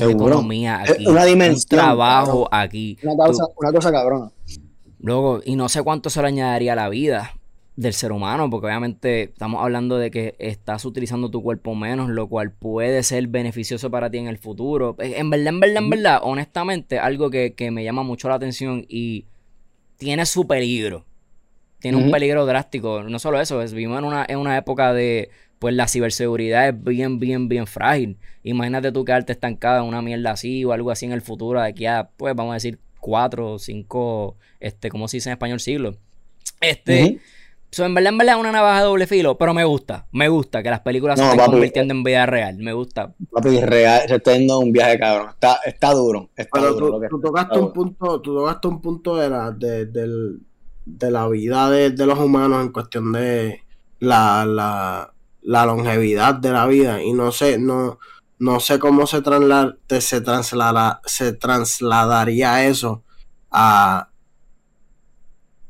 Una 0.00 0.10
economía 0.12 0.80
aquí. 0.80 1.06
una 1.06 1.24
dimensión, 1.24 1.78
Un 1.80 1.84
trabajo 1.84 2.48
aquí. 2.50 2.96
Una 3.02 3.14
cosa, 3.26 3.44
una 3.56 3.72
cosa 3.72 3.92
cabrona. 3.92 4.30
Luego, 5.00 5.40
y 5.44 5.56
no 5.56 5.68
sé 5.68 5.82
cuánto 5.82 6.08
se 6.10 6.22
le 6.22 6.28
añadiría 6.28 6.72
a 6.72 6.76
la 6.76 6.88
vida 6.88 7.32
del 7.74 7.94
ser 7.94 8.12
humano, 8.12 8.50
porque 8.50 8.66
obviamente 8.66 9.22
estamos 9.22 9.62
hablando 9.62 9.96
de 9.96 10.10
que 10.10 10.34
estás 10.38 10.84
utilizando 10.84 11.30
tu 11.30 11.42
cuerpo 11.42 11.74
menos, 11.74 12.10
lo 12.10 12.28
cual 12.28 12.50
puede 12.52 13.02
ser 13.02 13.26
beneficioso 13.28 13.90
para 13.90 14.10
ti 14.10 14.18
en 14.18 14.28
el 14.28 14.38
futuro. 14.38 14.94
Eh, 14.98 15.14
En 15.16 15.30
verdad, 15.30 15.48
en 15.48 15.60
verdad, 15.60 15.82
en 15.82 15.90
verdad, 15.90 16.20
honestamente, 16.22 16.98
algo 16.98 17.30
que, 17.30 17.54
que 17.54 17.70
me 17.70 17.82
llama 17.82 18.02
mucho 18.02 18.28
la 18.28 18.34
atención 18.34 18.84
y 18.88 19.24
tiene 19.96 20.26
su 20.26 20.46
peligro. 20.46 21.04
Tiene 21.78 21.96
un 21.96 22.10
peligro 22.12 22.46
drástico. 22.46 23.02
No 23.02 23.18
solo 23.18 23.40
eso, 23.40 23.60
es, 23.62 23.72
vivimos 23.72 23.98
en 23.98 24.04
una, 24.04 24.24
en 24.28 24.38
una 24.38 24.56
época 24.56 24.92
de, 24.92 25.30
pues 25.58 25.74
la 25.74 25.88
ciberseguridad 25.88 26.68
es 26.68 26.84
bien, 26.84 27.18
bien, 27.18 27.48
bien 27.48 27.66
frágil. 27.66 28.18
Imagínate 28.44 28.92
tú 28.92 29.04
quedarte 29.04 29.32
estancada 29.32 29.80
en 29.80 29.86
una 29.86 30.00
mierda 30.02 30.30
así 30.30 30.64
o 30.64 30.72
algo 30.72 30.90
así 30.90 31.06
en 31.06 31.12
el 31.12 31.22
futuro 31.22 31.60
de 31.60 31.68
aquí 31.68 31.86
a, 31.86 32.10
pues 32.16 32.36
vamos 32.36 32.52
a 32.52 32.54
decir, 32.54 32.78
cuatro 33.00 33.54
o 33.54 33.58
cinco, 33.58 34.36
este, 34.60 34.90
¿cómo 34.90 35.08
se 35.08 35.16
dice 35.16 35.30
en 35.30 35.32
español? 35.32 35.58
Siglos. 35.58 35.96
Este. 36.60 37.18
So, 37.72 37.84
en 37.84 37.94
verdad, 37.94 38.12
en 38.12 38.18
verdad 38.18 38.34
es 38.36 38.40
una 38.40 38.52
navaja 38.52 38.80
de 38.80 38.84
doble 38.86 39.06
filo, 39.08 39.36
pero 39.38 39.54
me 39.54 39.64
gusta, 39.64 40.06
me 40.12 40.28
gusta 40.28 40.62
que 40.62 40.70
las 40.70 40.80
películas 40.80 41.18
se 41.18 41.24
estén 41.24 41.38
papi, 41.38 41.50
convirtiendo 41.52 41.94
en 41.94 42.04
vida 42.04 42.26
real, 42.26 42.58
me 42.58 42.72
gusta. 42.72 43.14
Papi, 43.32 43.60
real, 43.60 44.02
se 44.08 44.16
está 44.16 44.32
yendo 44.36 44.58
un 44.60 44.72
viaje 44.72 44.98
cabrón. 44.98 45.30
Está, 45.30 45.56
está 45.64 45.92
duro. 45.92 46.30
Está 46.36 46.50
Pero 46.60 46.74
duro 46.74 47.00
tú, 47.00 47.00
que 47.00 47.08
tocaste 47.22 47.42
está 47.54 47.54
un 47.58 47.60
duro. 47.62 47.72
punto, 47.72 48.20
tú 48.20 48.34
tocaste 48.36 48.68
un 48.68 48.80
punto 48.80 49.16
de 49.16 49.30
la, 49.30 49.50
de, 49.50 49.86
del- 49.86 50.40
de 50.84 51.10
la 51.10 51.28
vida 51.28 51.70
de, 51.70 51.90
de 51.90 52.06
los 52.06 52.18
humanos 52.18 52.62
en 52.64 52.72
cuestión 52.72 53.12
de 53.12 53.62
la, 54.00 54.44
la, 54.44 55.12
la 55.42 55.66
longevidad 55.66 56.34
de 56.34 56.50
la 56.52 56.66
vida. 56.66 57.02
Y 57.02 57.12
no 57.12 57.32
sé, 57.32 57.58
no, 57.58 57.98
no 58.38 58.60
sé 58.60 58.78
cómo 58.78 59.06
se 59.06 59.22
trasla- 59.22 59.76
te- 59.86 60.00
se 60.00 60.20
traslada, 60.20 61.00
se 61.06 61.32
trasladaría 61.34 62.66
eso 62.66 63.04
a 63.50 64.08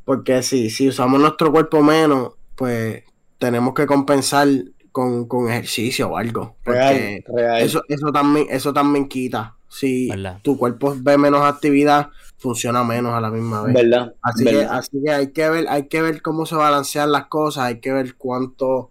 porque 0.04 0.42
si, 0.42 0.70
si 0.70 0.88
usamos 0.88 1.20
nuestro 1.20 1.50
cuerpo 1.52 1.82
menos, 1.82 2.32
pues 2.56 3.04
tenemos 3.38 3.74
que 3.74 3.86
compensar 3.86 4.48
con, 4.92 5.26
con 5.26 5.48
ejercicio 5.50 6.10
o 6.10 6.16
algo. 6.16 6.56
Real, 6.64 6.94
Porque 6.94 7.24
real. 7.34 7.62
eso, 7.62 7.82
eso 7.88 8.12
también, 8.12 8.46
eso 8.50 8.72
también 8.72 9.08
quita. 9.08 9.54
Si 9.68 10.08
¿Verdad? 10.10 10.38
tu 10.42 10.58
cuerpo 10.58 10.94
ve 10.98 11.16
menos 11.16 11.42
actividad, 11.42 12.10
funciona 12.36 12.84
menos 12.84 13.14
a 13.14 13.20
la 13.20 13.30
misma 13.30 13.62
vez. 13.62 13.74
¿Verdad? 13.74 14.12
Así 14.20 14.44
que, 14.44 14.64
así 14.64 15.02
que 15.02 15.10
hay 15.10 15.32
que 15.32 15.48
ver, 15.48 15.66
hay 15.68 15.86
que 15.88 16.02
ver 16.02 16.20
cómo 16.20 16.44
se 16.44 16.56
balancean 16.56 17.10
las 17.10 17.26
cosas, 17.26 17.64
hay 17.64 17.80
que 17.80 17.90
ver 17.90 18.16
cuánto, 18.16 18.90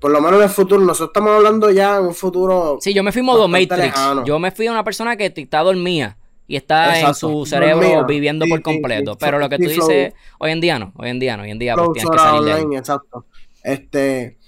por 0.00 0.10
lo 0.10 0.20
menos 0.22 0.38
en 0.38 0.44
el 0.44 0.48
futuro, 0.48 0.80
nosotros 0.80 1.10
estamos 1.10 1.32
hablando 1.36 1.70
ya 1.70 1.98
en 1.98 2.04
un 2.06 2.14
futuro 2.14 2.78
Sí, 2.80 2.94
yo 2.94 3.02
me 3.02 3.12
fui 3.12 3.20
modo 3.20 3.46
Matrix. 3.46 3.76
lejano. 3.76 4.24
Yo 4.24 4.38
me 4.38 4.50
fui 4.52 4.66
a 4.68 4.70
una 4.70 4.84
persona 4.84 5.16
que 5.16 5.30
está 5.36 5.60
dormida 5.60 6.16
y 6.46 6.56
está 6.56 6.90
en 6.98 7.06
Exacto, 7.06 7.14
su 7.14 7.46
cerebro 7.46 8.04
viviendo 8.06 8.44
Sí, 8.44 8.50
por 8.50 8.62
completo. 8.62 9.12
sí. 9.12 9.18
Pero 9.20 9.38
lo 9.38 9.48
que 9.48 9.58
tú 9.58 9.68
flow. 9.70 9.88
dices, 9.88 10.14
hoy 10.38 10.50
en 10.50 10.60
día 10.60 10.78
no, 10.78 10.92
hoy 10.96 11.08
en 11.10 11.18
día 11.18 11.36
no, 11.36 11.42
hoy 11.44 11.50
en 11.50 11.58
día 11.58 11.74
pues 11.74 11.88
tienes 11.94 12.10
que 12.10 12.18
salir 12.18 12.42
de 12.42 12.52
ahí. 12.52 12.60
online, 12.62 12.78
exacto. 12.78 13.26
Este 13.62 14.38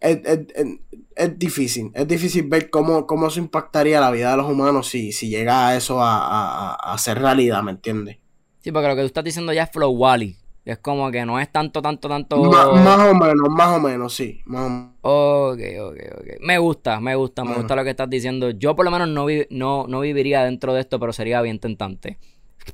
es, 0.00 0.16
es- 0.24 0.46
es- 0.54 0.78
es 1.14 1.38
difícil, 1.38 1.90
es 1.94 2.08
difícil 2.08 2.44
ver 2.48 2.70
cómo, 2.70 3.06
cómo 3.06 3.28
eso 3.28 3.38
impactaría 3.38 4.00
la 4.00 4.10
vida 4.10 4.30
de 4.32 4.36
los 4.38 4.46
humanos 4.50 4.88
si, 4.88 5.12
si 5.12 5.28
llega 5.28 5.68
a 5.68 5.76
eso 5.76 6.02
a, 6.02 6.16
a, 6.16 6.72
a- 6.72 6.94
a 6.94 6.98
ser 6.98 7.18
realidad, 7.20 7.62
¿me 7.62 7.70
entiendes? 7.72 8.16
Sí, 8.60 8.72
porque 8.72 8.88
lo 8.88 8.94
que 8.96 9.02
tú 9.02 9.06
estás 9.06 9.24
diciendo 9.24 9.52
ya 9.52 9.64
es 9.64 9.70
Flow 9.70 9.90
Wally. 9.92 10.36
Es 10.64 10.78
como 10.78 11.10
que 11.10 11.24
no 11.26 11.40
es 11.40 11.50
tanto, 11.50 11.82
tanto, 11.82 12.08
tanto. 12.08 12.36
Ma- 12.38 12.70
más 12.70 13.10
o 13.10 13.14
menos, 13.14 13.48
más 13.50 13.76
o 13.76 13.80
menos, 13.80 14.14
sí. 14.14 14.40
Más 14.46 14.62
o 14.66 14.68
menos. 14.70 14.92
Ok, 15.04 15.60
ok, 15.80 15.96
ok. 16.20 16.26
Me 16.40 16.58
gusta, 16.58 17.00
me 17.00 17.16
gusta, 17.16 17.44
me 17.44 17.56
gusta 17.56 17.74
lo 17.74 17.82
que 17.84 17.90
estás 17.90 18.08
diciendo. 18.08 18.50
Yo 18.50 18.76
por 18.76 18.84
lo 18.84 18.90
menos 18.92 19.08
no, 19.08 19.24
vi- 19.26 19.46
no, 19.50 19.86
no 19.88 20.00
viviría 20.00 20.44
dentro 20.44 20.72
de 20.74 20.80
esto, 20.80 21.00
pero 21.00 21.12
sería 21.12 21.42
bien 21.42 21.58
tentante. 21.58 22.18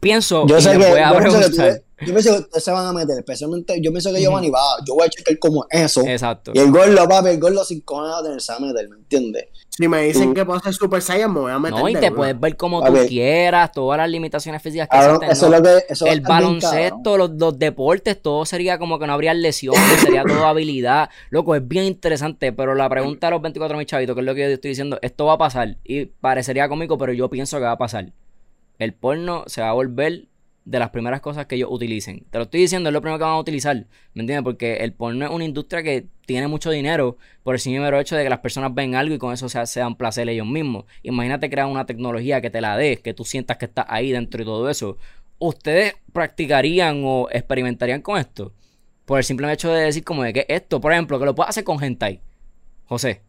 Pienso 0.00 0.46
Yo 0.46 0.60
sé 0.60 0.72
que, 0.72 0.76
voy 0.78 0.98
a 1.00 1.12
yo 1.12 1.18
pienso 1.18 1.38
que, 1.38 1.44
preguntar. 1.46 1.74
tú- 1.78 1.84
yo 2.06 2.12
pienso 2.12 2.30
que 2.32 2.38
ustedes 2.42 2.64
se 2.64 2.70
van 2.70 2.86
a 2.86 2.92
meter, 2.92 3.18
especialmente, 3.18 3.80
yo 3.82 3.90
pienso 3.90 4.12
que 4.12 4.20
Giovanni 4.20 4.50
va, 4.50 4.60
yo 4.86 4.94
voy 4.94 5.06
a 5.06 5.10
checar 5.10 5.36
cómo 5.40 5.66
es 5.68 5.80
eso. 5.82 6.02
Exacto. 6.06 6.52
Y 6.54 6.60
el 6.60 6.70
gordo, 6.70 7.08
papi, 7.08 7.30
el 7.30 7.40
gordo 7.40 7.64
sin 7.64 7.80
cojones 7.80 8.12
va 8.12 8.18
a 8.18 8.22
tenerse 8.22 8.52
a 8.52 8.58
meter, 8.60 8.88
¿me 8.88 8.96
entiendes? 8.98 9.46
Si 9.70 9.88
me 9.88 10.02
dicen 10.02 10.32
que 10.34 10.44
puedo 10.44 10.58
ser 10.60 10.74
Super 10.74 11.02
Saiyan, 11.02 11.32
me 11.32 11.40
voy 11.40 11.50
a 11.52 11.58
meter 11.58 11.78
No, 11.78 11.88
y 11.88 11.94
de 11.94 12.00
te 12.00 12.10
puedes 12.12 12.38
ver 12.38 12.56
como 12.56 12.82
A 12.84 12.86
tú 12.86 12.92
ver. 12.92 13.08
quieras, 13.08 13.70
todas 13.72 13.98
las 13.98 14.08
limitaciones 14.08 14.60
físicas 14.62 14.88
que 14.88 14.96
existen. 14.96 15.30
eso 15.30 15.48
¿no? 15.48 15.54
es 15.56 15.60
lo 15.62 15.64
que, 15.68 15.84
eso 15.92 16.04
va 16.04 16.10
a 16.10 16.14
el 16.14 16.20
baloncesto, 16.20 17.16
los, 17.18 17.30
los 17.30 17.58
deportes, 17.58 18.20
todo 18.22 18.44
sería 18.44 18.78
como 18.78 18.98
que 19.00 19.06
no 19.08 19.12
habría 19.12 19.34
lesiones, 19.34 19.80
sería 20.00 20.22
todo 20.24 20.46
habilidad. 20.46 21.10
Loco, 21.30 21.54
es 21.56 21.66
bien 21.66 21.84
interesante, 21.84 22.52
pero 22.52 22.74
la 22.76 22.88
pregunta 22.88 23.26
de 23.26 23.32
los 23.32 23.42
24 23.42 23.76
mil 23.76 23.86
chavitos, 23.86 24.14
que 24.14 24.20
es 24.20 24.26
lo 24.26 24.34
que 24.36 24.40
yo 24.42 24.46
estoy 24.48 24.68
diciendo, 24.70 24.98
esto 25.02 25.26
va 25.26 25.32
a 25.34 25.38
pasar 25.38 25.76
y 25.84 26.06
parecería 26.06 26.68
cómico, 26.68 26.96
pero 26.98 27.12
yo 27.12 27.28
pienso 27.28 27.56
que 27.58 27.64
va 27.64 27.72
a 27.72 27.78
pasar. 27.78 28.12
El 28.78 28.94
porno 28.94 29.44
se 29.46 29.60
va 29.60 29.70
a 29.70 29.72
volver 29.72 30.26
de 30.64 30.78
las 30.78 30.90
primeras 30.90 31.20
cosas 31.22 31.46
que 31.46 31.54
ellos 31.54 31.70
utilicen. 31.72 32.24
Te 32.30 32.36
lo 32.38 32.44
estoy 32.44 32.60
diciendo, 32.60 32.90
es 32.90 32.92
lo 32.92 33.00
primero 33.00 33.18
que 33.18 33.24
van 33.24 33.32
a 33.32 33.38
utilizar, 33.38 33.74
¿me 34.12 34.20
entiendes? 34.22 34.44
Porque 34.44 34.76
el 34.76 34.92
porno 34.92 35.24
es 35.24 35.30
una 35.30 35.44
industria 35.44 35.82
que 35.82 36.06
tiene 36.26 36.46
mucho 36.46 36.70
dinero 36.70 37.16
por 37.42 37.54
el 37.54 37.60
simple 37.60 37.98
hecho 38.00 38.16
de 38.16 38.22
que 38.24 38.28
las 38.28 38.40
personas 38.40 38.74
ven 38.74 38.94
algo 38.94 39.14
y 39.14 39.18
con 39.18 39.32
eso 39.32 39.48
se, 39.48 39.64
se 39.66 39.80
dan 39.80 39.96
placer 39.96 40.28
ellos 40.28 40.46
mismos. 40.46 40.84
Imagínate 41.02 41.48
crear 41.48 41.66
una 41.66 41.86
tecnología 41.86 42.42
que 42.42 42.50
te 42.50 42.60
la 42.60 42.76
dé, 42.76 42.98
que 42.98 43.14
tú 43.14 43.24
sientas 43.24 43.56
que 43.56 43.64
estás 43.64 43.86
ahí 43.88 44.12
dentro 44.12 44.42
y 44.42 44.44
todo 44.44 44.68
eso. 44.68 44.98
¿Ustedes 45.38 45.94
practicarían 46.12 47.00
o 47.04 47.28
experimentarían 47.30 48.02
con 48.02 48.18
esto? 48.18 48.52
Por 49.06 49.16
el 49.18 49.24
simple 49.24 49.50
hecho 49.50 49.72
de 49.72 49.84
decir 49.84 50.04
como 50.04 50.22
de 50.22 50.34
que 50.34 50.44
esto, 50.48 50.82
por 50.82 50.92
ejemplo, 50.92 51.18
que 51.18 51.24
lo 51.24 51.34
puedes 51.34 51.48
hacer 51.48 51.64
con 51.64 51.82
hentai. 51.82 52.20
José. 52.84 53.22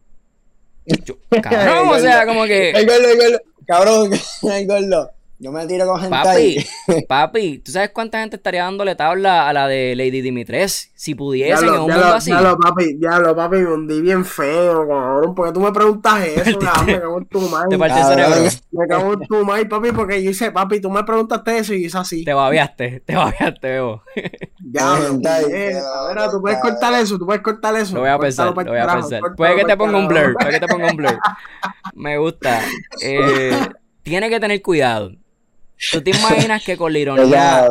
Yo- 0.84 1.16
cabrón, 1.42 1.88
o 1.88 1.98
sea, 1.98 2.26
como 2.26 2.44
que... 2.44 2.70
El 2.72 2.84
gordo, 2.86 3.08
gordo, 3.16 3.40
cabrón, 3.66 4.10
el 4.52 4.66
gordo. 4.66 5.10
Yo 5.42 5.50
me 5.52 5.66
tiro 5.66 5.86
con 5.86 5.98
gente 5.98 6.14
ahí. 6.16 6.56
Papi, 6.86 7.02
papi, 7.08 7.58
¿tú 7.60 7.72
sabes 7.72 7.92
cuánta 7.94 8.20
gente 8.20 8.36
estaría 8.36 8.62
dándole 8.64 8.94
tabla 8.94 9.48
a 9.48 9.52
la 9.54 9.66
de 9.68 9.96
Lady 9.96 10.20
Dimitres? 10.20 10.92
Si 10.94 11.14
pudiesen 11.14 11.66
en 11.68 11.74
un 11.76 11.80
mundo 11.80 12.04
así. 12.14 12.30
diablo, 12.30 12.58
papi, 12.58 12.92
diablo, 12.98 13.34
papi, 13.34 13.56
me 13.56 13.72
hundí 13.72 14.02
bien 14.02 14.22
feo, 14.26 14.86
cabrón. 14.86 15.34
Porque 15.34 15.52
tú 15.54 15.60
me 15.60 15.72
preguntas 15.72 16.26
eso, 16.26 16.58
cabrón, 16.58 16.86
me 16.86 17.00
cago 17.00 17.18
en 17.18 17.26
tu 17.26 17.40
Te 17.40 17.48
madre. 17.48 17.78
partí 17.78 17.94
el 18.00 18.06
Cabrón. 18.06 18.28
cerebro. 18.28 18.50
Me 18.72 18.86
cago 18.86 19.12
en 19.14 19.20
tu 19.20 19.44
madre, 19.46 19.64
papi, 19.66 19.92
porque 19.92 20.22
yo 20.22 20.30
hice, 20.30 20.50
papi, 20.52 20.78
tú 20.78 20.90
me 20.90 21.04
preguntaste 21.04 21.56
eso 21.56 21.72
y 21.72 21.86
hice 21.86 21.96
así. 21.96 22.22
Te 22.22 22.34
babeaste, 22.34 23.00
te 23.06 23.16
babeaste, 23.16 23.66
Bebo. 23.66 24.02
Diablo, 24.58 25.06
Hentai, 25.08 25.44
eh, 25.44 25.48
qué 25.72 25.78
a 25.78 26.14
ver, 26.22 26.30
tú 26.30 26.42
puedes 26.42 26.58
cortar 26.60 26.92
eso, 27.00 27.18
tú 27.18 27.24
puedes 27.24 27.40
cortar 27.42 27.74
eso. 27.76 27.94
Lo 27.94 28.00
voy 28.00 28.10
a 28.10 28.18
pensar, 28.18 28.46
lo 28.48 28.52
voy 28.52 28.78
a 28.78 28.86
pensar. 28.92 29.22
Puede 29.38 29.56
que 29.56 29.64
te 29.64 29.76
ponga 29.76 29.96
un 29.96 30.06
blur, 30.06 30.34
puede 30.34 30.50
que 30.50 30.60
te 30.60 30.68
ponga 30.68 30.90
un 30.90 30.96
blur. 30.96 31.18
Me 31.94 32.18
gusta. 32.18 32.60
Eh, 33.02 33.56
tiene 34.02 34.28
que 34.28 34.38
tener 34.38 34.60
cuidado. 34.60 35.12
¿Tú 35.92 36.02
te 36.02 36.10
imaginas 36.10 36.64
que 36.64 36.76
con 36.76 36.92
la 36.92 36.98
ironía, 37.00 37.68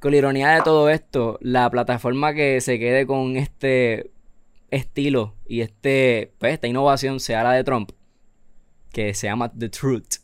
con 0.00 0.10
la 0.10 0.16
ironía 0.16 0.48
de 0.50 0.62
todo 0.62 0.88
esto, 0.88 1.38
la 1.40 1.70
plataforma 1.70 2.34
que 2.34 2.60
se 2.60 2.78
quede 2.78 3.06
con 3.06 3.36
este 3.36 4.10
estilo 4.70 5.34
y 5.46 5.60
este, 5.60 6.32
pues, 6.38 6.54
esta 6.54 6.66
innovación 6.66 7.20
sea 7.20 7.44
la 7.44 7.52
de 7.52 7.62
Trump, 7.62 7.92
que 8.90 9.14
se 9.14 9.26
llama 9.26 9.52
The 9.52 9.68
Truth. 9.68 10.22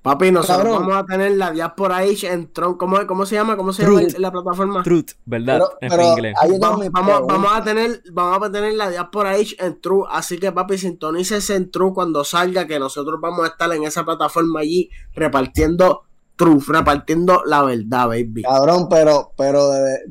Papi, 0.00 0.32
nosotros 0.32 0.64
Cabrón. 0.64 0.88
vamos 0.88 0.96
a 0.96 1.06
tener 1.06 1.30
la 1.32 1.52
diáspora 1.52 1.98
H 1.98 2.26
en 2.26 2.52
Tron. 2.52 2.76
¿Cómo, 2.76 3.06
¿Cómo 3.06 3.24
se 3.24 3.36
llama? 3.36 3.56
¿Cómo 3.56 3.72
se 3.72 3.84
Truth. 3.84 4.00
llama 4.00 4.18
la 4.18 4.32
plataforma? 4.32 4.82
Truth, 4.82 5.10
¿verdad? 5.24 5.60
Pero, 5.60 5.78
en 5.80 5.88
pero 5.90 6.02
inglés. 6.10 6.34
ahí 6.42 6.50
Vamos, 6.58 6.90
vamos, 6.90 7.52
a 7.52 7.62
tener, 7.62 8.02
vamos 8.10 8.48
a 8.48 8.50
tener 8.50 8.74
la 8.74 8.90
diáspora 8.90 9.30
H 9.30 9.54
en 9.60 9.80
True, 9.80 10.06
así 10.10 10.38
que 10.38 10.50
papi, 10.50 10.76
sintonícese 10.76 11.54
en 11.54 11.70
True 11.70 11.92
cuando 11.94 12.24
salga, 12.24 12.66
que 12.66 12.80
nosotros 12.80 13.20
vamos 13.20 13.44
a 13.44 13.48
estar 13.48 13.72
en 13.72 13.84
esa 13.84 14.04
plataforma 14.04 14.58
allí 14.58 14.90
repartiendo 15.14 16.02
True, 16.36 16.58
repartiendo 16.66 17.42
la 17.46 17.62
verdad, 17.62 18.08
baby. 18.08 18.42
Cabrón, 18.42 18.88
pero, 18.88 19.32
pero 19.36 19.70
de- 19.70 20.10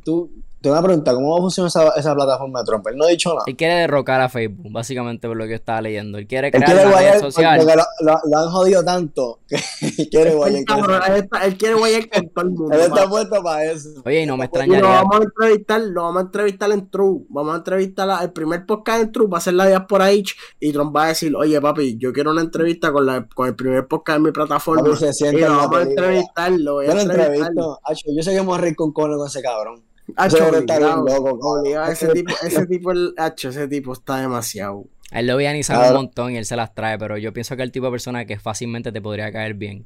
tú, 0.62 0.70
tengo 0.70 0.76
una 0.78 0.84
pregunta, 0.84 1.14
¿cómo 1.14 1.32
va 1.32 1.38
a 1.38 1.42
funcionar 1.42 1.68
esa, 1.70 1.90
esa 1.98 2.16
plataforma 2.16 2.60
de 2.60 2.66
Trump? 2.66 2.88
Él 2.88 2.98
no 2.98 3.06
ha 3.06 3.08
dicho 3.10 3.30
nada. 3.30 3.44
Él 3.48 3.56
quiere 3.56 3.74
derrocar 3.76 4.22
a 4.22 4.30
Facebook, 4.30 4.72
básicamente 4.72 5.28
por 5.28 5.36
lo 5.38 5.44
que 5.46 5.50
yo 5.52 5.56
estaba 5.56 5.82
leyendo. 5.82 6.18
Él 6.18 6.28
quiere 6.28 6.48
Él 6.48 6.54
crear 6.54 6.66
quiere 6.66 6.82
una 6.82 6.90
red 6.90 6.94
guayar 7.06 7.20
social. 7.20 7.60
porque 7.60 7.76
lo, 7.76 7.84
lo- 8.12 8.20
lo 8.32 8.38
han 8.40 8.50
jodido 8.50 8.84
tanto 8.84 9.40
que 9.48 9.56
él 10.02 10.10
quiere 10.10 10.34
guayar 10.36 10.66
con 10.66 10.94
él, 11.14 11.30
él 11.44 11.58
quiere 11.58 11.76
guayar 11.76 12.10
con 12.10 12.30
todo 12.30 12.46
el 12.46 12.52
mundo. 12.56 12.76
Él 12.76 12.82
está 12.82 13.10
puesto 13.10 13.44
para 13.44 13.66
eso. 13.66 13.90
Oye, 14.06 14.22
y 14.22 14.26
no 14.26 14.38
me 14.38 14.46
Y 14.46 14.48
lo 14.48 14.52
extrañaría. 14.60 14.90
vamos 14.90 15.20
a 15.20 15.24
entrevistar, 15.24 15.82
lo 15.82 16.02
vamos 16.04 16.18
a 16.22 16.26
entrevistar 16.26 16.72
en 16.72 16.90
True. 16.90 17.22
Vamos 17.30 17.54
a 17.54 17.58
entrevistar 17.58 18.10
a- 18.10 18.24
el 18.24 18.32
primer 18.32 18.66
podcast 18.66 19.02
en 19.02 19.12
True, 19.12 19.28
va 19.28 19.38
a 19.40 19.42
ser 19.42 19.54
la 19.56 19.68
diáspora 19.68 20.06
H 20.06 20.36
y 20.60 20.72
Trump 20.72 20.96
va 20.96 21.06
a 21.06 21.08
decir, 21.10 21.36
oye 21.36 21.60
papi, 21.60 21.98
yo 21.98 22.14
quiero 22.14 22.32
una 22.32 22.42
entrevista 22.42 22.92
con, 22.92 23.06
la, 23.06 23.26
con 23.28 23.48
el 23.48 23.56
primer 23.56 23.88
podcast 23.88 24.18
en 24.18 24.24
mi 24.24 24.32
plataforma. 24.32 24.84
Papi, 24.84 24.98
se 24.98 25.14
siente 25.14 25.40
y 25.40 25.44
lo 25.44 25.58
vamos 25.58 25.78
a 25.80 25.82
entrevistarlo. 25.84 26.74
voy 26.76 26.86
a 26.86 26.90
Yo 26.90 26.96
lo 26.96 27.02
entrevistarlo. 27.02 27.80
yo 28.16 28.24
sé 28.24 28.32
que 28.32 28.38
vamos 28.38 28.58
a 28.58 28.62
reír 28.62 28.76
con 28.76 28.92
cono 28.94 29.18
con 29.18 29.28
ese 29.28 29.42
cabrón. 29.42 29.84
Hacho, 30.18 30.48
obligado, 30.48 30.96
loco, 31.06 31.24
cabrón. 31.24 31.40
obligado, 31.42 31.92
ese 31.92 32.08
tipo, 32.10 32.34
ese 32.44 32.66
tipo, 32.68 32.92
el, 32.92 33.14
hacho, 33.18 33.50
ese 33.50 33.68
tipo 33.68 33.94
está 33.94 34.22
demasiado. 34.22 34.86
A 35.12 35.20
él 35.20 35.28
lo 35.28 35.40
y 35.42 35.44
sabe 35.64 35.80
un 35.80 35.84
Claro. 35.86 35.96
montón 35.98 36.32
y 36.32 36.38
él 36.38 36.46
se 36.46 36.56
las 36.56 36.74
trae, 36.74 36.98
pero 36.98 37.18
yo 37.18 37.34
pienso 37.34 37.56
que 37.56 37.64
es 37.64 37.66
el 37.66 37.72
tipo 37.72 37.88
de 37.88 37.92
persona 37.92 38.26
que 38.26 38.40
fácilmente 38.40 38.92
te 38.92 39.02
podría 39.02 39.32
caer 39.32 39.56
bien. 39.56 39.86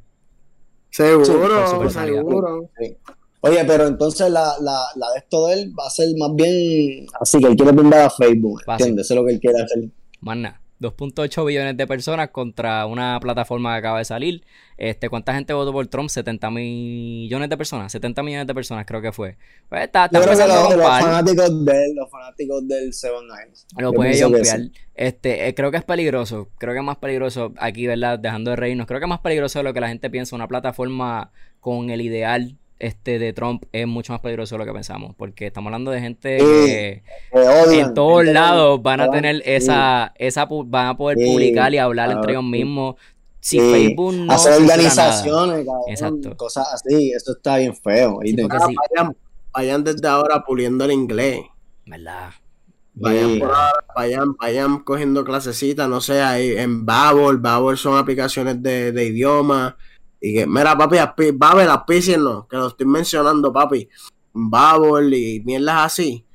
Seguro, 0.91 1.25
seguro. 1.89 2.69
Oye, 3.41 3.63
pero 3.65 3.85
entonces 3.87 4.29
la, 4.31 4.53
la, 4.61 4.85
la 4.95 5.11
de 5.11 5.17
esto 5.19 5.47
de 5.47 5.53
él 5.53 5.73
va 5.77 5.85
a 5.87 5.89
ser 5.89 6.07
más 6.17 6.33
bien 6.35 7.05
así, 7.19 7.39
que 7.39 7.47
él 7.47 7.55
quiere 7.55 7.71
brindar 7.71 8.01
a 8.01 8.09
Facebook. 8.09 8.61
¿entiendes? 8.67 9.05
Eso 9.05 9.13
es 9.13 9.19
lo 9.19 9.25
que 9.27 9.33
él 9.33 9.39
quiere 9.39 9.61
hacer. 9.61 9.83
Más 10.21 10.37
nada. 10.37 10.61
2.8 10.79 11.45
billones 11.45 11.77
de 11.77 11.87
personas 11.87 12.29
contra 12.29 12.85
una 12.85 13.19
plataforma 13.19 13.73
que 13.73 13.79
acaba 13.79 13.99
de 13.99 14.05
salir. 14.05 14.43
Este, 14.77 15.09
¿Cuánta 15.09 15.33
gente 15.33 15.53
votó 15.53 15.71
por 15.71 15.87
Trump? 15.87 16.09
70 16.09 16.51
millones 16.51 17.49
de 17.49 17.57
personas. 17.57 17.91
70 17.91 18.23
millones 18.23 18.47
de 18.47 18.53
personas 18.53 18.85
creo 18.85 19.01
que 19.01 19.11
fue. 19.11 19.37
Pues 19.69 19.83
está, 19.83 20.05
está 20.05 20.19
Yo 20.19 20.25
creo 20.25 20.35
que 20.35 20.43
empezando 20.43 20.77
los, 20.77 20.87
fanáticos 20.87 21.65
de 21.65 21.85
él, 21.85 21.95
los 21.95 22.09
fanáticos 22.09 22.67
del 22.67 22.93
Seven 22.93 23.27
Nines. 23.27 23.65
Lo 23.77 23.91
Yo 23.91 23.93
puede 23.93 24.21
jumpear. 24.21 24.59
Este, 24.93 25.47
eh, 25.47 25.55
creo 25.55 25.71
que 25.71 25.77
es 25.77 25.83
peligroso. 25.83 26.49
Creo 26.57 26.73
que 26.73 26.79
es 26.79 26.85
más 26.85 26.97
peligroso 26.97 27.53
aquí, 27.57 27.87
¿verdad? 27.87 28.19
Dejando 28.19 28.51
de 28.51 28.57
reírnos. 28.57 28.87
Creo 28.87 28.99
que 28.99 29.05
es 29.05 29.09
más 29.09 29.21
peligroso 29.21 29.59
de 29.59 29.63
lo 29.63 29.73
que 29.73 29.79
la 29.79 29.87
gente 29.87 30.09
piensa. 30.09 30.35
Una 30.35 30.47
plataforma 30.47 31.31
con 31.59 31.89
el 31.89 32.01
ideal 32.01 32.57
este 32.79 33.19
de 33.19 33.31
Trump 33.33 33.63
es 33.71 33.87
mucho 33.87 34.11
más 34.13 34.19
peligroso 34.21 34.55
de 34.55 34.59
lo 34.59 34.65
que 34.65 34.73
pensamos. 34.73 35.15
Porque 35.15 35.47
estamos 35.47 35.67
hablando 35.69 35.91
de 35.91 36.01
gente 36.01 36.39
Sí, 36.39 36.45
que 36.45 37.03
Que 37.31 37.39
odian. 37.39 37.87
en 37.87 37.93
todos 37.93 38.19
Gente 38.23 38.33
lados 38.33 38.81
van 38.81 39.01
a 39.01 39.09
tener 39.09 39.41
esa, 39.45 40.13
esa 40.17 40.45
van 40.65 40.87
a 40.87 40.97
poder 40.97 41.17
Sí, 41.17 41.25
publicar 41.25 41.73
y 41.73 41.77
hablar 41.77 42.11
entre 42.11 42.33
ellos 42.33 42.43
mismos. 42.43 42.95
Si 43.39 43.59
Sí, 43.59 43.71
Facebook 43.71 44.13
no 44.15 44.33
hacer 44.33 44.53
organizaciones, 44.61 45.65
cabrón, 45.65 45.81
Exacto. 45.87 46.35
cosas 46.37 46.67
así, 46.73 47.11
eso 47.11 47.33
está 47.33 47.57
bien 47.57 47.75
feo. 47.75 48.19
Sí. 48.23 48.35
vayan, 48.35 49.15
vayan 49.53 49.83
desde 49.83 50.07
ahora 50.07 50.43
puliendo 50.43 50.83
el 50.85 50.91
inglés. 50.91 51.41
¿verdad? 51.85 52.31
Vayan 52.95 53.33
Sí. 53.33 53.39
por 53.39 53.49
ahora, 53.51 53.85
vayan, 53.95 54.33
vayan 54.37 54.79
cogiendo 54.79 55.23
clasecitas, 55.23 55.87
no 55.87 56.01
sé, 56.01 56.21
ahí 56.21 56.53
en 56.57 56.85
Babel, 56.85 57.37
Babel 57.37 57.77
son 57.77 57.97
aplicaciones 57.97 58.63
de, 58.63 58.91
de 58.91 59.05
idioma. 59.05 59.77
Y 60.27 60.33
que, 60.33 60.47
mira, 60.47 60.75
papi, 60.75 60.97
aspi- 60.97 61.33
Babel, 61.37 61.69
auspíciennos, 61.69 62.47
que 62.47 62.57
lo 62.57 62.67
estoy 62.67 62.87
mencionando, 62.87 63.53
papi. 63.53 63.87
Babel 64.33 65.13
y 65.13 65.41
mierdas 65.45 65.85
así. 65.85 66.25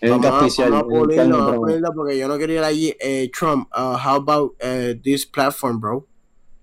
Vamos, 0.00 0.26
a- 0.26 0.30
vamos 0.30 0.58
a 0.80 0.84
pulirlo, 0.84 1.38
vamos 1.38 1.52
a 1.52 1.56
pulirlo 1.56 1.92
porque 1.94 2.16
yo 2.18 2.28
no 2.28 2.38
quería 2.38 2.58
ir 2.58 2.64
allí. 2.64 2.96
Eh, 3.00 3.28
Trump, 3.36 3.68
uh, 3.76 3.96
how 3.96 4.16
about 4.16 4.52
uh, 4.62 4.94
this 5.02 5.26
platform, 5.26 5.80
bro? 5.80 6.06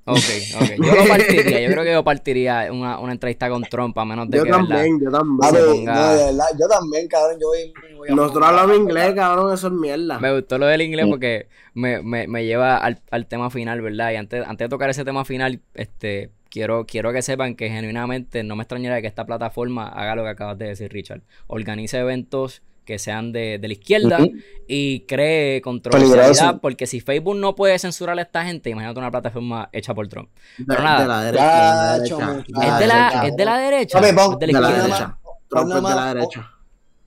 Ok, 0.05 0.23
ok. 0.55 0.69
Yo 0.85 0.95
lo 0.95 1.05
partiría. 1.09 1.59
Yo 1.61 1.69
creo 1.71 1.83
que 1.83 1.91
yo 1.91 2.03
partiría 2.05 2.71
una, 2.71 2.97
una 2.99 3.11
entrevista 3.11 3.49
con 3.49 3.63
Trump, 3.63 3.97
a 3.97 4.05
menos 4.05 4.29
de 4.29 4.37
Yo 4.37 4.43
que, 4.45 4.51
¿verdad? 4.51 4.65
también, 4.65 4.99
yo 5.01 5.11
también. 5.11 5.85
No, 5.85 6.13
de 6.13 6.23
verdad, 6.23 6.45
yo 6.57 6.67
también, 6.69 7.07
cabrón, 7.09 7.37
yo 7.41 7.47
voy, 7.49 7.73
voy 7.97 8.07
a- 8.09 8.15
Nosotros 8.15 8.47
hablamos 8.47 8.77
inglés, 8.77 9.13
cabrón, 9.13 9.53
eso 9.53 9.67
es 9.67 9.73
mierda. 9.73 10.19
Me 10.19 10.33
gustó 10.33 10.57
lo 10.57 10.65
del 10.67 10.81
inglés 10.81 11.05
porque 11.09 11.49
me, 11.73 12.01
me, 12.01 12.27
me 12.29 12.45
lleva 12.45 12.77
al, 12.77 13.01
al 13.11 13.27
tema 13.27 13.49
final, 13.49 13.81
¿verdad? 13.81 14.13
Y 14.13 14.15
antes, 14.15 14.47
antes 14.47 14.65
de 14.65 14.69
tocar 14.69 14.89
ese 14.89 15.03
tema 15.03 15.25
final, 15.25 15.59
este, 15.73 16.31
quiero, 16.49 16.85
quiero 16.85 17.11
que 17.13 17.21
sepan 17.21 17.55
que 17.55 17.69
genuinamente 17.69 18.43
no 18.43 18.55
me 18.55 18.63
extrañaría 18.63 19.01
que 19.01 19.07
esta 19.07 19.25
plataforma 19.25 19.87
haga 19.87 20.15
lo 20.15 20.23
que 20.23 20.29
acabas 20.29 20.57
de 20.57 20.67
decir, 20.67 20.91
Richard. 20.91 21.21
Organice 21.47 21.97
eventos 21.99 22.61
que 22.85 22.99
sean 22.99 23.33
de, 23.33 23.57
de 23.59 23.67
la 23.67 23.73
izquierda 23.73 24.17
Ujú. 24.23 24.31
y 24.67 25.01
cree 25.01 25.61
controversialidad, 25.61 26.27
Peligroso. 26.29 26.59
porque 26.61 26.87
si 26.87 27.01
Facebook 27.01 27.35
no 27.35 27.53
puede 27.53 27.77
censurar 27.79 28.17
a 28.17 28.21
esta 28.21 28.45
gente, 28.45 28.69
imagínate 28.69 28.97
una 28.99 29.11
plataforma 29.11 29.67
hecha 29.73 29.93
por 29.93 30.07
Trump. 30.07 30.29
De, 30.57 30.65
pero 30.65 30.83
nada. 30.83 31.01
de 31.01 31.07
la 31.07 31.21
derecha. 31.23 31.43
de 31.43 31.57
la 31.57 31.93
derecha. 31.97 32.15
¿Es, 32.73 32.79
de 32.79 32.87
la, 32.87 33.23
¿Es 33.27 33.35
de 33.35 33.45
la 33.45 33.57
derecha? 33.57 33.99
Papi, 34.01 34.15
pon- 34.15 34.33
¿Es 34.33 34.39
de 34.39 34.47
la 34.53 34.59
la 34.61 34.67
izquierda? 34.69 34.83
derecha. 34.87 35.17
Trump 35.49 35.69
es 35.69 35.75
de 35.75 35.81
la 35.81 36.13
derecha. 36.13 36.51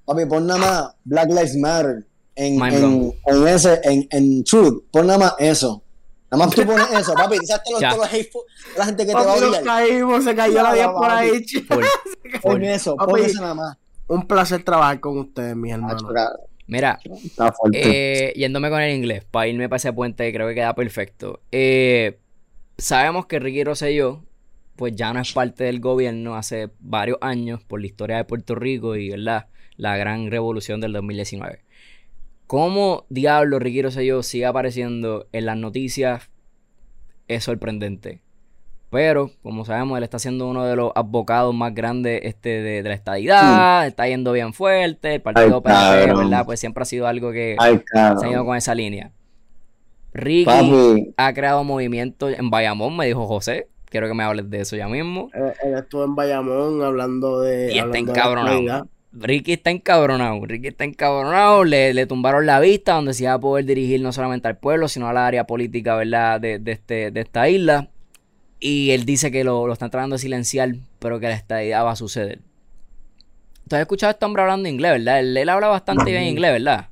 Papi, 0.04 0.26
pon 0.26 0.46
nada 0.46 0.60
más 0.60 0.94
Black 1.04 1.28
Lives 1.30 1.56
Matter 1.56 2.06
en, 2.36 2.62
en, 2.62 3.12
en 3.26 3.48
ese, 3.48 3.80
en, 3.84 4.06
en 4.10 4.44
Truth, 4.44 4.84
pon 4.90 5.06
nada 5.06 5.18
más 5.18 5.34
eso. 5.38 5.82
Nada 6.30 6.46
más 6.46 6.54
tú 6.54 6.64
pones 6.64 6.90
eso, 6.92 7.14
papi, 7.14 7.36
¿sabes 7.46 7.62
todos 7.64 7.82
los, 7.82 7.90
todos 7.96 8.12
los 8.12 8.76
la 8.78 8.84
gente 8.86 9.06
que 9.06 9.14
te 9.14 9.14
va 9.14 9.20
a 9.20 9.24
Papi, 9.26 9.40
nos 9.40 9.48
odiar? 9.50 9.64
caímos, 9.64 10.24
se 10.24 10.34
cayó 10.36 10.62
la 10.62 10.70
Ya, 10.70 10.74
10 10.74 10.86
papi. 10.86 10.98
por 10.98 11.10
ahí. 11.10 11.30
Pon 12.42 12.64
eso, 12.64 12.96
Papi. 12.96 13.10
pon 13.12 13.24
eso 13.24 13.40
nada 13.40 13.54
más. 13.54 13.76
Un 14.06 14.26
placer 14.26 14.62
trabajar 14.62 15.00
con 15.00 15.18
ustedes, 15.18 15.56
mis 15.56 15.72
hermanos. 15.72 16.02
Macho, 16.02 16.14
cabrón, 16.14 16.40
Mira. 16.66 16.98
Eh, 17.72 18.32
yéndome 18.36 18.70
con 18.70 18.80
el 18.80 18.94
inglés, 18.94 19.24
para 19.28 19.48
irme 19.48 19.68
para 19.68 19.78
ese 19.78 19.92
puente, 19.92 20.32
creo 20.32 20.46
que 20.48 20.54
queda 20.54 20.74
perfecto. 20.74 21.40
Eh, 21.50 22.18
sabemos 22.78 23.26
que 23.26 23.40
Ricky 23.40 23.64
Rosselló, 23.64 24.22
pues 24.76 24.94
ya 24.94 25.12
no 25.12 25.20
es 25.20 25.32
parte 25.32 25.64
del 25.64 25.80
gobierno 25.80 26.36
hace 26.36 26.70
varios 26.78 27.18
años 27.20 27.62
por 27.64 27.80
la 27.80 27.86
historia 27.86 28.16
de 28.18 28.24
Puerto 28.24 28.54
Rico 28.54 28.94
y 28.96 29.10
¿verdad? 29.10 29.46
la 29.76 29.96
gran 29.96 30.30
revolución 30.30 30.80
del 30.80 30.92
2019. 30.92 31.64
¿Cómo 32.50 33.06
diablo 33.10 33.60
Ricky 33.60 33.80
Rosselló 33.80 34.24
sigue 34.24 34.44
apareciendo 34.44 35.28
en 35.30 35.46
las 35.46 35.56
noticias? 35.56 36.30
Es 37.28 37.44
sorprendente. 37.44 38.22
Pero, 38.90 39.30
como 39.44 39.64
sabemos, 39.64 39.96
él 39.96 40.02
está 40.02 40.18
siendo 40.18 40.48
uno 40.48 40.64
de 40.64 40.74
los 40.74 40.90
abogados 40.96 41.54
más 41.54 41.72
grandes 41.72 42.22
este, 42.24 42.48
de, 42.60 42.82
de 42.82 42.88
la 42.88 42.96
estadidad, 42.96 43.86
está 43.86 44.08
yendo 44.08 44.32
bien 44.32 44.52
fuerte, 44.52 45.14
el 45.14 45.22
partido 45.22 45.62
PNP. 45.62 46.12
¿verdad? 46.12 46.44
Pues 46.44 46.58
siempre 46.58 46.82
ha 46.82 46.86
sido 46.86 47.06
algo 47.06 47.30
que 47.30 47.54
Ay, 47.56 47.84
se 47.92 48.26
ha 48.26 48.28
ido 48.28 48.44
con 48.44 48.56
esa 48.56 48.74
línea. 48.74 49.12
Ricky 50.12 50.44
Papi, 50.44 51.14
ha 51.16 51.32
creado 51.32 51.62
movimientos 51.62 52.36
en 52.36 52.50
Bayamón, 52.50 52.96
me 52.96 53.06
dijo 53.06 53.28
José. 53.28 53.68
Quiero 53.84 54.08
que 54.08 54.14
me 54.14 54.24
hables 54.24 54.50
de 54.50 54.62
eso 54.62 54.74
ya 54.74 54.88
mismo. 54.88 55.30
Eh, 55.34 55.52
Él 55.62 55.74
estuvo 55.74 56.04
en 56.04 56.16
Bayamón 56.16 56.82
hablando 56.82 57.42
de. 57.42 57.66
Y 57.72 57.78
está 57.78 57.84
hablando 57.84 57.92
de 57.92 57.94
la 57.94 57.98
encabronado. 57.98 58.88
Ricky 59.12 59.52
está 59.54 59.70
encabronado. 59.70 60.44
Ricky 60.44 60.68
está 60.68 60.84
encabronado. 60.84 61.64
Le, 61.64 61.94
le 61.94 62.06
tumbaron 62.06 62.46
la 62.46 62.60
vista 62.60 62.94
donde 62.94 63.14
se 63.14 63.24
iba 63.24 63.32
a 63.32 63.40
poder 63.40 63.64
dirigir 63.64 64.00
no 64.00 64.12
solamente 64.12 64.48
al 64.48 64.56
pueblo, 64.56 64.88
sino 64.88 65.08
a 65.08 65.12
la 65.12 65.26
área 65.26 65.46
política, 65.46 65.96
¿verdad? 65.96 66.40
De, 66.40 66.58
de 66.58 66.72
este, 66.72 67.10
de 67.10 67.20
esta 67.20 67.48
isla. 67.48 67.88
Y 68.60 68.90
él 68.90 69.04
dice 69.04 69.30
que 69.30 69.42
lo, 69.42 69.66
lo 69.66 69.72
están 69.72 69.90
tratando 69.90 70.14
de 70.14 70.20
silenciar, 70.20 70.74
pero 70.98 71.18
que 71.18 71.28
la 71.28 71.34
estadía 71.34 71.82
va 71.82 71.92
a 71.92 71.96
suceder. 71.96 72.40
¿Tú 73.68 73.76
has 73.76 73.82
escuchado 73.82 74.10
a 74.10 74.12
este 74.12 74.24
hombre 74.24 74.42
hablando 74.42 74.68
inglés, 74.68 74.92
verdad? 74.92 75.20
Él, 75.20 75.36
él 75.36 75.48
habla 75.48 75.68
bastante 75.68 76.10
bien 76.10 76.24
inglés, 76.24 76.52
¿verdad? 76.52 76.88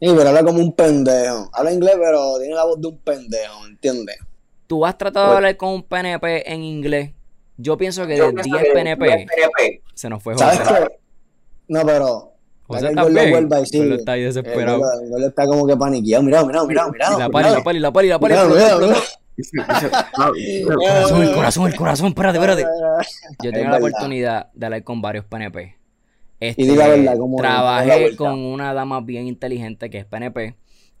sí, 0.00 0.08
pero 0.16 0.28
habla 0.28 0.44
como 0.44 0.60
un 0.60 0.72
pendejo. 0.72 1.50
Habla 1.52 1.72
inglés, 1.72 1.94
pero 1.98 2.38
tiene 2.38 2.54
la 2.54 2.64
voz 2.64 2.80
de 2.80 2.88
un 2.88 2.98
pendejo, 2.98 3.60
¿me 3.62 3.68
entiendes? 3.68 4.18
Tú 4.66 4.86
has 4.86 4.96
tratado 4.96 5.30
de 5.30 5.36
hablar 5.36 5.56
con 5.56 5.70
un 5.70 5.82
PNP 5.82 6.50
en 6.52 6.62
inglés. 6.62 7.10
Yo 7.56 7.76
pienso 7.76 8.06
que 8.06 8.14
de 8.14 8.32
10 8.32 8.68
PNP 8.72 9.28
se 9.94 10.08
nos 10.08 10.22
fue 10.22 10.36
¿Sabes 10.36 10.60
qué? 10.60 11.01
No, 11.72 11.86
pero. 11.86 12.32
José 12.66 12.80
el 12.84 12.90
está 12.90 13.02
gordo 13.02 13.14
bien. 13.14 13.30
vuelva 13.30 13.60
y 13.60 13.66
sigue. 13.66 13.82
Pero 13.84 13.94
está 13.96 14.12
ahí 14.12 14.20
El 14.20 14.26
desesperado. 14.34 14.82
el 15.02 15.10
gordo 15.10 15.26
está 15.26 15.46
como 15.46 15.66
que 15.66 15.76
paniqueado. 15.76 16.22
Mira, 16.22 16.44
mira, 16.44 16.64
mira, 16.64 16.88
mira. 16.90 17.18
La 17.18 17.28
pali, 17.30 17.50
la 17.50 17.62
pali, 17.62 17.78
la 17.80 17.92
pali, 17.92 18.08
la 18.08 18.18
pali. 18.18 18.34
Mira. 18.34 18.94
Corazón, 20.76 21.22
el 21.22 21.32
corazón, 21.34 21.66
el 21.68 21.74
corazón, 21.76 22.06
espérate, 22.08 22.38
espérate. 22.38 22.62
Yo 23.42 23.50
Es 23.50 23.54
tengo 23.54 23.70
la 23.70 23.78
oportunidad 23.78 24.48
de 24.52 24.66
hablar 24.66 24.84
con 24.84 25.00
varios 25.00 25.24
PNP. 25.24 25.76
Este, 26.38 26.62
Y 26.62 26.66
di 26.66 26.76
la 26.76 26.88
verdad, 26.88 27.16
la 27.16 27.36
trabajé 27.36 28.16
con 28.16 28.38
una 28.40 28.74
dama 28.74 29.00
bien 29.00 29.26
inteligente 29.26 29.88
que 29.88 29.98
es 29.98 30.04
PNP 30.04 30.54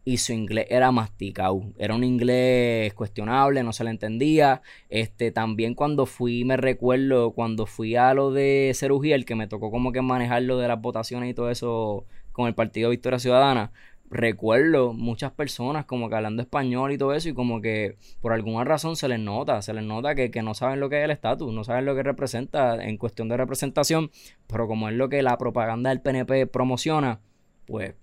y 0.04 0.18
su 0.18 0.32
inglés 0.32 0.66
era 0.70 0.90
masticado. 0.90 1.62
Era 1.78 1.94
un 1.94 2.04
inglés 2.04 2.92
cuestionable, 2.94 3.62
no 3.62 3.72
se 3.72 3.84
le 3.84 3.90
entendía. 3.90 4.62
Este, 4.88 5.30
también 5.30 5.74
cuando 5.74 6.06
fui, 6.06 6.44
me 6.44 6.56
recuerdo, 6.56 7.32
cuando 7.32 7.66
fui 7.66 7.96
a 7.96 8.12
lo 8.14 8.32
de 8.32 8.72
Cerugiel, 8.74 9.24
que 9.24 9.34
me 9.34 9.46
tocó 9.46 9.70
como 9.70 9.92
que 9.92 10.02
manejar 10.02 10.42
lo 10.42 10.58
de 10.58 10.68
las 10.68 10.80
votaciones 10.80 11.30
y 11.30 11.34
todo 11.34 11.50
eso 11.50 12.06
con 12.32 12.48
el 12.48 12.54
Partido 12.54 12.90
Victoria 12.90 13.18
Ciudadana. 13.18 13.72
Recuerdo 14.10 14.92
muchas 14.92 15.32
personas 15.32 15.86
como 15.86 16.10
que 16.10 16.16
hablando 16.16 16.42
español 16.42 16.92
y 16.92 16.98
todo 16.98 17.14
eso 17.14 17.30
y 17.30 17.34
como 17.34 17.62
que 17.62 17.96
por 18.20 18.32
alguna 18.34 18.62
razón 18.64 18.94
se 18.96 19.08
les 19.08 19.18
nota, 19.18 19.62
se 19.62 19.72
les 19.72 19.84
nota 19.84 20.14
que, 20.14 20.30
que 20.30 20.42
no 20.42 20.52
saben 20.52 20.80
lo 20.80 20.90
que 20.90 20.98
es 20.98 21.04
el 21.04 21.10
estatus, 21.12 21.50
no 21.52 21.64
saben 21.64 21.86
lo 21.86 21.94
que 21.94 22.02
representa 22.02 22.84
en 22.84 22.98
cuestión 22.98 23.28
de 23.30 23.38
representación, 23.38 24.10
pero 24.48 24.68
como 24.68 24.90
es 24.90 24.96
lo 24.96 25.08
que 25.08 25.22
la 25.22 25.38
propaganda 25.38 25.88
del 25.88 26.02
PNP 26.02 26.46
promociona, 26.46 27.20
pues 27.64 27.94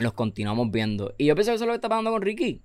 los 0.00 0.12
continuamos 0.12 0.70
viendo. 0.70 1.14
Y 1.18 1.26
yo 1.26 1.34
pienso 1.34 1.50
que 1.52 1.56
eso 1.56 1.64
es 1.64 1.68
lo 1.68 1.72
que 1.72 1.76
está 1.76 1.88
pasando 1.88 2.10
con 2.10 2.22
Ricky. 2.22 2.60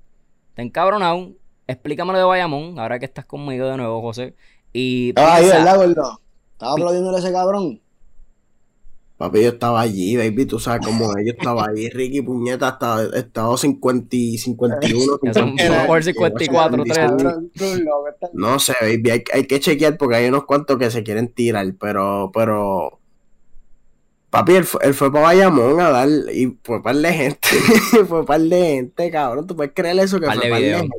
Está 0.50 0.62
encabronado. 0.62 1.32
Explícame 1.68 2.12
lo 2.14 2.18
de 2.18 2.24
Bayamón, 2.26 2.80
ahora 2.80 2.98
que 3.00 3.06
estás 3.06 3.26
conmigo 3.26 3.68
de 3.68 3.78
nuevo, 3.78 4.02
José. 4.02 4.34
Y 4.74 5.10
Estaba 5.10 5.36
ahí, 5.36 5.44
piensa- 5.44 5.58
¿verdad, 5.60 5.78
gordo? 5.78 6.22
Estaba 6.54 6.72
aplaudiéndole 6.74 7.18
a 7.18 7.20
ese 7.20 7.32
cabrón. 7.32 7.82
Papi, 9.18 9.42
yo 9.44 9.50
estaba 9.50 9.82
allí, 9.82 10.16
baby, 10.16 10.46
tú 10.46 10.60
sabes 10.60 10.86
cómo 10.86 11.12
es. 11.18 11.26
Yo 11.26 11.34
estaba 11.38 11.66
allí, 11.66 11.90
Ricky 11.90 12.22
Puñeta, 12.22 12.70
estaba, 12.70 13.04
estaba 13.18 13.58
50 13.58 14.16
y 14.16 14.38
51. 14.38 15.20
Ya 15.24 15.34
son 15.34 15.58
52, 15.58 15.86
por 15.88 16.04
54, 16.04 16.84
30. 16.84 16.96
Cabrón, 17.08 17.52
tú, 17.54 17.66
loco, 17.84 18.08
estás- 18.08 18.30
No 18.34 18.60
sé, 18.60 18.74
baby, 18.80 19.10
hay, 19.10 19.24
hay 19.34 19.44
que 19.46 19.60
chequear 19.60 19.98
porque 19.98 20.16
hay 20.16 20.30
unos 20.30 20.46
cuantos 20.46 20.78
que 20.78 20.90
se 20.90 21.04
quieren 21.04 21.28
tirar, 21.34 21.68
pero, 21.78 22.32
pero. 22.34 22.99
Papi, 24.30 24.56
él, 24.56 24.64
fue- 24.66 24.82
él 24.84 24.94
fue 24.94 25.12
para 25.12 25.26
Bayamón 25.26 25.80
a 25.82 25.90
dar, 25.90 26.08
y 26.08 26.56
fue 26.64 26.84
par 26.84 26.96
de 26.96 27.12
gente, 27.14 27.40
fue 28.08 28.26
par 28.26 28.40
de 28.42 28.60
gente, 28.62 29.10
cabrón, 29.10 29.48
tú 29.48 29.56
puedes 29.56 29.74
creer 29.74 29.98
eso 30.00 30.20
que 30.20 30.28
Par 30.28 30.38
fue 30.40 30.50
par 30.50 30.62
de 30.62 30.76
gente 30.78 30.98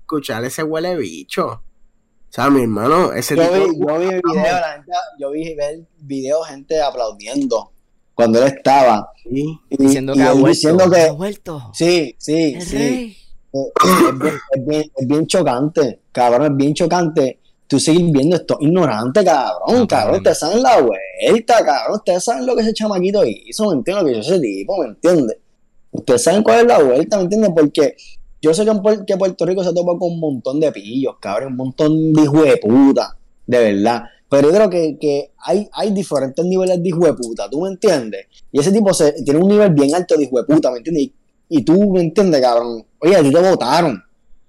escuchar 0.00 0.44
ese 0.44 0.62
huele 0.62 0.96
bicho. 0.96 1.46
O 1.46 2.32
sea, 2.32 2.48
mi 2.48 2.62
hermano, 2.62 3.12
ese 3.12 3.36
Yo 3.36 3.42
tipo. 3.42 3.54
vi, 3.54 3.78
yo 3.86 3.98
vi 3.98 4.06
el 4.06 4.22
video, 4.24 4.42
la 4.60 4.72
gente, 4.74 4.92
yo 5.18 5.30
vi 5.32 5.48
el 5.48 5.86
video, 5.98 6.42
gente 6.42 6.80
aplaudiendo 6.80 7.72
cuando 8.14 8.38
él 8.40 8.46
estaba. 8.54 9.10
Sí, 9.22 9.58
Y, 9.68 9.76
diciendo 9.76 10.12
y 10.14 10.16
que 10.16 10.22
ha 10.22 10.32
vuelto. 10.32 10.48
diciendo 10.48 10.84
ha 10.84 10.90
que. 10.90 11.10
vuelto. 11.10 11.70
Sí, 11.74 12.14
sí, 12.18 12.54
El 12.54 12.62
sí. 12.62 12.76
rey. 12.78 13.16
Eh, 13.52 13.58
Es 14.08 14.18
bien, 14.18 14.34
es, 14.52 14.66
bien, 14.66 14.92
es 14.96 15.06
bien 15.08 15.26
chocante, 15.26 16.00
cabrón, 16.12 16.52
es 16.52 16.56
bien 16.56 16.72
chocante. 16.72 17.39
Tú 17.70 17.78
sigues 17.78 18.10
viendo 18.10 18.34
esto 18.34 18.58
ignorante, 18.60 19.24
cabrón, 19.24 19.86
cabrón. 19.86 20.16
Ustedes 20.16 20.38
saben 20.40 20.60
la 20.60 20.80
vuelta, 20.80 21.64
cabrón. 21.64 21.96
Ustedes 21.98 22.24
saben 22.24 22.44
lo 22.44 22.56
que 22.56 22.62
ese 22.62 22.74
chamaquito 22.74 23.22
hizo, 23.24 23.68
¿me 23.68 23.74
entiendes? 23.76 24.02
Lo 24.04 24.10
que 24.12 24.18
hizo 24.18 24.32
ese 24.34 24.40
tipo, 24.42 24.76
¿me 24.78 24.86
entiendes? 24.88 25.36
Ustedes 25.92 26.22
saben 26.24 26.42
cuál 26.42 26.60
es 26.62 26.66
la 26.66 26.82
vuelta, 26.82 27.16
¿me 27.18 27.22
entiendes? 27.22 27.50
Porque 27.54 27.94
yo 28.42 28.52
sé 28.52 28.64
que, 28.64 28.72
en 28.72 28.78
Puer- 28.78 29.04
que 29.04 29.16
Puerto 29.16 29.46
Rico 29.46 29.62
se 29.62 29.72
topa 29.72 29.92
con 29.98 30.10
un 30.12 30.18
montón 30.18 30.58
de 30.58 30.72
pillos, 30.72 31.14
cabrón, 31.20 31.52
un 31.52 31.56
montón 31.58 32.12
de 32.12 32.22
hijos 32.22 32.42
de 32.44 32.56
puta, 32.56 33.16
de 33.46 33.58
verdad. 33.58 34.02
Pero 34.28 34.48
yo 34.48 34.54
creo 34.54 34.70
que, 34.70 34.98
que 35.00 35.30
hay, 35.38 35.68
hay 35.72 35.92
diferentes 35.92 36.44
niveles 36.44 36.82
de 36.82 36.88
hijo 36.88 37.06
de 37.06 37.14
puta, 37.14 37.48
¿tú 37.48 37.60
me 37.62 37.68
entiendes? 37.68 38.26
Y 38.50 38.58
ese 38.60 38.72
tipo 38.72 38.92
se, 38.92 39.12
tiene 39.24 39.38
un 39.40 39.48
nivel 39.48 39.70
bien 39.74 39.94
alto 39.94 40.16
de 40.16 40.24
hijo 40.24 40.38
de 40.42 40.44
puta, 40.52 40.72
¿me 40.72 40.78
entiendes? 40.78 41.04
Y, 41.04 41.14
y 41.48 41.62
tú, 41.64 41.92
¿me 41.92 42.00
entiendes, 42.00 42.40
cabrón? 42.40 42.84
Oye, 43.00 43.14
a 43.16 43.22
ti 43.22 43.30
te 43.30 43.38
votaron. 43.40 44.02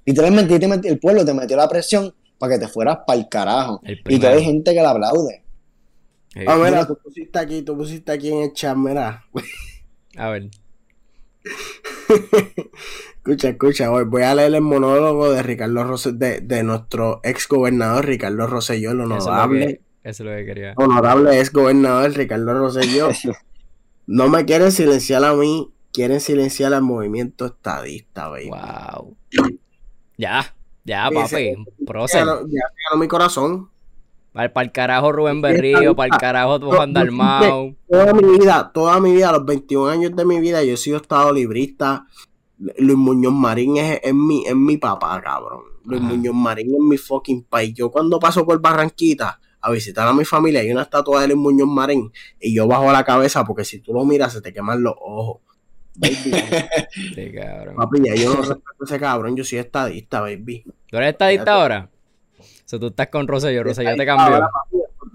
Literalmente 0.06 0.90
el 0.90 1.00
pueblo 1.00 1.24
te 1.24 1.34
metió 1.34 1.56
la 1.58 1.68
presión 1.68 2.14
para 2.42 2.56
que 2.56 2.66
te 2.66 2.68
fueras 2.68 2.98
para 3.06 3.20
el 3.20 3.30
carajo. 3.30 3.80
El 3.84 4.02
Y 4.10 4.20
que 4.20 4.28
hay 4.28 4.44
gente 4.44 4.74
que 4.74 4.82
la 4.82 4.90
aplaude. 4.90 5.44
Eh, 6.36 6.46
Ah, 6.48 6.58
mira, 6.58 6.88
tú 6.88 6.98
pusiste 7.02 7.38
aquí, 7.40 7.62
tú 7.62 7.78
pusiste 7.78 8.12
aquí 8.12 8.30
en 8.32 8.42
el 8.42 8.54
chat, 8.54 8.76
mira. 8.76 9.24
A 10.18 10.30
ver. 10.30 10.50
Escucha, 13.18 13.50
escucha, 13.50 13.92
hoy 13.92 14.06
voy 14.06 14.24
a 14.24 14.34
leer 14.34 14.56
el 14.56 14.62
monólogo 14.62 15.32
de 15.32 15.44
Ricardo 15.44 15.84
Rosselló, 15.84 16.18
de, 16.18 16.42
de 16.42 16.64
nuestro 16.64 17.20
ex 17.24 17.48
gobernador 17.48 18.06
Ricardo 18.06 18.48
Rosselló, 18.48 18.92
el 18.92 19.00
Eso 19.02 19.04
es, 19.04 19.10
lo 19.10 19.16
honorable, 19.16 19.68
que, 19.68 20.10
eso 20.10 20.24
es 20.24 20.30
lo 20.30 20.36
que 20.36 20.46
quería. 20.46 20.74
honorable 20.78 21.40
ex 21.40 21.52
gobernador 21.52 22.12
Ricardo 22.14 22.54
Rosselló. 22.54 23.10
No 24.08 24.28
me 24.28 24.44
quieren 24.46 24.72
silenciar 24.72 25.24
a 25.24 25.34
mí, 25.36 25.72
quieren 25.94 26.20
silenciar 26.20 26.74
al 26.74 26.82
movimiento 26.82 27.46
estadista, 27.46 28.28
baby. 28.28 28.50
Wow. 28.50 29.16
Ya, 30.18 30.54
ya, 30.84 31.10
papi. 31.14 31.52
Ya, 31.52 31.86
Prócer. 31.86 32.26
ganó- 32.26 32.42
ya 32.48 32.62
ganó 32.90 33.02
mi 33.02 33.08
corazón. 33.08 33.70
Para 34.34 34.50
el 34.62 34.72
carajo 34.72 35.12
Rubén 35.12 35.42
Berrío, 35.42 35.94
para 35.96 36.16
el 36.16 36.20
carajo 36.20 36.60
Juan 36.62 36.94
Dalmau. 36.94 37.76
Toda 37.90 38.14
mi 38.14 38.38
vida, 38.40 38.72
toda 38.74 39.00
mi 39.02 39.12
vida, 39.12 39.32
los 39.34 39.46
21 39.46 39.90
años 39.90 40.16
de 40.16 40.24
mi 40.24 40.40
vida, 40.40 40.64
yo 40.64 40.74
he 40.74 40.78
sido 40.78 40.98
estado 40.98 41.34
librista. 41.34 42.06
Luis 42.78 42.98
Muñoz 42.98 43.34
Marín 43.34 43.76
es, 43.78 44.00
es 44.04 44.14
mi, 44.14 44.46
es 44.46 44.56
mi 44.56 44.78
papá, 44.78 45.20
cabrón. 45.22 45.62
Luis 45.84 46.02
Muñoz 46.02 46.34
Marín 46.36 46.74
en 46.74 46.88
mi 46.88 46.98
fucking 46.98 47.44
país. 47.44 47.74
Yo 47.74 47.92
cuando 47.92 48.20
paso 48.20 48.46
por 48.46 48.62
Barranquita 48.62 49.40
a 49.60 49.70
visitar 49.72 50.08
a 50.08 50.14
mi 50.14 50.24
familia, 50.24 50.62
hay 50.62 50.72
una 50.72 50.84
estatua 50.84 51.22
de 51.22 51.28
Luis 51.28 51.40
Muñoz 51.40 51.68
Marín 51.68 52.12
y 52.40 52.56
yo 52.56 52.68
bajo 52.68 52.90
la 52.92 53.04
cabeza 53.04 53.44
porque 53.44 53.66
si 53.66 53.80
tú 53.80 53.94
lo 53.94 54.06
miras 54.06 54.32
se 54.32 54.42
te 54.42 54.54
queman 54.54 54.82
los 54.82 54.94
ojos. 55.02 55.42
Baby. 55.96 56.16
Sí, 57.16 57.32
cabrón. 57.34 57.76
Papi, 57.76 58.00
ya 58.06 58.16
yo 58.16 58.30
no 58.34 58.42
respeto 58.42 58.62
a 58.82 58.86
ese 58.86 59.00
cabrón, 59.00 59.36
yo 59.36 59.44
soy 59.44 59.60
estadista, 59.60 60.22
baby. 60.22 60.64
¿Tú 60.88 60.98
eres 60.98 61.10
estadista 61.10 61.54
ahora? 61.54 61.90
O 62.40 62.44
sea, 62.66 62.80
tú 62.80 62.88
estás 62.88 63.08
con 63.10 63.28
Rosselló, 63.28 63.64
Rosselló 63.64 63.96
te 63.96 64.06
cambió. 64.06 64.36
Ahora, 64.36 64.50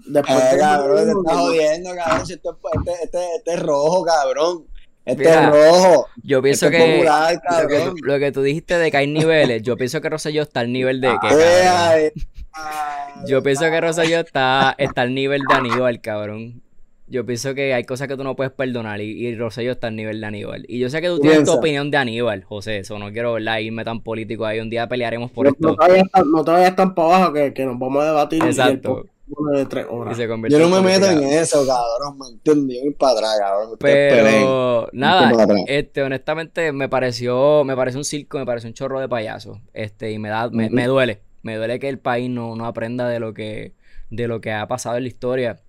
Después 0.08 0.38
Eh, 0.38 0.54
de- 0.54 0.60
cabrón, 0.60 0.96
te 1.04 1.10
estás 1.10 1.36
jodiendo, 1.36 1.90
cabrón. 1.96 2.26
Si 2.26 2.32
esto 2.34 2.50
es- 2.50 2.80
este, 2.88 3.04
este, 3.04 3.18
este 3.38 3.54
es 3.54 3.60
rojo, 3.62 4.04
cabrón. 4.04 4.64
Este 5.04 5.24
Mira, 5.24 5.44
es 5.44 5.50
rojo. 5.50 6.06
Yo 6.22 6.42
pienso 6.42 6.66
Este 6.66 6.76
es 6.78 6.84
que 6.84 6.92
popular, 6.92 7.40
lo, 7.62 7.68
que 7.68 7.78
tú, 7.80 7.94
lo 8.02 8.18
que 8.18 8.32
tú 8.32 8.42
dijiste 8.42 8.78
de 8.78 8.90
que 8.90 8.96
hay 8.96 9.06
niveles, 9.06 9.62
yo 9.62 9.76
pienso 9.76 10.00
que 10.00 10.08
Rosselló 10.10 10.42
está 10.42 10.60
al 10.60 10.72
nivel 10.72 11.00
de 11.00 11.08
que, 11.20 11.28
Eh, 11.28 11.66
ay, 11.68 12.10
ay, 12.52 13.14
Yo 13.26 13.42
pienso 13.42 13.64
que 13.64 13.80
Rosselló 13.80 14.20
está, 14.20 14.74
está 14.78 15.02
al 15.02 15.14
nivel 15.14 15.42
de 15.48 15.54
Aníbal, 15.54 16.00
cabrón. 16.00 16.62
Yo 17.08 17.24
pienso 17.24 17.54
que 17.54 17.72
hay 17.72 17.84
cosas 17.84 18.08
que 18.08 18.16
tú 18.16 18.24
no 18.24 18.34
puedes 18.34 18.52
perdonar 18.52 19.00
y, 19.00 19.10
y 19.28 19.36
Rosselló 19.36 19.70
está 19.72 19.86
al 19.86 19.96
nivel 19.96 20.20
de 20.20 20.26
Aníbal. 20.26 20.64
Y 20.68 20.80
yo 20.80 20.90
sé 20.90 21.00
que 21.00 21.06
tú 21.08 21.20
tienes 21.20 21.38
tu 21.40 21.44
Piensa. 21.44 21.54
opinión 21.54 21.90
de 21.90 21.98
Aníbal, 21.98 22.42
José, 22.44 22.78
eso 22.78 22.98
no 22.98 23.12
quiero 23.12 23.34
¿verdad? 23.34 23.58
irme 23.60 23.84
tan 23.84 24.02
político 24.02 24.44
ahí. 24.44 24.58
Un 24.58 24.70
día 24.70 24.88
pelearemos 24.88 25.30
por 25.30 25.46
no, 25.46 25.50
esto 25.52 25.68
no 25.68 25.76
te 25.76 25.88
vayas 25.88 26.10
tan- 26.10 26.30
no 26.30 26.44
te 26.44 26.50
vayas 26.50 26.76
tan 26.76 26.94
para 26.94 27.16
abajo 27.16 27.32
que, 27.32 27.54
que 27.54 27.64
nos 27.64 27.78
vamos 27.78 28.02
a 28.02 28.06
debatir 28.06 28.42
y 28.42 28.42
el 28.42 28.48
Exacto. 28.48 29.06
de 29.54 29.66
tres 29.66 29.86
y 29.88 29.92
horas. 29.94 30.16
se 30.16 30.26
convierte 30.28 30.58
Yo 30.58 30.68
no 30.68 30.76
en 30.78 30.84
me 30.84 30.90
meto 30.92 31.06
en 31.10 31.22
eso, 31.22 31.64
cabrón. 31.66 32.18
¿Me 32.18 32.26
entiendes? 32.28 32.76
Yo 32.78 32.82
voy 32.84 32.94
para 32.94 33.12
atrás, 33.12 33.30
cabrón. 33.38 33.76
Pero 33.78 34.88
nada, 34.92 35.32
este, 35.66 36.02
honestamente 36.02 36.72
me 36.72 36.88
pareció, 36.88 37.64
me 37.64 37.76
pareció 37.76 37.98
un 38.00 38.04
circo, 38.04 38.38
me 38.38 38.46
pareció 38.46 38.68
un 38.68 38.74
chorro 38.74 38.98
de 39.00 39.08
payaso. 39.08 39.60
Este, 39.74 40.10
y 40.12 40.18
me 40.18 40.28
da, 40.28 40.48
me, 40.50 40.66
Ujú. 40.66 40.74
me 40.74 40.86
duele. 40.86 41.20
Me 41.42 41.56
duele 41.56 41.78
que 41.78 41.88
el 41.88 41.98
país 42.00 42.28
no, 42.30 42.56
no 42.56 42.66
aprenda 42.66 43.08
de 43.08 43.20
lo 43.20 43.32
que, 43.32 43.72
de 44.10 44.26
lo 44.28 44.40
que 44.40 44.52
ha 44.52 44.66
pasado 44.66 44.96
en 44.96 45.04
la 45.04 45.08
historia. 45.08 45.60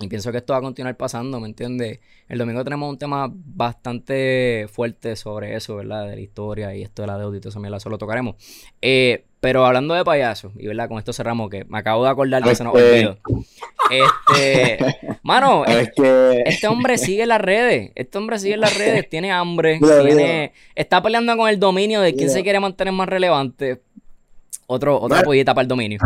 Y 0.00 0.06
pienso 0.06 0.30
que 0.30 0.38
esto 0.38 0.52
va 0.52 0.60
a 0.60 0.62
continuar 0.62 0.96
pasando, 0.96 1.40
¿me 1.40 1.48
entiendes? 1.48 1.98
El 2.28 2.38
domingo 2.38 2.62
tenemos 2.62 2.88
un 2.88 2.98
tema 2.98 3.28
bastante 3.32 4.66
fuerte 4.70 5.16
sobre 5.16 5.56
eso, 5.56 5.74
¿verdad? 5.74 6.06
De 6.06 6.14
la 6.14 6.20
historia 6.20 6.72
y 6.76 6.82
esto 6.82 7.02
de 7.02 7.08
la 7.08 7.18
deuda 7.18 7.36
y 7.36 7.40
todo 7.40 7.48
eso, 7.48 7.76
eso 7.76 7.90
lo 7.90 7.98
tocaremos. 7.98 8.36
Eh, 8.80 9.24
pero 9.40 9.66
hablando 9.66 9.94
de 9.94 10.04
payasos, 10.04 10.52
y 10.56 10.68
verdad, 10.68 10.88
con 10.88 10.98
esto 10.98 11.12
cerramos, 11.12 11.50
que 11.50 11.64
me 11.64 11.78
acabo 11.78 12.04
de 12.04 12.10
acordar 12.10 12.44
que 12.44 12.54
se 12.54 12.62
nos 12.62 12.76
Este- 12.76 13.06
olvidó. 13.08 13.18
Este, 13.90 14.78
mano, 15.24 15.64
este 15.66 16.68
hombre 16.68 16.96
sigue 16.96 17.22
en 17.24 17.30
las 17.30 17.40
redes. 17.40 17.90
Este 17.96 18.18
hombre 18.18 18.38
sigue 18.38 18.54
en 18.54 18.60
las 18.60 18.78
redes. 18.78 19.08
Tiene 19.08 19.32
hambre. 19.32 19.78
Mira, 19.80 20.04
tiene... 20.04 20.52
Está 20.76 21.02
peleando 21.02 21.36
con 21.36 21.48
el 21.48 21.58
dominio 21.58 22.00
de 22.00 22.12
quién 22.12 22.26
Mira. 22.26 22.34
se 22.34 22.42
quiere 22.44 22.60
mantener 22.60 22.92
más 22.94 23.08
relevante. 23.08 23.80
Otro, 24.68 25.00
otra 25.00 25.22
pollita 25.22 25.54
para 25.54 25.62
el 25.62 25.68
dominio. 25.68 25.98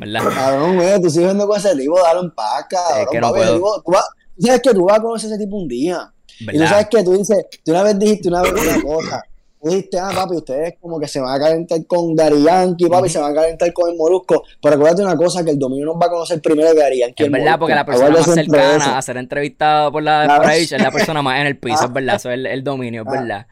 ¿Verdad? 0.00 0.22
Cabrón, 0.34 0.76
güey, 0.76 1.00
tú 1.00 1.10
sigues 1.10 1.26
viendo 1.28 1.46
con 1.46 1.58
ese 1.58 1.76
tipo, 1.76 1.98
dale 2.02 2.20
en 2.20 2.30
paz, 2.32 2.66
cabrón. 2.68 3.00
Es 3.02 3.08
que 3.10 3.20
no 3.20 3.28
puedo. 3.30 3.54
digo, 3.54 3.82
tú, 3.84 3.92
vas- 3.92 4.08
tú 4.36 4.46
sabes 4.46 4.62
que 4.62 4.74
tú 4.74 4.84
vas 4.86 4.98
a 4.98 5.02
conocer 5.02 5.30
a 5.30 5.34
ese 5.34 5.44
tipo 5.44 5.56
un 5.56 5.68
día. 5.68 6.12
Y 6.40 6.46
tú 6.46 6.52
¿Verdad? 6.52 6.68
sabes 6.70 6.86
que 6.90 7.04
tú 7.04 7.12
dices, 7.12 7.46
tú 7.64 7.70
una 7.72 7.82
vez 7.82 7.98
dijiste 7.98 8.28
una 8.28 8.42
vez 8.42 8.52
una 8.52 8.82
cosa. 8.82 9.22
Tú 9.62 9.68
dijiste, 9.68 9.98
ah, 9.98 10.10
papi, 10.14 10.36
ustedes 10.36 10.74
como 10.80 10.98
que 10.98 11.06
se 11.06 11.20
van 11.20 11.34
a 11.36 11.38
calentar 11.38 11.84
con 11.86 12.16
Dari 12.16 12.42
Yankee, 12.42 12.86
papi, 12.88 13.10
se 13.10 13.18
van 13.18 13.32
a 13.32 13.34
calentar 13.34 13.70
con 13.74 13.90
el 13.90 13.96
Molusco. 13.98 14.42
Pero 14.62 14.74
acuérdate 14.76 15.02
una 15.02 15.14
cosa, 15.16 15.44
que 15.44 15.50
el 15.50 15.58
dominio 15.58 15.84
nos 15.84 15.96
va 15.96 16.06
a 16.06 16.08
conocer 16.08 16.40
primero 16.40 16.72
que 16.72 16.78
Dari 16.80 17.00
Yankee. 17.00 17.24
Es 17.24 17.30
verdad, 17.30 17.44
Molusco. 17.44 17.58
porque 17.60 17.74
la 17.74 17.84
persona 17.84 18.08
más 18.10 18.26
de 18.26 18.32
cercana 18.34 18.76
eso. 18.76 18.90
a 18.96 19.02
ser 19.02 19.16
entrevistada 19.18 19.90
por 19.92 20.02
la 20.02 20.36
ahí 20.48 20.62
es 20.62 20.70
la 20.72 20.90
persona 20.90 21.20
más 21.20 21.38
en 21.42 21.46
el 21.46 21.58
piso, 21.58 21.84
es 21.84 21.92
verdad. 21.92 22.16
Eso 22.16 22.30
es 22.30 22.34
el, 22.36 22.46
el 22.46 22.64
dominio, 22.64 23.02
es 23.02 23.08
Ah. 23.08 23.20
verdad. 23.20 23.46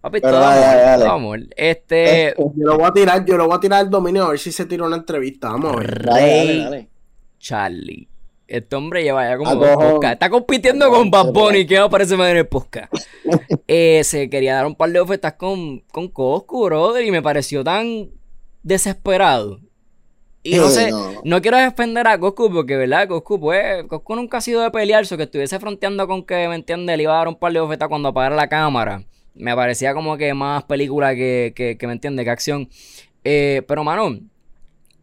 Papi, 0.00 0.20
Pero 0.20 0.32
todo 0.34 0.40
dale, 0.42 0.56
amor, 0.64 0.66
dale, 0.76 0.82
dale. 0.82 1.04
todo 1.04 1.12
amor. 1.12 1.40
Este, 1.56 2.34
Yo 2.38 2.52
lo 2.66 2.78
voy 2.78 2.86
a 2.88 2.92
tirar, 2.92 3.24
yo 3.24 3.36
lo 3.36 3.46
voy 3.46 3.56
a 3.56 3.60
tirar 3.60 3.80
al 3.80 3.90
dominio 3.90 4.24
a 4.26 4.30
ver 4.30 4.38
si 4.38 4.52
se 4.52 4.64
tira 4.66 4.84
una 4.86 4.96
entrevista. 4.96 5.48
Vamos 5.50 5.74
a 5.74 5.78
ver. 5.78 6.04
Dale, 6.04 6.20
dale, 6.20 6.44
Rey 6.46 6.60
dale. 6.62 6.88
Charlie. 7.38 8.08
Este 8.46 8.76
hombre 8.76 9.02
lleva 9.02 9.28
ya 9.28 9.36
como 9.36 9.50
Ah, 9.50 9.54
dos. 9.54 10.04
Está 10.04 10.30
compitiendo 10.30 10.86
Ah, 10.86 10.90
con 10.90 11.10
Bad 11.10 11.26
sí, 11.26 11.30
Bunny, 11.34 11.66
que 11.66 11.78
me 11.80 11.90
parece 11.90 12.16
más 12.16 12.30
en 12.30 12.36
el 12.38 12.46
podcast. 12.46 12.92
Eh, 13.70 14.02
se 14.04 14.30
quería 14.30 14.54
dar 14.54 14.66
un 14.66 14.74
par 14.74 14.90
de 14.90 14.98
ofertas 15.00 15.34
con, 15.34 15.80
con 15.92 16.08
Coscu, 16.08 16.64
brother, 16.64 17.04
y 17.04 17.10
me 17.10 17.20
pareció 17.20 17.62
tan 17.62 18.08
desesperado. 18.62 19.60
Y 20.42 20.56
no 20.56 20.68
sé, 20.68 20.90
no. 20.90 21.12
no 21.24 21.42
quiero 21.42 21.58
defender 21.58 22.06
a 22.06 22.18
Coscu 22.18 22.50
porque, 22.50 22.76
¿verdad? 22.76 23.06
Coscu, 23.08 23.38
pues, 23.38 23.84
Coscu 23.84 24.14
nunca 24.16 24.38
ha 24.38 24.40
sido 24.40 24.62
de 24.62 24.70
pelear, 24.70 25.04
so 25.04 25.18
que 25.18 25.24
estuviese 25.24 25.58
fronteando 25.60 26.06
con 26.06 26.24
que, 26.24 26.48
¿me 26.48 26.54
entiendes? 26.54 26.96
Le 26.96 27.02
iba 27.02 27.12
a 27.14 27.18
dar 27.18 27.28
un 27.28 27.36
par 27.36 27.52
de 27.52 27.60
ofertas 27.60 27.88
cuando 27.88 28.08
apagara 28.08 28.36
la 28.36 28.48
cámara. 28.48 29.02
Me 29.34 29.54
parecía 29.54 29.94
como 29.94 30.16
que 30.16 30.34
más 30.34 30.64
película 30.64 31.14
que, 31.14 31.52
que, 31.54 31.86
¿me 31.86 31.92
entiendes? 31.92 32.24
Que 32.24 32.30
acción. 32.30 32.68
Eh, 33.24 33.62
pero, 33.68 33.84
mano, 33.84 34.18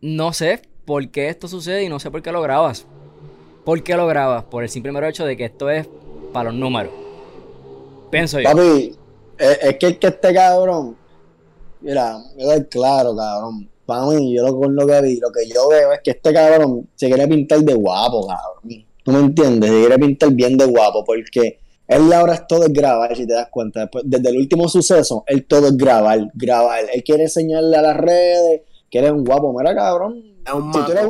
no 0.01 0.33
sé 0.33 0.61
por 0.85 1.09
qué 1.09 1.29
esto 1.29 1.47
sucede 1.47 1.83
y 1.83 1.89
no 1.89 1.99
sé 1.99 2.11
por 2.11 2.21
qué 2.21 2.31
lo 2.31 2.41
grabas. 2.41 2.85
¿Por 3.63 3.81
qué 3.81 3.95
lo 3.95 4.05
grabas? 4.07 4.43
Por 4.43 4.63
el 4.63 4.69
simple 4.69 4.91
mero 4.91 5.07
hecho 5.07 5.25
de 5.25 5.35
que 5.35 5.45
esto 5.45 5.69
es 5.69 5.87
para 6.31 6.51
los 6.51 6.59
números. 6.59 6.91
Pienso 8.11 8.39
yo. 8.39 8.49
Papi, 8.49 8.95
es, 9.37 9.77
que, 9.77 9.87
es 9.87 9.97
que 9.97 10.07
este 10.07 10.33
cabrón, 10.33 10.95
mira, 11.81 12.17
doy 12.37 12.63
claro, 12.65 13.15
cabrón. 13.15 13.69
Para 13.85 14.05
mí, 14.07 14.35
yo 14.35 14.43
lo, 14.43 14.59
con 14.59 14.75
lo 14.75 14.85
que 14.85 15.01
vi, 15.01 15.19
lo 15.19 15.31
que 15.31 15.47
yo 15.47 15.69
veo 15.69 15.93
es 15.93 16.01
que 16.03 16.11
este 16.11 16.33
cabrón 16.33 16.87
se 16.95 17.07
quiere 17.07 17.27
pintar 17.27 17.59
de 17.59 17.73
guapo, 17.73 18.27
cabrón. 18.27 18.85
¿Tú 19.03 19.11
me 19.11 19.19
entiendes? 19.19 19.69
Se 19.69 19.79
quiere 19.79 19.99
pintar 19.99 20.31
bien 20.31 20.57
de 20.57 20.65
guapo, 20.65 21.03
porque 21.05 21.59
él 21.87 22.11
ahora 22.13 22.33
es 22.33 22.47
todo 22.47 22.65
es 22.65 22.73
grabar, 22.73 23.15
si 23.15 23.27
te 23.27 23.33
das 23.33 23.49
cuenta. 23.49 23.81
Después, 23.81 24.03
desde 24.07 24.29
el 24.29 24.37
último 24.37 24.67
suceso, 24.67 25.23
él 25.27 25.45
todo 25.45 25.67
es 25.67 25.77
grabar, 25.77 26.19
grabar. 26.33 26.85
Él 26.91 27.03
quiere 27.03 27.23
enseñarle 27.23 27.77
a 27.77 27.81
las 27.81 27.97
redes 27.97 28.61
que 28.89 28.99
eres 28.99 29.11
un 29.11 29.23
guapo. 29.23 29.53
Mira, 29.57 29.75
cabrón, 29.75 30.23
Es 30.45 30.53
un 30.53 30.73
si 30.73 30.91
eres... 30.91 31.09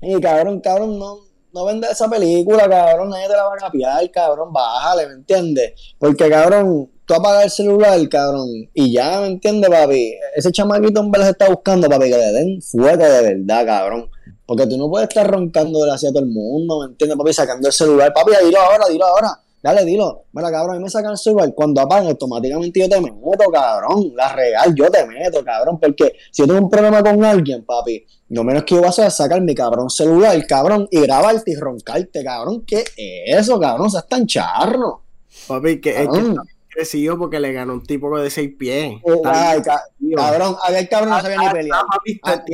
Y 0.00 0.20
cabrón, 0.20 0.60
cabrón, 0.60 0.98
no, 0.98 1.18
no 1.52 1.64
vende 1.64 1.86
esa 1.90 2.08
película, 2.10 2.68
cabrón, 2.68 3.10
nadie 3.10 3.28
te 3.28 3.32
la 3.34 3.44
va 3.44 3.54
a 3.54 3.58
capiar, 3.58 4.10
cabrón, 4.10 4.52
bájale, 4.52 5.06
¿me 5.06 5.14
entiendes? 5.14 5.94
Porque, 5.98 6.28
cabrón, 6.28 6.90
tú 7.06 7.14
apagas 7.14 7.44
el 7.44 7.50
celular, 7.50 8.08
cabrón, 8.08 8.48
y 8.74 8.92
ya, 8.92 9.20
¿me 9.20 9.28
entiendes, 9.28 9.70
papi? 9.70 10.14
Ese 10.36 10.52
chamaquito 10.52 11.00
en 11.00 11.10
verdad 11.10 11.26
se 11.26 11.32
está 11.32 11.48
buscando, 11.48 11.88
papi, 11.88 12.10
que 12.10 12.18
le 12.18 12.32
den 12.32 12.60
fuego 12.60 13.04
de 13.04 13.22
verdad, 13.22 13.64
cabrón. 13.64 14.10
Porque 14.44 14.66
tú 14.66 14.76
no 14.76 14.90
puedes 14.90 15.08
estar 15.08 15.26
roncando 15.26 15.82
de 15.84 15.92
hacia 15.92 16.10
todo 16.10 16.22
el 16.22 16.26
mundo, 16.26 16.80
¿me 16.80 16.86
entiendes, 16.86 17.16
papi? 17.16 17.32
Sacando 17.32 17.68
el 17.68 17.72
celular, 17.72 18.12
papi, 18.12 18.32
dilo 18.44 18.60
ahora, 18.60 18.88
dilo 18.90 19.06
ahora. 19.06 19.40
Dale, 19.64 19.82
dilo. 19.86 20.24
Mira, 20.32 20.50
cabrón, 20.50 20.74
a 20.74 20.78
mí 20.78 20.84
me 20.84 20.90
sacan 20.90 21.12
el 21.12 21.16
celular. 21.16 21.50
Cuando 21.54 21.80
apagan, 21.80 22.08
automáticamente 22.08 22.80
yo 22.80 22.86
te 22.86 23.00
meto, 23.00 23.50
cabrón. 23.50 24.12
La 24.14 24.30
real, 24.30 24.74
yo 24.74 24.90
te 24.90 25.06
meto, 25.06 25.42
cabrón. 25.42 25.80
Porque 25.80 26.12
si 26.30 26.42
yo 26.42 26.46
tengo 26.46 26.60
un 26.60 26.68
problema 26.68 27.02
con 27.02 27.24
alguien, 27.24 27.64
papi, 27.64 28.04
lo 28.28 28.44
menos 28.44 28.64
que 28.64 28.74
yo 28.74 28.80
voy 28.82 28.88
a 28.88 28.90
hacer 28.90 29.06
es 29.06 29.14
sacar 29.16 29.40
mi 29.40 29.54
cabrón 29.54 29.88
celular, 29.88 30.36
cabrón, 30.46 30.86
y 30.90 31.00
grabarte 31.00 31.50
y 31.52 31.54
roncarte, 31.56 32.22
cabrón. 32.22 32.62
¿Qué 32.66 32.80
es 32.94 33.38
eso, 33.40 33.58
cabrón? 33.58 33.86
O 33.86 33.90
sea, 33.90 34.00
es 34.00 34.06
tan 34.06 34.26
charro. 34.26 35.00
Papi, 35.48 35.80
que 35.80 35.90
es 35.92 35.96
que 35.96 36.04
Cabrón. 36.08 36.30
está 36.32 36.42
crecido 36.68 37.16
porque 37.18 37.40
le 37.40 37.52
ganó 37.54 37.72
un 37.72 37.82
tipo 37.84 38.18
de 38.20 38.28
seis 38.28 38.50
pies. 38.58 38.96
Ay, 39.24 39.62
ca- 39.62 39.82
crecido. 39.98 40.16
cabrón, 40.18 40.56
aquel 40.62 40.88
cabrón 40.90 41.10
no 41.10 41.20
sabía 41.22 41.38
ni 41.38 41.46
Ah, 41.46 41.52
pelear. 41.52 41.78
ah, 41.80 41.86
papi, 41.90 42.20
Ah, 42.22 42.30
papi. 42.34 42.52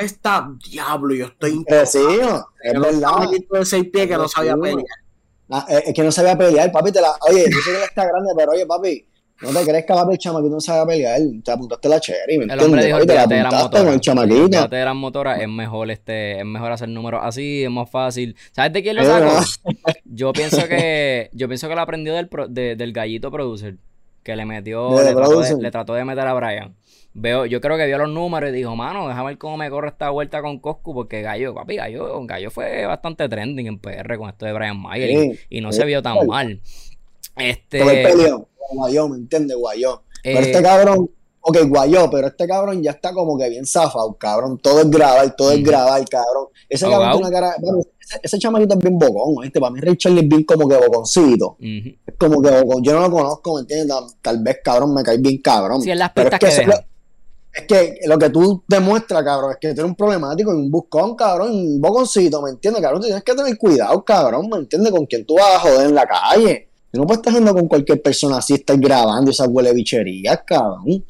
él 0.00 0.06
está 0.06 0.50
diablo, 0.70 1.14
yo 1.14 1.26
estoy 1.26 1.62
Crecido, 1.64 2.48
es 2.62 2.70
Era 2.70 2.78
un 2.78 2.82
verdad. 2.86 3.00
chamaquito 3.10 3.56
de 3.56 3.64
seis 3.66 3.84
pies 3.92 4.06
que 4.06 4.16
no 4.16 4.26
sabía 4.26 4.56
pelear. 4.56 4.86
Ah, 5.50 5.66
es, 5.68 5.88
es 5.88 5.94
que 5.94 6.02
no 6.02 6.10
sabía 6.12 6.36
pelear, 6.36 6.70
papi. 6.72 6.90
Te 6.92 7.00
la... 7.00 7.12
Oye, 7.28 7.44
yo 7.50 7.60
sé 7.60 7.70
que 7.78 7.84
está 7.84 8.04
grande, 8.06 8.32
pero 8.36 8.52
oye, 8.52 8.64
papi, 8.66 9.04
no 9.42 9.50
te 9.50 9.64
crees 9.64 9.84
que 9.84 9.92
papi 9.92 10.12
el 10.12 10.18
chamaquito 10.18 10.54
no 10.54 10.60
sabe 10.60 10.92
pelear. 10.94 11.20
Te 11.44 11.50
apuntaste 11.52 11.88
la 11.88 12.00
cherry, 12.00 12.38
¿me 12.38 12.44
El 12.44 12.50
entiendes? 12.50 12.66
hombre 12.66 12.84
dijo, 12.86 12.96
Papi, 12.98 13.06
te 13.06 13.14
la 13.14 13.22
apuntaste 13.22 13.78
con 13.84 13.88
el 13.94 14.00
chamaquito. 14.00 14.68
De 14.68 14.84
las 14.84 14.94
motoras, 14.94 15.40
es 15.40 15.48
mejor 15.48 15.90
este, 15.90 16.38
es 16.38 16.44
mejor 16.46 16.72
hacer 16.72 16.88
números 16.88 17.20
así, 17.22 17.64
es 17.64 17.70
más 17.70 17.90
fácil. 17.90 18.36
¿Sabes 18.52 18.72
de 18.72 18.82
quién 18.82 18.96
lo 18.96 19.02
Eh, 19.02 19.06
sacó? 19.06 19.40
Yo 20.04 20.32
pienso 20.32 20.66
que, 20.68 21.30
yo 21.32 21.48
pienso 21.48 21.68
que 21.68 21.74
lo 21.74 21.80
aprendió 21.80 22.14
del, 22.14 22.28
pro- 22.28 22.48
de- 22.48 22.76
del 22.76 22.92
gallito 22.92 23.30
producer, 23.30 23.76
que 24.22 24.36
le 24.36 24.46
metió, 24.46 25.02
le 25.02 25.12
trató 25.14 25.40
de, 25.40 25.56
le 25.60 25.70
trató 25.70 25.94
de 25.94 26.04
meter 26.04 26.26
a 26.26 26.32
Brian. 26.34 26.74
Veo, 27.16 27.46
yo 27.46 27.60
creo 27.60 27.76
que 27.76 27.86
vio 27.86 27.96
los 27.96 28.08
números 28.08 28.50
y 28.50 28.52
dijo, 28.52 28.74
mano, 28.74 29.06
déjame 29.06 29.28
ver 29.30 29.38
cómo 29.38 29.56
me 29.56 29.70
corre 29.70 29.88
esta 29.88 30.10
vuelta 30.10 30.42
con 30.42 30.58
Coscu, 30.58 30.92
porque 30.94 31.22
Gallo, 31.22 31.54
papi, 31.54 31.76
Gallo, 31.76 32.24
Gallo 32.26 32.50
fue 32.50 32.84
bastante 32.86 33.28
trending 33.28 33.68
en 33.68 33.78
PR 33.78 34.18
con 34.18 34.28
esto 34.30 34.44
de 34.46 34.52
Brian 34.52 34.80
Mayer 34.80 35.10
y- 35.10 35.14
Sí, 35.34 35.40
y, 35.50 35.60
no 35.60 35.70
sí. 35.70 35.78
se 35.78 35.84
vio 35.84 36.02
tan 36.02 36.26
mal. 36.26 36.60
Todo 36.60 37.44
el 37.44 37.50
Este, 37.50 37.78
peleón. 38.02 38.46
Guayó, 38.72 39.08
¿me 39.08 39.16
entiendes? 39.18 39.56
Guayó. 39.56 40.02
Pero 40.24 40.38
eh, 40.38 40.42
este 40.42 40.62
cabrón, 40.62 41.10
ok, 41.40 41.58
guayó, 41.68 42.10
pero 42.10 42.26
este 42.26 42.48
cabrón 42.48 42.82
ya 42.82 42.90
está 42.92 43.12
como 43.12 43.38
que 43.38 43.48
bien 43.48 43.64
zafado, 43.66 44.14
cabrón. 44.14 44.58
Todo 44.58 44.80
es 44.80 44.90
grabar, 44.90 45.36
todo 45.36 45.52
es 45.52 45.58
Ujú. 45.60 45.66
grabar, 45.66 46.04
cabrón. 46.08 46.46
Ese 46.68 46.84
cabrón 46.86 47.08
Ahogado. 47.10 47.18
tiene 47.18 47.28
una 47.28 47.40
cara. 47.40 47.54
bueno, 47.60 47.78
ese, 48.00 48.20
ese 48.22 48.38
chamaquito 48.40 48.74
es 48.74 48.80
bien 48.80 48.98
bocón, 48.98 49.42
¿viste? 49.42 49.60
Para 49.60 49.70
mí, 49.70 49.80
Richard 49.80 50.18
es 50.18 50.28
bien 50.28 50.42
como 50.44 50.66
que 50.68 50.76
boconcito. 50.76 51.56
Es 51.60 52.14
como 52.18 52.42
que 52.42 52.50
bocón. 52.50 52.82
Yo 52.82 52.92
no 52.94 53.00
lo 53.02 53.10
conozco, 53.10 53.54
¿me 53.54 53.60
entiendes? 53.60 53.88
Tal, 53.88 54.04
tal 54.20 54.42
vez, 54.42 54.58
cabrón, 54.64 54.94
me 54.94 55.02
cae 55.04 55.18
bien 55.18 55.38
cabrón. 55.42 55.80
Sí, 55.82 55.90
en 55.92 55.98
las 56.00 56.10
Pero 56.10 56.30
pistas 56.30 56.50
es 56.52 56.60
que, 56.60 56.66
que. 56.66 56.93
Es 57.54 57.66
que 57.66 58.00
lo 58.06 58.18
que 58.18 58.30
tú 58.30 58.64
demuestras, 58.66 59.22
cabrón, 59.22 59.52
es 59.52 59.58
que 59.60 59.68
tú 59.68 59.80
eres 59.80 59.90
un 59.90 59.94
problemático 59.94 60.52
y 60.52 60.56
un 60.56 60.70
buscón, 60.70 61.14
cabrón, 61.14 61.52
un 61.52 61.80
boconcito, 61.80 62.42
¿me 62.42 62.50
entiendes, 62.50 62.82
cabrón? 62.82 63.00
Tú 63.00 63.06
tienes 63.06 63.22
que 63.22 63.34
tener 63.34 63.56
cuidado, 63.56 64.04
cabrón, 64.04 64.48
¿me 64.50 64.58
entiendes? 64.58 64.92
Con 64.92 65.06
quién 65.06 65.24
tú 65.24 65.36
vas 65.36 65.56
a 65.56 65.60
joder 65.60 65.88
en 65.88 65.94
la 65.94 66.06
calle. 66.06 66.68
Tú 66.90 67.00
no 67.00 67.06
puedes 67.06 67.18
estar 67.18 67.32
haciendo 67.32 67.54
con 67.54 67.68
cualquier 67.68 68.02
persona 68.02 68.38
así, 68.38 68.54
estar 68.54 68.76
grabando 68.78 69.30
esas 69.30 69.48
huele 69.48 69.72
bicherías, 69.72 70.40
cabrón. 70.44 71.04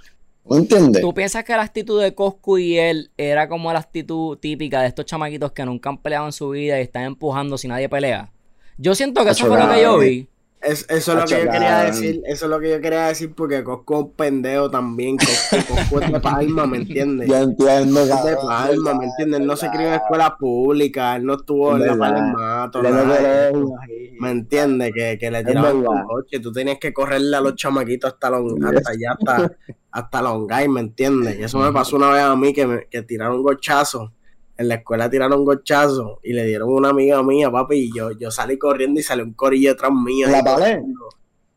¿Me 0.46 0.58
entiendes? 0.58 1.00
¿Tú 1.00 1.14
piensas 1.14 1.42
que 1.44 1.56
la 1.56 1.62
actitud 1.62 2.02
de 2.02 2.14
Coscu 2.14 2.58
y 2.58 2.76
él 2.76 3.10
era 3.16 3.48
como 3.48 3.72
la 3.72 3.78
actitud 3.78 4.36
típica 4.36 4.82
de 4.82 4.88
estos 4.88 5.06
chamaquitos 5.06 5.52
que 5.52 5.64
nunca 5.64 5.88
han 5.88 5.96
peleado 5.96 6.26
en 6.26 6.32
su 6.32 6.50
vida 6.50 6.78
y 6.78 6.82
están 6.82 7.04
empujando 7.04 7.56
si 7.56 7.68
nadie 7.68 7.88
pelea? 7.88 8.30
Yo 8.76 8.94
siento 8.94 9.24
que 9.24 9.30
eso 9.30 9.46
fue 9.46 9.58
lo 9.58 9.70
que 9.70 9.80
yo 9.80 9.98
vi. 9.98 10.28
Es, 10.64 10.86
eso 10.88 11.12
es 11.12 11.18
lo 11.18 11.24
que 11.26 11.44
yo 11.44 11.50
quería 11.50 11.78
decir, 11.82 12.22
eso 12.26 12.46
es 12.46 12.50
lo 12.50 12.58
que 12.58 12.70
yo 12.70 12.80
quería 12.80 13.06
decir 13.06 13.34
porque 13.34 13.62
Cosco 13.62 13.94
es 13.94 14.00
un 14.04 14.12
pendejo 14.12 14.70
también, 14.70 15.16
Cosco, 15.18 15.74
Cosco 15.74 16.00
es 16.00 16.12
de 16.12 16.20
Palma, 16.20 16.66
¿me 16.66 16.78
entiendes? 16.78 17.28
Yo 17.28 17.36
entiendo, 17.36 18.00
Es 18.00 18.24
de 18.24 18.36
Palma, 18.36 18.94
¿me 18.94 19.04
entiendes? 19.04 19.40
Él 19.40 19.46
no 19.46 19.56
se 19.56 19.68
crió 19.70 19.88
en 19.88 19.94
escuela 19.94 20.36
pública, 20.38 21.16
él 21.16 21.26
no 21.26 21.34
estuvo 21.34 21.76
en 21.76 21.86
la 21.86 21.96
Palmato, 21.96 22.82
¿me 22.82 24.30
entiendes? 24.30 24.92
Que, 24.94 25.18
que 25.18 25.30
le 25.30 25.44
tiraban 25.44 25.84
con 25.84 26.04
coche, 26.04 26.40
tú 26.40 26.50
tenías 26.50 26.78
que 26.78 26.92
correrle 26.92 27.36
a 27.36 27.40
los 27.40 27.54
chamaquitos 27.56 28.14
hasta, 28.14 28.30
los, 28.30 28.54
hasta 28.64 28.90
allá, 28.90 29.16
hasta, 29.18 29.56
hasta 29.90 30.22
Longay, 30.22 30.68
¿me 30.68 30.80
entiendes? 30.80 31.38
Y 31.38 31.42
eso 31.44 31.58
me 31.58 31.72
pasó 31.72 31.96
una 31.96 32.10
vez 32.10 32.22
a 32.22 32.34
mí 32.36 32.52
que, 32.52 32.66
me, 32.66 32.86
que 32.88 33.02
tiraron 33.02 33.42
gochazo 33.42 34.12
en 34.56 34.68
la 34.68 34.76
escuela 34.76 35.10
tiraron 35.10 35.44
gochazo 35.44 36.20
y 36.22 36.32
le 36.32 36.44
dieron 36.46 36.68
una 36.70 36.90
amiga 36.90 37.22
mía, 37.22 37.50
papi, 37.50 37.76
y 37.76 37.92
yo, 37.96 38.12
yo 38.12 38.30
salí 38.30 38.56
corriendo 38.58 39.00
y 39.00 39.02
salió 39.02 39.24
un 39.24 39.32
corillo 39.34 39.70
detrás 39.70 39.90
mío. 39.92 40.28
¿La 40.28 40.42
palé? 40.44 40.82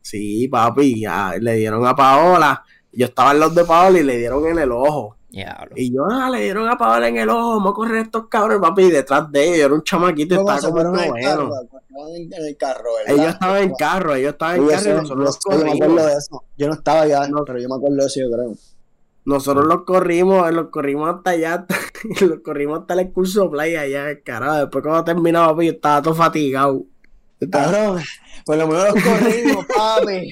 Sí, 0.02 0.48
papi, 0.48 1.02
ya, 1.02 1.34
le 1.40 1.56
dieron 1.56 1.86
a 1.86 1.96
Paola, 1.96 2.64
yo 2.92 3.06
estaba 3.08 3.32
en 3.34 3.40
los 3.42 3.54
de 3.54 3.66
Paola 3.66 4.00
y 4.00 4.04
le 4.04 4.18
dieron 4.18 4.46
en 4.48 4.60
el 4.60 4.72
ojo. 4.72 5.16
Diablo. 5.30 5.74
Y 5.76 5.94
yo, 5.94 6.06
ah, 6.10 6.30
le 6.30 6.42
dieron 6.42 6.68
a 6.70 6.78
Paola 6.78 7.10
en 7.10 7.18
el 7.18 7.30
ojo, 7.30 7.50
vamos 7.58 7.72
a 7.72 7.76
correr 7.76 7.98
estos 8.06 8.28
cabros, 8.28 8.60
papi, 8.62 8.84
y 8.84 8.92
detrás 8.92 9.30
de 9.32 9.44
ellos, 9.46 9.66
era 9.66 9.74
un 9.76 9.84
chamaquito 9.84 10.36
y 10.36 10.38
¿Cómo 10.38 10.50
estaba 10.52 10.60
se 10.62 10.68
como 10.68 10.76
fueron 10.94 11.00
en 11.00 11.04
el 11.04 11.10
bueno. 11.38 11.52
en 12.16 12.46
el 12.46 12.58
carro, 12.58 12.90
¿verdad? 12.96 13.14
Ellos 13.16 13.34
estaban 13.34 13.64
en 13.64 13.74
carro, 13.76 14.16
ellos 14.16 14.32
estaban 14.32 14.56
en 14.56 14.68
carro 14.68 14.74
y 14.74 14.90
eso- 14.90 15.02
nosotros 15.02 15.20
los 15.26 15.40
yo 15.44 15.50
me 15.50 15.56
acuerdo 15.72 15.80
corrimos. 15.96 16.06
de 16.06 16.14
eso. 16.18 16.44
Yo 16.58 16.68
no 16.68 16.74
estaba 16.74 17.06
ya, 17.08 17.28
No. 17.28 17.44
pero 17.46 17.60
yo 17.60 17.68
me 17.70 17.76
acuerdo 17.76 17.98
de 17.98 18.06
eso, 18.06 18.20
yo 18.22 18.32
creo. 18.32 18.54
Nosotros 19.28 19.66
los 19.68 19.84
corrimos, 19.84 20.50
los 20.54 20.70
corrimos 20.70 21.14
hasta 21.14 21.32
allá, 21.32 21.66
los 22.22 22.40
corrimos 22.40 22.80
hasta 22.80 22.94
el 22.94 23.12
curso 23.12 23.52
playa 23.52 23.82
allá, 23.82 24.22
carajo. 24.24 24.56
Después 24.60 24.82
cuando 24.84 25.04
terminaba, 25.04 25.50
papi, 25.50 25.66
yo 25.66 25.72
estaba 25.74 26.02
todo 26.02 26.16
fatigado. 26.16 26.86
Estaba- 27.40 27.66
Cabrón, 27.72 28.02
por 28.46 28.58
lo 28.58 28.68
menos 28.68 28.94
los 28.94 29.04
corrimos, 29.04 29.66
papi. 29.76 30.32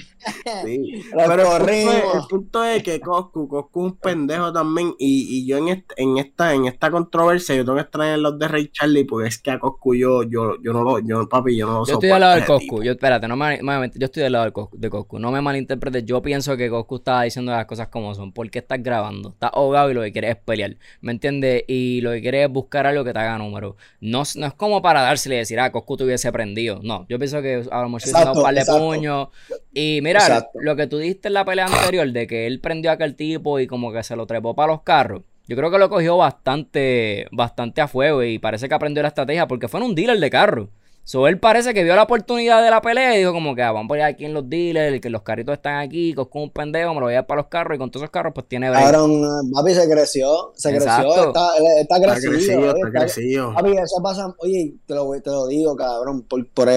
Sí. 0.66 1.03
Los 1.14 1.28
Pero 1.28 1.34
el 1.34 1.39
punto, 1.39 1.60
corrimos. 1.60 1.93
es, 1.95 2.03
el 2.16 2.28
punto 2.30 2.64
es 2.66 2.84
que 2.84 2.99
Coscu, 2.99 3.47
Coscu 3.47 3.86
es 3.86 3.91
un 3.91 3.97
pendejo 3.99 4.51
también. 4.51 4.95
Y, 4.97 5.28
y 5.39 5.45
yo 5.47 5.58
en, 5.58 5.86
en 5.97 6.18
esta 6.18 6.53
en 6.53 6.66
esta 6.66 6.89
controversia, 6.89 7.56
yo 7.56 7.64
tengo 7.64 7.76
que 7.76 7.84
extrañar 7.84 8.20
los 8.20 8.39
de 8.39 8.47
Ray 8.47 8.70
Charlie, 8.72 9.06
porque 9.06 9.28
es 9.30 9.38
que 9.38 9.51
a 9.51 9.60
Coscu 9.60 9.93
yo, 9.95 10.24
yo, 10.24 10.56
yo 10.64 10.74
no 10.74 10.84
lo, 10.84 10.99
yo, 10.99 11.28
papi, 11.30 11.56
yo 11.56 11.68
no 11.68 11.80
lo 11.80 11.86
Yo 11.86 11.93
estoy 11.93 12.10
del 12.10 12.20
lado 12.20 12.36
del 12.36 12.45
Coscu. 12.45 12.60
tipo. 12.64 12.84
Yo, 12.84 12.91
espérate, 12.93 13.28
no 13.28 13.36
me, 13.36 13.62
me- 13.62 13.91
yo 13.93 14.06
estoy 14.06 14.24
del 14.24 14.32
lado 14.32 14.45
del 14.45 14.53
Coscu, 14.53 14.78
de 14.78 14.89
Coscu. 14.89 15.20
No 15.20 15.32
me 15.32 15.41
malinterpretes. 15.41 16.06
Yo 16.06 16.22
pienso 16.22 16.58
que 16.58 16.70
Coscu 16.70 16.95
estaba 16.95 17.24
diciendo 17.24 17.51
las 17.51 17.66
cosas 17.66 17.89
como 17.89 18.16
son. 18.16 18.32
¿Por 18.32 18.49
qué 18.49 18.60
estás 18.60 18.82
grabando? 18.82 19.30
Estás 19.30 19.51
ahogado 19.53 19.91
y 19.91 19.93
lo 19.93 20.01
que 20.01 20.12
quieres 20.12 20.32
es 20.32 20.38
pelear. 20.38 20.76
¿Me 21.01 21.12
entiendes? 21.12 21.64
Y 21.68 22.01
lo 22.01 22.12
que 22.12 22.22
quieres 22.22 22.45
es 22.47 22.51
buscar 22.51 22.88
algo 22.88 23.03
que 23.03 23.14
te 23.14 23.20
haga 23.20 23.38
número. 23.38 23.76
No, 24.01 24.24
es- 24.24 24.36
no 24.36 24.47
es 24.47 24.53
como 24.53 24.82
para 24.82 25.01
dársele 25.01 25.36
y 25.36 25.39
decir, 25.39 25.60
ah, 25.60 25.72
Coscu 25.72 25.97
te 25.97 26.03
hubiese 26.06 26.32
prendido. 26.32 26.80
No, 26.84 27.06
yo 27.10 27.20
pienso 27.20 27.41
que 27.43 27.64
a 27.70 27.82
lo 27.84 27.89
mejor 27.95 28.07
hubiese 28.07 28.11
dado 28.11 28.25
un 28.25 28.29
Exacto, 28.37 28.43
par 28.43 28.53
de 28.53 28.59
exacto. 28.61 28.81
puños. 28.85 29.27
Y 29.73 29.99
mira, 30.03 30.19
Exacto. 30.19 30.59
lo 30.61 30.75
que 30.75 30.87
tú 30.87 30.97
dijiste 30.97 31.27
en 31.29 31.33
la 31.33 31.45
pelea 31.45 31.65
anterior 31.65 32.11
de 32.11 32.27
que 32.27 32.47
él 32.47 32.59
prendió 32.61 32.91
a 32.91 32.93
aquel 32.93 33.15
tipo 33.15 33.59
y 33.59 33.67
como 33.67 33.91
que 33.91 34.03
se 34.03 34.15
lo 34.15 34.25
trepó 34.27 34.53
para 34.55 34.71
los 34.73 34.81
carros. 34.83 35.21
Yo 35.47 35.55
creo 35.55 35.69
que 35.69 35.77
lo 35.77 35.89
cogió 35.89 36.17
bastante, 36.17 37.27
bastante 37.31 37.81
a 37.81 37.87
fuego 37.87 38.23
y 38.23 38.39
parece 38.39 38.67
que 38.67 38.73
aprendió 38.75 39.01
la 39.03 39.09
estrategia 39.09 39.47
porque 39.47 39.67
fue 39.67 39.79
en 39.79 39.85
un 39.87 39.95
dealer 39.95 40.19
de 40.19 40.29
carro. 40.29 40.69
So, 41.07 41.27
él 41.27 41.37
parece 41.37 41.75
que 41.75 41.83
vio 41.83 41.95
la 41.95 42.01
oportunidad 42.01 42.63
de 42.63 42.71
la 42.71 42.81
pelea 42.81 43.13
y 43.15 43.19
dijo 43.19 43.31
como 43.31 43.53
que 43.53 43.61
ah, 43.61 43.71
vamos 43.71 43.85
a 43.85 43.87
poner 43.89 44.05
aquí 44.05 44.25
en 44.25 44.33
los 44.33 44.49
dealers, 44.49 44.99
que 44.99 45.11
los 45.11 45.21
carritos 45.21 45.53
están 45.53 45.75
aquí, 45.77 46.15
con 46.15 46.27
un 46.33 46.49
pendejo, 46.49 46.95
me 46.95 46.99
lo 46.99 47.05
voy 47.05 47.11
a 47.13 47.17
llevar 47.17 47.27
para 47.27 47.41
los 47.41 47.47
carros 47.47 47.75
y 47.75 47.77
con 47.77 47.91
todos 47.91 48.05
esos 48.05 48.11
carros 48.11 48.33
pues 48.33 48.47
tiene 48.47 48.71
break. 48.71 48.85
Cabrón, 48.85 49.21
papi 49.53 49.75
se 49.75 49.87
creció, 49.87 50.51
se 50.55 50.71
Exacto. 50.73 51.09
creció, 51.13 51.27
está, 51.27 51.49
está 51.57 51.97
Está 51.97 52.01
crecido. 52.11 52.31
crecido, 52.31 52.57
oye, 52.59 52.67
está 52.69 52.87
está- 52.87 52.99
crecido. 53.01 53.53
Papi, 53.53 53.71
eso 53.73 54.01
pasa, 54.01 54.33
oye, 54.39 54.73
te 54.87 54.95
lo, 54.95 55.11
te 55.21 55.29
lo 55.29 55.45
digo, 55.45 55.75
cabrón, 55.75 56.23
por, 56.23 56.47
por, 56.49 56.69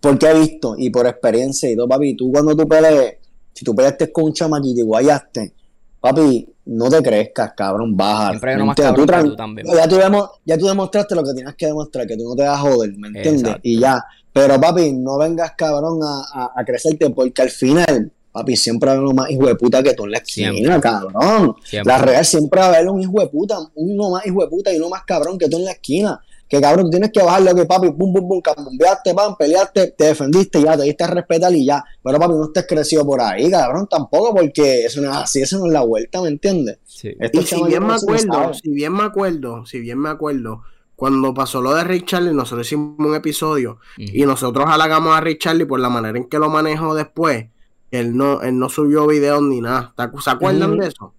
porque 0.00 0.26
he 0.26 0.38
visto 0.38 0.74
y 0.78 0.90
por 0.90 1.06
experiencia 1.06 1.70
y 1.70 1.76
todo, 1.76 1.88
papi, 1.88 2.14
tú 2.16 2.30
cuando 2.30 2.56
tú 2.56 2.68
pelees, 2.68 3.16
si 3.52 3.64
tú 3.64 3.74
peleaste 3.74 4.12
con 4.12 4.24
un 4.24 4.32
chamaquito 4.32 4.80
y 4.80 4.84
guayaste, 4.84 5.52
papi, 6.00 6.48
no 6.66 6.88
te 6.90 7.02
crezcas, 7.02 7.52
cabrón, 7.56 7.96
baja. 7.96 8.30
Siempre 8.30 8.56
¿me 8.56 8.64
más 8.64 8.76
cabrón 8.76 9.06
que 9.06 9.22
tú 9.22 9.36
también. 9.36 9.66
Ya 9.74 9.88
tú, 9.88 9.98
ya 10.44 10.58
tú 10.58 10.66
demostraste 10.66 11.14
lo 11.14 11.24
que 11.24 11.32
tienes 11.32 11.54
que 11.54 11.66
demostrar, 11.66 12.06
que 12.06 12.16
tú 12.16 12.24
no 12.24 12.36
te 12.36 12.42
vas 12.42 12.58
a 12.58 12.60
joder, 12.60 12.96
¿me 12.96 13.08
entiendes? 13.08 13.42
Exacto. 13.42 13.60
Y 13.64 13.80
ya. 13.80 14.04
Pero, 14.32 14.60
papi, 14.60 14.92
no 14.92 15.18
vengas, 15.18 15.52
cabrón, 15.56 15.98
a, 16.02 16.22
a, 16.32 16.52
a 16.54 16.64
crecerte, 16.64 17.10
porque 17.10 17.42
al 17.42 17.50
final, 17.50 18.12
papi, 18.30 18.56
siempre 18.56 18.86
va 18.86 18.92
a 18.92 18.96
haber 18.96 19.04
uno 19.06 19.14
más 19.14 19.30
hijo 19.30 19.46
de 19.46 19.54
puta 19.56 19.82
que 19.82 19.94
tú 19.94 20.04
en 20.04 20.10
la 20.12 20.18
esquina, 20.18 20.52
Siempre. 20.52 20.80
cabrón. 20.80 21.56
Siempre. 21.64 21.92
La 21.92 21.98
real 21.98 22.24
siempre 22.24 22.60
va 22.60 22.66
a 22.66 22.68
haber 22.68 22.88
un 22.88 23.00
hijo 23.00 23.20
de 23.20 23.26
puta, 23.28 23.58
uno 23.74 24.10
más 24.10 24.26
hijo 24.26 24.42
de 24.42 24.48
puta 24.48 24.72
y 24.72 24.76
uno 24.76 24.90
más 24.90 25.02
cabrón 25.04 25.38
que 25.38 25.48
tú 25.48 25.56
en 25.56 25.64
la 25.64 25.72
esquina. 25.72 26.20
Que 26.48 26.60
cabrón, 26.60 26.84
tú 26.86 26.90
tienes 26.90 27.10
que 27.12 27.22
bajarle 27.22 27.54
que 27.54 27.66
papi, 27.66 27.90
pum, 27.90 28.12
pum, 28.12 28.26
pum, 28.28 28.40
cambiaste, 28.40 29.12
pam, 29.14 29.36
peleaste, 29.36 29.88
te 29.88 30.04
defendiste, 30.04 30.62
ya, 30.62 30.76
te 30.76 30.84
diste 30.84 31.04
a 31.04 31.08
respetar 31.08 31.54
y 31.54 31.66
ya. 31.66 31.84
Pero 32.02 32.18
papi, 32.18 32.32
no 32.34 32.44
estés 32.44 32.66
crecido 32.66 33.04
por 33.04 33.20
ahí, 33.20 33.50
cabrón, 33.50 33.86
tampoco, 33.90 34.34
porque 34.34 34.84
eso 34.86 35.00
no 35.02 35.10
es 35.10 35.16
así, 35.16 35.42
eso 35.42 35.58
no 35.58 35.66
es 35.66 35.72
la 35.72 35.82
vuelta, 35.82 36.22
¿me 36.22 36.28
entiendes? 36.28 36.78
Sí. 36.84 37.10
Y 37.32 37.42
si 37.46 37.54
bien 37.68 37.82
me 37.86 37.94
acuerdo, 38.02 38.54
si 38.54 38.70
bien 38.70 38.92
me 38.94 39.02
acuerdo, 39.02 39.66
si 39.66 39.80
bien 39.80 39.98
me 39.98 40.08
acuerdo, 40.08 40.62
cuando 40.96 41.32
pasó 41.34 41.60
lo 41.60 41.74
de 41.74 41.84
Ray 41.84 42.02
Charlie, 42.04 42.32
nosotros 42.32 42.66
hicimos 42.66 42.96
un 42.98 43.14
episodio 43.14 43.78
y 43.98 44.24
nosotros 44.26 44.66
halagamos 44.68 45.14
a 45.16 45.20
Ray 45.20 45.38
Charlie 45.38 45.64
por 45.66 45.78
la 45.78 45.88
manera 45.90 46.18
en 46.18 46.28
que 46.28 46.38
lo 46.38 46.48
manejó 46.48 46.94
después. 46.94 47.46
Él 47.90 48.16
no, 48.16 48.42
él 48.42 48.58
no 48.58 48.68
subió 48.68 49.06
videos 49.06 49.40
ni 49.42 49.60
nada. 49.62 49.94
¿Te 49.96 50.02
acu- 50.02 50.20
¿Se 50.20 50.28
acuerdan 50.30 50.72
de 50.78 50.88
eso? 50.88 51.14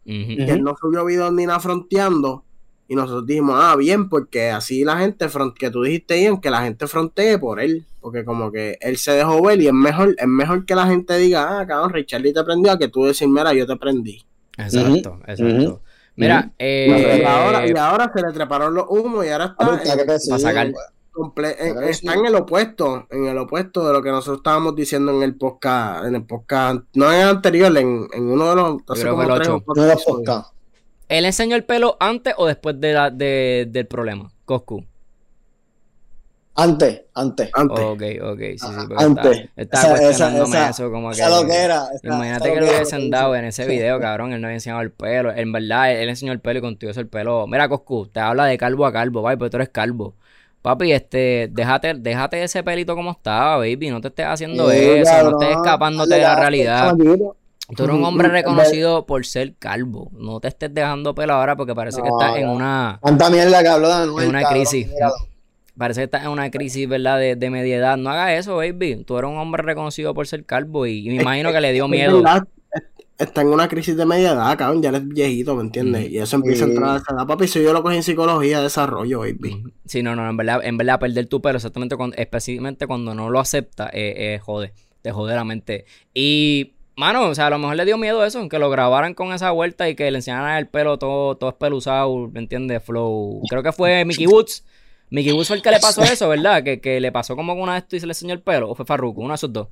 Que 0.45 0.51
él 0.51 0.63
no 0.63 0.75
subió 0.79 1.05
videos 1.05 1.31
ni 1.33 1.45
nada 1.45 1.59
fronteando. 1.59 2.43
Y 2.89 2.95
nosotros 2.95 3.25
dijimos, 3.27 3.55
ah, 3.57 3.75
bien, 3.77 4.09
porque 4.09 4.49
así 4.49 4.83
la 4.83 4.97
gente, 4.97 5.29
front 5.29 5.55
que 5.55 5.69
tú 5.69 5.83
dijiste, 5.83 6.21
Ian, 6.21 6.41
que 6.41 6.49
la 6.49 6.63
gente 6.63 6.87
frontee 6.87 7.37
por 7.37 7.61
él. 7.61 7.85
Porque 8.01 8.25
como 8.25 8.51
que 8.51 8.77
él 8.81 8.97
se 8.97 9.11
dejó 9.11 9.41
ver 9.43 9.61
y 9.61 9.67
es 9.67 9.73
mejor, 9.73 10.15
es 10.17 10.27
mejor 10.27 10.65
que 10.65 10.73
la 10.75 10.87
gente 10.87 11.15
diga, 11.17 11.59
ah, 11.59 11.67
cabrón, 11.67 11.93
Ray 11.93 12.05
Charlie 12.05 12.33
te 12.33 12.43
prendió, 12.43 12.71
a 12.71 12.77
que 12.79 12.87
tú 12.87 13.05
decir, 13.05 13.27
mira, 13.29 13.53
yo 13.53 13.67
te 13.67 13.75
prendí. 13.77 14.25
Exacto, 14.57 15.19
exacto. 15.27 15.81
Mira, 16.15 16.51
Y, 16.57 16.63
eh, 16.65 17.25
ahora, 17.25 17.67
y 17.67 17.71
ahora 17.77 18.11
se 18.13 18.21
le 18.21 18.33
treparon 18.33 18.73
los 18.73 18.85
humos 18.89 19.25
y 19.25 19.29
ahora 19.29 19.45
está, 19.57 19.65
en- 19.93 20.05
para 20.07 20.19
sacar. 20.39 20.71
comple- 21.13 21.55
en- 21.59 21.71
Claro, 21.73 21.87
está 21.87 22.11
sí. 22.13 22.19
en 22.19 22.25
el 22.25 22.35
opuesto, 22.35 23.07
en 23.09 23.25
el 23.25 23.37
opuesto 23.37 23.85
de 23.87 23.93
lo 23.93 24.01
que 24.01 24.09
nosotros 24.09 24.37
estábamos 24.37 24.75
diciendo 24.75 25.11
en 25.15 25.21
el 25.23 25.35
podcast, 25.35 26.05
en 26.05 26.15
el 26.15 26.23
podcast, 26.25 26.79
no 26.95 27.11
en 27.13 27.19
el 27.21 27.27
anterior, 27.27 27.77
en, 27.77 28.07
en 28.11 28.23
uno 28.31 28.49
de 28.49 28.55
los, 28.55 28.75
hace 28.89 29.03
como 29.11 29.23
el 29.23 29.29
o 29.51 29.61
podcast. 29.61 30.53
¿Él 31.09 31.25
enseñó 31.25 31.55
el 31.57 31.65
pelo 31.65 31.97
antes 31.99 32.33
o 32.37 32.45
después 32.47 32.79
de 32.79 32.93
la, 32.93 33.09
de- 33.09 33.67
del 33.69 33.85
problema? 33.87 34.31
Coscu. 34.45 34.85
Antes, 36.55 37.03
antes. 37.13 37.49
Antes. 37.53 37.79
Ok, 37.85 38.01
ok, 38.21 38.39
sí, 38.39 38.57
sí. 38.57 38.65
Antes. 38.97 39.49
Estaba, 39.55 39.55
estaba 39.55 39.55
Esa- 39.55 39.93
esa- 39.93 40.01
cuestionándome 40.03 40.57
esa- 40.57 40.69
eso, 40.71 40.91
como 40.91 41.09
que. 41.11 41.15
Esa 41.15 41.29
lo 41.29 41.47
que 41.47 41.55
era. 41.55 41.83
esa- 41.93 42.07
Imagínate 42.07 42.45
esa 42.49 42.53
que 42.53 42.59
lo 42.59 42.67
hubiesen 42.67 43.09
dado 43.09 43.35
en 43.35 43.45
ese 43.45 43.65
video, 43.65 43.99
cabrón. 44.01 44.33
Él 44.33 44.41
no 44.41 44.47
había 44.47 44.55
enseñado 44.55 44.81
el 44.81 44.91
pelo. 44.91 45.31
En 45.31 45.53
verdad, 45.53 45.93
él 45.93 46.09
enseñó 46.09 46.33
el 46.33 46.41
pelo 46.41 46.59
y 46.59 46.61
contigo 46.61 46.91
eso 46.91 46.99
el 46.99 47.07
pelo. 47.07 47.47
Mira, 47.47 47.69
Coscu, 47.69 48.07
te 48.07 48.19
habla 48.19 48.45
de 48.45 48.57
calvo 48.57 48.85
a 48.85 48.91
calvo, 48.91 49.21
bye, 49.21 49.37
pero 49.37 49.49
tú 49.49 49.55
eres 49.57 49.69
calvo. 49.69 50.15
Papi, 50.61 50.91
este, 50.91 51.47
déjate, 51.49 51.93
déjate 51.93 52.43
ese 52.43 52.61
pelito 52.61 52.93
como 52.93 53.11
estaba, 53.11 53.55
baby. 53.59 53.89
No 53.89 54.01
te 54.01 54.09
estés 54.09 54.25
haciendo 54.25 54.69
Sí, 54.69 54.77
eso, 54.77 55.09
cabrón. 55.11 55.31
no 55.31 55.41
estés 55.41 55.55
escapándote 55.57 56.15
de 56.15 56.21
la 56.21 56.35
realidad. 56.35 56.93
Tú 57.75 57.83
eres 57.83 57.95
un 57.95 58.03
hombre 58.03 58.27
Ujú. 58.27 58.33
reconocido 58.35 59.05
por 59.05 59.25
ser 59.25 59.55
calvo. 59.57 60.09
No 60.13 60.39
te 60.39 60.47
estés 60.47 60.73
dejando 60.73 61.13
pelo 61.13 61.33
ahora 61.33 61.55
porque 61.55 61.75
parece 61.75 62.01
que 62.01 62.07
estás 62.07 62.37
en 62.37 62.49
una, 62.49 62.99
Tanta 63.03 63.29
mierda 63.29 63.61
que 63.61 63.67
habló 63.67 63.87
de 63.87 63.93
Anuel, 63.93 64.23
en 64.23 64.29
una 64.29 64.41
cabrón, 64.41 64.63
crisis. 64.63 64.87
míralo. 64.87 65.13
Parece 65.77 66.01
que 66.01 66.05
estás 66.05 66.23
en 66.23 66.29
una 66.29 66.51
crisis, 66.51 66.89
¿verdad? 66.89 67.19
De, 67.19 67.35
de 67.35 67.49
media 67.49 67.77
edad. 67.77 67.95
No 67.97 68.09
hagas 68.09 68.31
eso, 68.39 68.57
baby. 68.57 69.03
Tú 69.05 69.17
eres 69.17 69.29
un 69.31 69.37
hombre 69.37 69.63
reconocido 69.63 70.13
por 70.13 70.27
ser 70.27 70.45
calvo 70.45 70.85
y, 70.85 71.07
y 71.07 71.09
me 71.09 71.21
imagino 71.21 71.51
que 71.53 71.61
le 71.61 71.71
dio 71.71 71.87
miedo. 71.87 72.21
Está 73.17 73.41
en 73.41 73.47
una 73.49 73.67
crisis 73.67 73.97
de 73.97 74.05
media 74.05 74.31
edad, 74.31 74.57
cabrón, 74.57 74.81
ya 74.81 74.89
eres 74.89 75.05
viejito, 75.05 75.53
¿me 75.53 75.63
entiendes? 75.63 76.09
Mm. 76.09 76.13
Y 76.13 76.17
eso 76.19 76.37
empieza 76.37 76.63
a 76.63 76.67
entrar 76.69 76.89
a 76.89 76.97
esa 76.97 77.13
edad. 77.13 77.27
Papi, 77.27 77.49
si 77.49 77.61
yo 77.61 77.73
lo 77.73 77.83
cogí 77.83 77.97
en 77.97 78.03
psicología, 78.03 78.61
desarrollo, 78.61 79.19
baby. 79.19 79.61
Sí, 79.85 80.01
no, 80.01 80.15
no, 80.15 80.29
en 80.29 80.37
verdad, 80.37 80.61
en 80.63 80.77
verdad 80.77 81.01
perder 81.01 81.27
tu 81.27 81.41
pelo, 81.41 81.57
exactamente 81.57 81.97
cuando, 81.97 82.15
específicamente 82.15 82.87
cuando 82.87 83.13
no 83.13 83.29
lo 83.29 83.41
acepta, 83.41 83.89
eh, 83.91 84.35
eh, 84.35 84.39
jode, 84.41 84.71
te 85.01 85.11
jode 85.11 85.35
la 85.35 85.43
mente. 85.43 85.83
Y, 86.13 86.75
mano, 86.99 87.29
o 87.29 87.33
sea, 87.33 87.47
a 87.47 87.49
lo 87.49 87.57
mejor 87.57 87.77
le 87.77 87.85
dio 87.85 87.97
miedo 87.97 88.23
eso, 88.25 88.47
que 88.49 88.59
lo 88.59 88.69
grabaran 88.69 89.13
con 89.13 89.31
esa 89.31 89.51
vuelta 89.51 89.87
y 89.89 89.95
que 89.95 90.11
le 90.11 90.17
enseñaran 90.17 90.57
el 90.57 90.67
pelo 90.67 90.99
todo, 90.99 91.35
todo 91.37 91.49
espeluzado, 91.49 92.27
¿me 92.27 92.39
entiendes? 92.41 92.83
Flow. 92.83 93.41
Creo 93.49 93.63
que 93.63 93.71
fue 93.71 94.03
Mickey 94.03 94.27
Woods. 94.27 94.65
Mickey 95.09 95.31
Woods 95.31 95.47
fue 95.47 95.57
el 95.57 95.63
que 95.63 95.71
le 95.71 95.79
pasó 95.79 96.03
eso, 96.03 96.27
¿verdad? 96.27 96.61
Que, 96.61 96.81
que 96.81 96.99
le 96.99 97.11
pasó 97.11 97.35
como 97.35 97.53
una 97.53 97.73
de 97.73 97.79
esto 97.79 97.95
y 97.95 97.99
se 98.01 98.05
le 98.05 98.11
enseñó 98.11 98.33
el 98.33 98.41
pelo, 98.41 98.69
o 98.69 98.75
fue 98.75 98.85
Farruko, 98.85 99.21
uno 99.21 99.29
de 99.29 99.35
esos 99.35 99.51
dos. 99.51 99.69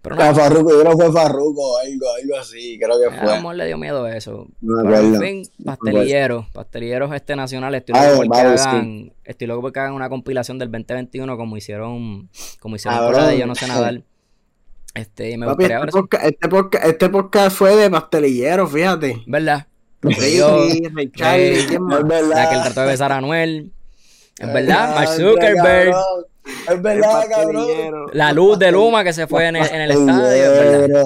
Pero 0.00 0.14
no, 0.14 0.22
A 0.22 0.32
Farruko, 0.32 0.70
yo 0.70 0.80
creo 0.80 0.96
que 0.96 1.04
fue 1.04 1.12
Farruko, 1.12 1.78
algo, 1.78 2.06
algo 2.22 2.36
así, 2.36 2.78
creo 2.78 2.98
que 3.00 3.06
a 3.06 3.10
lo 3.10 3.26
fue. 3.26 3.36
mejor 3.36 3.56
le 3.56 3.66
dio 3.66 3.76
miedo 3.76 4.06
eso. 4.06 4.46
No 4.60 4.82
Pero 4.84 4.96
en 4.96 5.20
fin, 5.20 5.42
pastelilleros, 5.64 6.46
pastelilleros 6.50 7.12
este 7.12 7.34
nacional, 7.34 7.74
estoy 7.74 7.96
loco 7.96 8.16
por 8.16 8.24
que 8.24 8.44
vamos, 8.44 8.60
sí. 8.60 8.68
hagan, 8.68 9.12
estoy 9.24 9.46
loco 9.48 9.62
por 9.62 9.72
que 9.72 9.80
hagan 9.80 9.94
una 9.94 10.08
compilación 10.08 10.56
del 10.58 10.70
2021 10.70 11.36
como 11.36 11.56
hicieron, 11.56 12.30
como 12.60 12.76
hicieron 12.76 13.00
la 13.00 13.10
Cabrón, 13.10 13.28
de 13.28 13.38
Yo 13.38 13.46
no 13.46 13.56
sé 13.56 13.66
nadar. 13.66 14.02
Este, 14.98 15.38
me 15.38 15.46
Papi, 15.46 15.62
gustaría 15.62 15.78
este 15.84 15.92
podcast, 15.92 16.24
este, 16.24 16.48
podcast, 16.48 16.84
este 16.84 17.08
podcast 17.08 17.56
fue 17.56 17.76
de 17.76 17.88
pastelillero, 17.88 18.66
fíjate. 18.66 19.22
¿Verdad? 19.28 19.68
Sí, 20.02 20.38
Yo, 20.38 20.66
Ray 20.92 21.12
Charlie, 21.12 21.50
Ray, 21.54 21.66
¿quién 21.68 21.82
más? 21.84 22.00
Es 22.00 22.06
verdad. 22.08 22.34
La 22.34 22.48
que 22.48 22.54
él 22.56 22.62
trató 22.62 22.80
de 22.80 22.86
besar 22.88 23.12
a 23.12 23.16
Anuel. 23.18 23.72
Es 24.38 24.52
verdad, 24.52 24.94
Mark 24.96 25.08
Zuckerberg. 25.10 25.94
Es 26.68 26.82
verdad, 26.82 27.26
cabrón. 27.30 28.10
La 28.12 28.32
luz 28.32 28.58
de 28.58 28.72
Luma 28.72 29.04
que 29.04 29.12
se 29.12 29.28
fue 29.28 29.46
en 29.46 29.56
el, 29.56 29.66
en 29.66 29.80
el 29.82 29.90
estadio. 29.92 30.54
Es 30.54 30.88
verdad. 30.88 31.04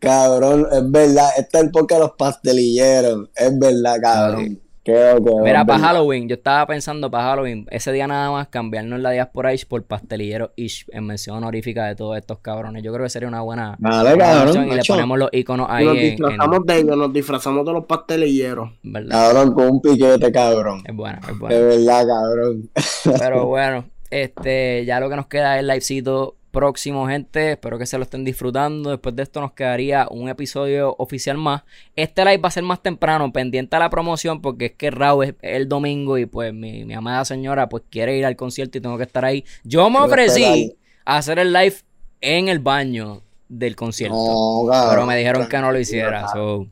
Cabrón, 0.00 0.66
es 0.72 0.90
verdad. 0.90 1.28
Este 1.38 1.58
es 1.58 1.64
el 1.64 1.70
podcast 1.70 2.00
de 2.00 2.06
los 2.06 2.16
pastelilleros. 2.16 3.28
Es 3.36 3.56
verdad, 3.56 3.96
cabrón. 4.02 4.60
Creo 4.82 5.22
que. 5.22 5.30
Mira, 5.42 5.64
para. 5.64 5.78
Halloween, 5.78 6.28
yo 6.28 6.36
estaba 6.36 6.66
pensando 6.66 7.10
para 7.10 7.24
Halloween, 7.24 7.66
ese 7.70 7.92
día 7.92 8.06
nada 8.06 8.30
más 8.30 8.48
cambiarnos 8.48 8.98
la 9.00 9.10
diáspora 9.10 9.52
Ish 9.52 9.66
por 9.66 9.84
pastelillero 9.84 10.52
Ish 10.56 10.86
en 10.90 11.04
mención 11.06 11.36
honorífica 11.36 11.86
de 11.86 11.94
todos 11.96 12.16
estos 12.16 12.38
cabrones. 12.38 12.82
Yo 12.82 12.90
creo 12.92 13.04
que 13.04 13.10
sería 13.10 13.28
una 13.28 13.42
buena, 13.42 13.76
Dale, 13.78 14.10
buena 14.10 14.24
cabrón, 14.24 14.48
opción 14.48 14.68
y 14.68 14.74
le 14.74 14.82
ponemos 14.88 15.18
los 15.18 15.28
iconos 15.32 15.66
ahí 15.70 15.84
Nos 15.84 15.96
en, 15.96 16.00
en- 16.02 16.10
disfrazamos 16.16 16.66
de 16.66 16.78
ellos, 16.78 16.96
nos 16.96 17.12
disfrazamos 17.12 17.66
de 17.66 17.72
los 17.72 17.84
pastelilleros. 17.84 18.70
¿verdad? 18.82 19.10
Cabrón, 19.10 19.52
con 19.54 19.68
un 19.68 19.82
piquete, 19.82 20.32
cabrón. 20.32 20.82
Es 20.86 20.94
buena, 20.96 21.20
es 21.24 21.28
Es 21.28 21.38
buena. 21.38 21.58
verdad, 21.58 22.06
cabrón. 22.06 22.70
Pero 23.18 23.46
bueno, 23.48 23.84
este, 24.10 24.84
ya 24.86 24.98
lo 24.98 25.10
que 25.10 25.16
nos 25.16 25.26
queda 25.26 25.56
es 25.56 25.60
el 25.60 25.66
livecito 25.68 26.36
próximo, 26.50 27.06
gente. 27.06 27.52
Espero 27.52 27.78
que 27.78 27.86
se 27.86 27.96
lo 27.96 28.04
estén 28.04 28.24
disfrutando. 28.24 28.90
Después 28.90 29.14
de 29.16 29.22
esto 29.22 29.40
nos 29.40 29.52
quedaría 29.52 30.06
un 30.10 30.28
episodio 30.28 30.94
oficial 30.98 31.38
más. 31.38 31.62
Este 31.96 32.24
live 32.24 32.38
va 32.38 32.48
a 32.48 32.52
ser 32.52 32.64
más 32.64 32.82
temprano, 32.82 33.32
pendiente 33.32 33.76
a 33.76 33.78
la 33.78 33.90
promoción, 33.90 34.40
porque 34.40 34.66
es 34.66 34.72
que 34.72 34.90
Raúl 34.90 35.24
es 35.24 35.34
el 35.42 35.68
domingo 35.68 36.18
y 36.18 36.26
pues 36.26 36.52
mi, 36.52 36.84
mi 36.84 36.94
amada 36.94 37.24
señora 37.24 37.68
pues 37.68 37.84
quiere 37.90 38.16
ir 38.16 38.26
al 38.26 38.36
concierto 38.36 38.78
y 38.78 38.80
tengo 38.80 38.96
que 38.96 39.04
estar 39.04 39.24
ahí. 39.24 39.44
Yo 39.64 39.88
me 39.90 40.00
ofrecí 40.00 40.76
a 41.04 41.16
hacer 41.16 41.38
el 41.38 41.52
live 41.52 41.76
en 42.20 42.48
el 42.48 42.58
baño 42.58 43.22
del 43.48 43.74
concierto. 43.74 44.14
No, 44.16 44.70
pero 44.90 45.04
me 45.06 45.16
dijeron 45.16 45.48
que 45.48 45.58
no 45.58 45.72
lo 45.72 45.78
hiciera. 45.78 46.28
so, 46.28 46.66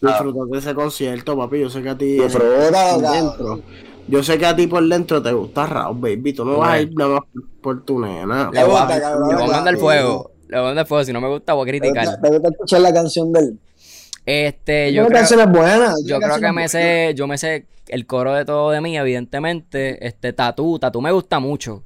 Disfrutar 0.00 0.46
de 0.46 0.58
ese 0.58 0.74
concierto, 0.74 1.36
papi. 1.36 1.60
Yo 1.60 1.70
sé 1.70 1.82
que 1.82 1.90
a 1.90 1.98
ti. 1.98 2.18
Yo 4.08 4.22
sé 4.22 4.38
que 4.38 4.46
a 4.46 4.56
ti 4.56 4.66
por 4.66 4.86
dentro 4.86 5.22
te 5.22 5.32
gusta 5.32 5.66
Raúl, 5.66 5.98
baby. 5.98 6.32
Tú 6.32 6.44
no 6.44 6.58
vas 6.58 6.70
a 6.70 6.80
ir 6.80 6.94
nada 6.94 7.14
más 7.14 7.44
por 7.60 7.84
tu 7.84 8.00
nena. 8.00 8.50
le 8.52 8.64
voy 8.64 8.76
a, 8.76 9.46
mandar 9.46 9.76
fuego. 9.76 10.32
Le 10.48 10.56
voy 10.56 10.64
a 10.64 10.68
mandar 10.68 10.86
fuego. 10.86 11.04
Si 11.04 11.12
no 11.12 11.20
me 11.20 11.28
gusta, 11.28 11.52
voy 11.54 11.68
a 11.68 11.72
¿Te 11.72 11.78
criticar. 11.78 12.20
te 12.20 12.28
gusta 12.28 12.48
escuchar 12.48 12.80
la 12.80 12.92
canción 12.92 13.32
del.? 13.32 13.58
Este, 14.24 14.92
yo 14.92 15.06
creo, 15.06 15.18
canción 15.18 15.40
es 15.40 15.50
buena. 15.50 15.94
yo 16.04 16.20
creo 16.20 16.38
que 16.38 16.52
me 16.52 16.68
sé, 16.68 17.12
yo 17.16 17.26
me 17.26 17.36
sé 17.38 17.66
el 17.88 18.06
coro 18.06 18.34
de 18.34 18.44
todo 18.44 18.70
de 18.70 18.80
mí, 18.80 18.96
evidentemente. 18.96 20.06
Este, 20.06 20.32
Tatú, 20.32 20.78
Tatú 20.78 21.00
me 21.00 21.10
gusta 21.12 21.40
mucho. 21.40 21.84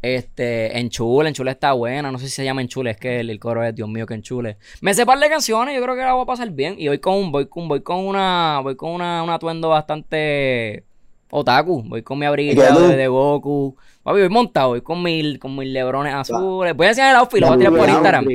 Este, 0.00 0.78
Enchule, 0.78 1.28
Enchule 1.28 1.50
está 1.50 1.72
buena. 1.72 2.12
No 2.12 2.18
sé 2.18 2.26
si 2.26 2.32
se 2.32 2.44
llama 2.44 2.60
Enchule, 2.60 2.90
es 2.90 2.96
que 2.98 3.20
el, 3.20 3.30
el 3.30 3.40
coro 3.40 3.64
es 3.64 3.74
Dios 3.74 3.88
mío 3.88 4.06
que 4.06 4.14
Enchule. 4.14 4.58
Me 4.80 4.94
sé 4.94 5.06
par 5.06 5.18
de 5.18 5.28
canciones, 5.28 5.74
yo 5.74 5.82
creo 5.82 5.94
que 5.94 6.02
la 6.02 6.12
voy 6.12 6.22
a 6.22 6.26
pasar 6.26 6.50
bien. 6.50 6.76
Y 6.78 6.88
voy 6.88 6.98
con, 6.98 7.32
voy 7.32 7.46
con, 7.46 7.68
voy 7.68 7.82
con 7.82 7.98
una, 8.06 8.60
voy 8.62 8.76
con 8.76 8.90
una, 8.90 9.22
un 9.22 9.30
atuendo 9.30 9.70
bastante 9.70 10.87
otaku. 11.30 11.82
Voy 11.86 12.02
con 12.02 12.18
mi 12.18 12.26
abriguito 12.26 12.62
de, 12.62 12.96
de 12.96 13.08
Goku. 13.08 13.76
Papi, 14.02 14.20
voy 14.20 14.28
montado, 14.28 14.68
voy 14.68 14.80
con 14.80 15.02
mis, 15.02 15.38
con 15.38 15.54
mis 15.56 15.68
lebrones 15.68 16.14
azules. 16.14 16.74
Voy 16.74 16.86
a 16.86 16.88
enseñar 16.90 17.10
el 17.10 17.16
outfit, 17.16 17.40
lo 17.40 17.48
voy 17.48 17.56
a 17.56 17.58
tirar 17.58 17.76
por 17.76 17.88
Instagram. 17.88 18.26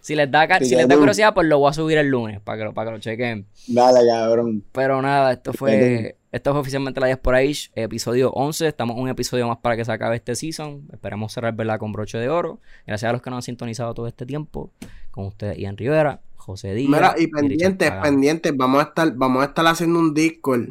Si 0.00 0.14
les 0.14 0.30
da, 0.30 0.58
si 0.60 0.74
les 0.74 0.88
da 0.88 0.96
curiosidad, 0.96 1.34
pues 1.34 1.46
lo 1.46 1.58
voy 1.58 1.70
a 1.70 1.72
subir 1.72 1.98
el 1.98 2.08
lunes 2.08 2.40
para 2.40 2.58
que 2.58 2.64
lo, 2.64 2.74
para 2.74 2.90
que 2.90 2.96
lo 2.96 3.00
chequen. 3.00 3.46
Dale, 3.66 4.00
cabrón. 4.06 4.64
Pero 4.72 5.00
nada, 5.00 5.32
esto 5.32 5.52
fue. 5.52 6.14
Esto 6.30 6.50
fue 6.52 6.60
oficialmente 6.60 7.00
la 7.00 7.06
Diaspora 7.06 7.42
Ish, 7.42 7.70
episodio 7.74 8.30
11. 8.32 8.68
Estamos 8.68 8.98
un 8.98 9.08
episodio 9.08 9.48
más 9.48 9.58
para 9.58 9.76
que 9.76 9.84
se 9.86 9.92
acabe 9.92 10.16
este 10.16 10.34
season. 10.34 10.86
Esperemos 10.92 11.32
cerrar 11.32 11.54
¿verdad? 11.54 11.78
con 11.78 11.90
broche 11.90 12.18
de 12.18 12.28
oro. 12.28 12.60
Gracias 12.86 13.08
a 13.08 13.12
los 13.14 13.22
que 13.22 13.30
nos 13.30 13.38
han 13.38 13.42
sintonizado 13.42 13.94
todo 13.94 14.06
este 14.06 14.26
tiempo. 14.26 14.70
Con 15.10 15.24
ustedes, 15.24 15.56
Ian 15.56 15.78
Rivera, 15.78 16.20
José 16.36 16.74
Díaz. 16.74 16.90
Mira, 16.90 17.14
y 17.16 17.28
pendientes, 17.28 17.90
pendientes, 18.02 18.54
vamos 18.54 18.80
a 18.80 18.88
estar, 18.88 19.10
vamos 19.14 19.42
a 19.42 19.46
estar 19.46 19.66
haciendo 19.66 19.98
un 20.00 20.12
Discord. 20.12 20.68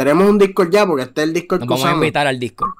Tenemos 0.00 0.30
un 0.30 0.38
Discord 0.38 0.70
ya, 0.70 0.86
porque 0.86 1.02
este 1.02 1.20
es 1.20 1.28
el 1.28 1.34
Discord 1.34 1.60
Nos 1.60 1.68
que 1.68 1.74
vamos 1.74 1.90
a 1.90 1.94
invitar 1.94 2.26
al 2.26 2.40
Discord. 2.40 2.70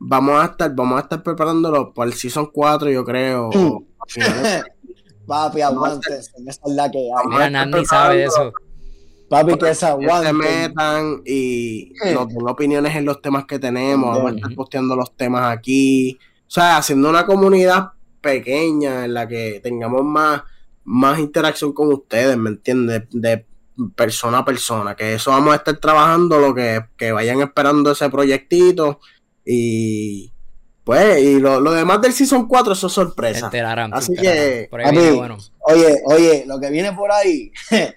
Vamos 0.00 0.42
a 0.42 0.46
estar, 0.46 0.74
vamos 0.74 0.98
a 0.98 1.02
estar 1.02 1.22
preparándolo 1.22 1.94
para 1.94 2.10
el 2.10 2.16
Season 2.16 2.50
4, 2.52 2.90
yo 2.90 3.04
creo. 3.04 3.50
Mm. 3.54 3.66
o. 3.66 3.84
Papi, 5.28 5.60
aguántense. 5.60 6.32
Esa 6.44 6.60
es 6.66 6.74
la 6.74 6.90
que 6.90 6.98
hay. 6.98 7.28
Mira, 7.28 7.50
Nandi 7.50 7.84
sabe 7.84 8.16
de 8.16 8.24
eso. 8.24 8.52
Papi, 9.28 9.58
que 9.58 9.76
se 9.76 9.86
que 9.96 10.26
se 10.26 10.32
metan 10.32 11.22
y 11.24 11.92
nos 12.12 12.26
den 12.26 12.48
opiniones 12.48 12.96
en 12.96 13.04
los 13.04 13.22
temas 13.22 13.44
que 13.44 13.60
tenemos. 13.60 14.16
Vamos 14.16 14.32
a 14.32 14.34
estar 14.34 14.50
Ujú. 14.50 14.56
posteando 14.56 14.96
los 14.96 15.16
temas 15.16 15.56
aquí. 15.56 16.18
O 16.48 16.50
sea, 16.50 16.78
haciendo 16.78 17.10
una 17.10 17.26
comunidad 17.26 17.92
pequeña 18.20 19.04
en 19.04 19.14
la 19.14 19.28
que 19.28 19.60
tengamos 19.62 20.02
más, 20.02 20.42
más 20.82 21.20
interacción 21.20 21.72
con 21.72 21.92
ustedes, 21.92 22.36
¿me 22.36 22.50
entiendes? 22.50 23.04
De, 23.12 23.46
persona 23.94 24.38
a 24.38 24.44
persona. 24.44 24.94
Que 24.94 25.14
eso 25.14 25.30
vamos 25.30 25.52
a 25.52 25.56
estar 25.56 25.76
trabajando, 25.78 26.38
lo 26.38 26.54
que, 26.54 26.80
que 26.96 27.12
vayan 27.12 27.40
esperando 27.40 27.92
ese 27.92 28.08
proyectito. 28.10 29.00
Y 29.44 30.32
pues, 30.84 31.22
y 31.22 31.38
lo, 31.38 31.60
lo 31.60 31.72
demás 31.72 32.00
del 32.00 32.12
Season 32.12 32.48
4, 32.48 32.72
eso 32.72 32.86
es 32.86 32.92
Se 32.92 32.94
sorpresa. 32.94 33.46
enterarán. 33.46 33.94
Así 33.94 34.14
se 34.14 34.20
enterarán. 34.20 34.62
que, 34.62 34.68
Por 34.70 34.80
ahí 34.80 34.90
viene 34.90 35.06
papi, 35.06 35.18
bueno. 35.18 35.38
Oye, 35.60 35.96
oye, 36.06 36.44
lo 36.46 36.58
que 36.60 36.70
viene 36.70 36.92
por 36.92 37.12
ahí. 37.12 37.52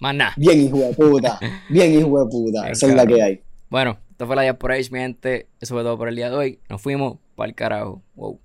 Más 0.00 0.14
nada. 0.14 0.34
Bien, 0.36 0.60
hijo 0.60 0.78
de 0.78 0.94
puta. 0.94 1.38
Bien, 1.68 1.92
hijo 1.92 2.24
de 2.24 2.30
puta. 2.30 2.68
Esa 2.70 2.86
es 2.88 2.94
la 2.94 3.06
que 3.06 3.22
hay. 3.22 3.42
Bueno, 3.68 3.98
esto 4.10 4.26
fue 4.26 4.36
la 4.36 4.42
Diaspora 4.42 4.76
mi 4.76 4.98
gente. 4.98 5.48
Eso 5.60 5.74
fue 5.74 5.82
todo 5.82 5.96
por 5.96 6.08
el 6.08 6.16
día 6.16 6.30
de 6.30 6.36
hoy. 6.36 6.60
Nos 6.68 6.82
fuimos 6.82 7.18
para 7.36 7.48
el 7.48 7.54
carajo. 7.54 8.02
Wow. 8.16 8.40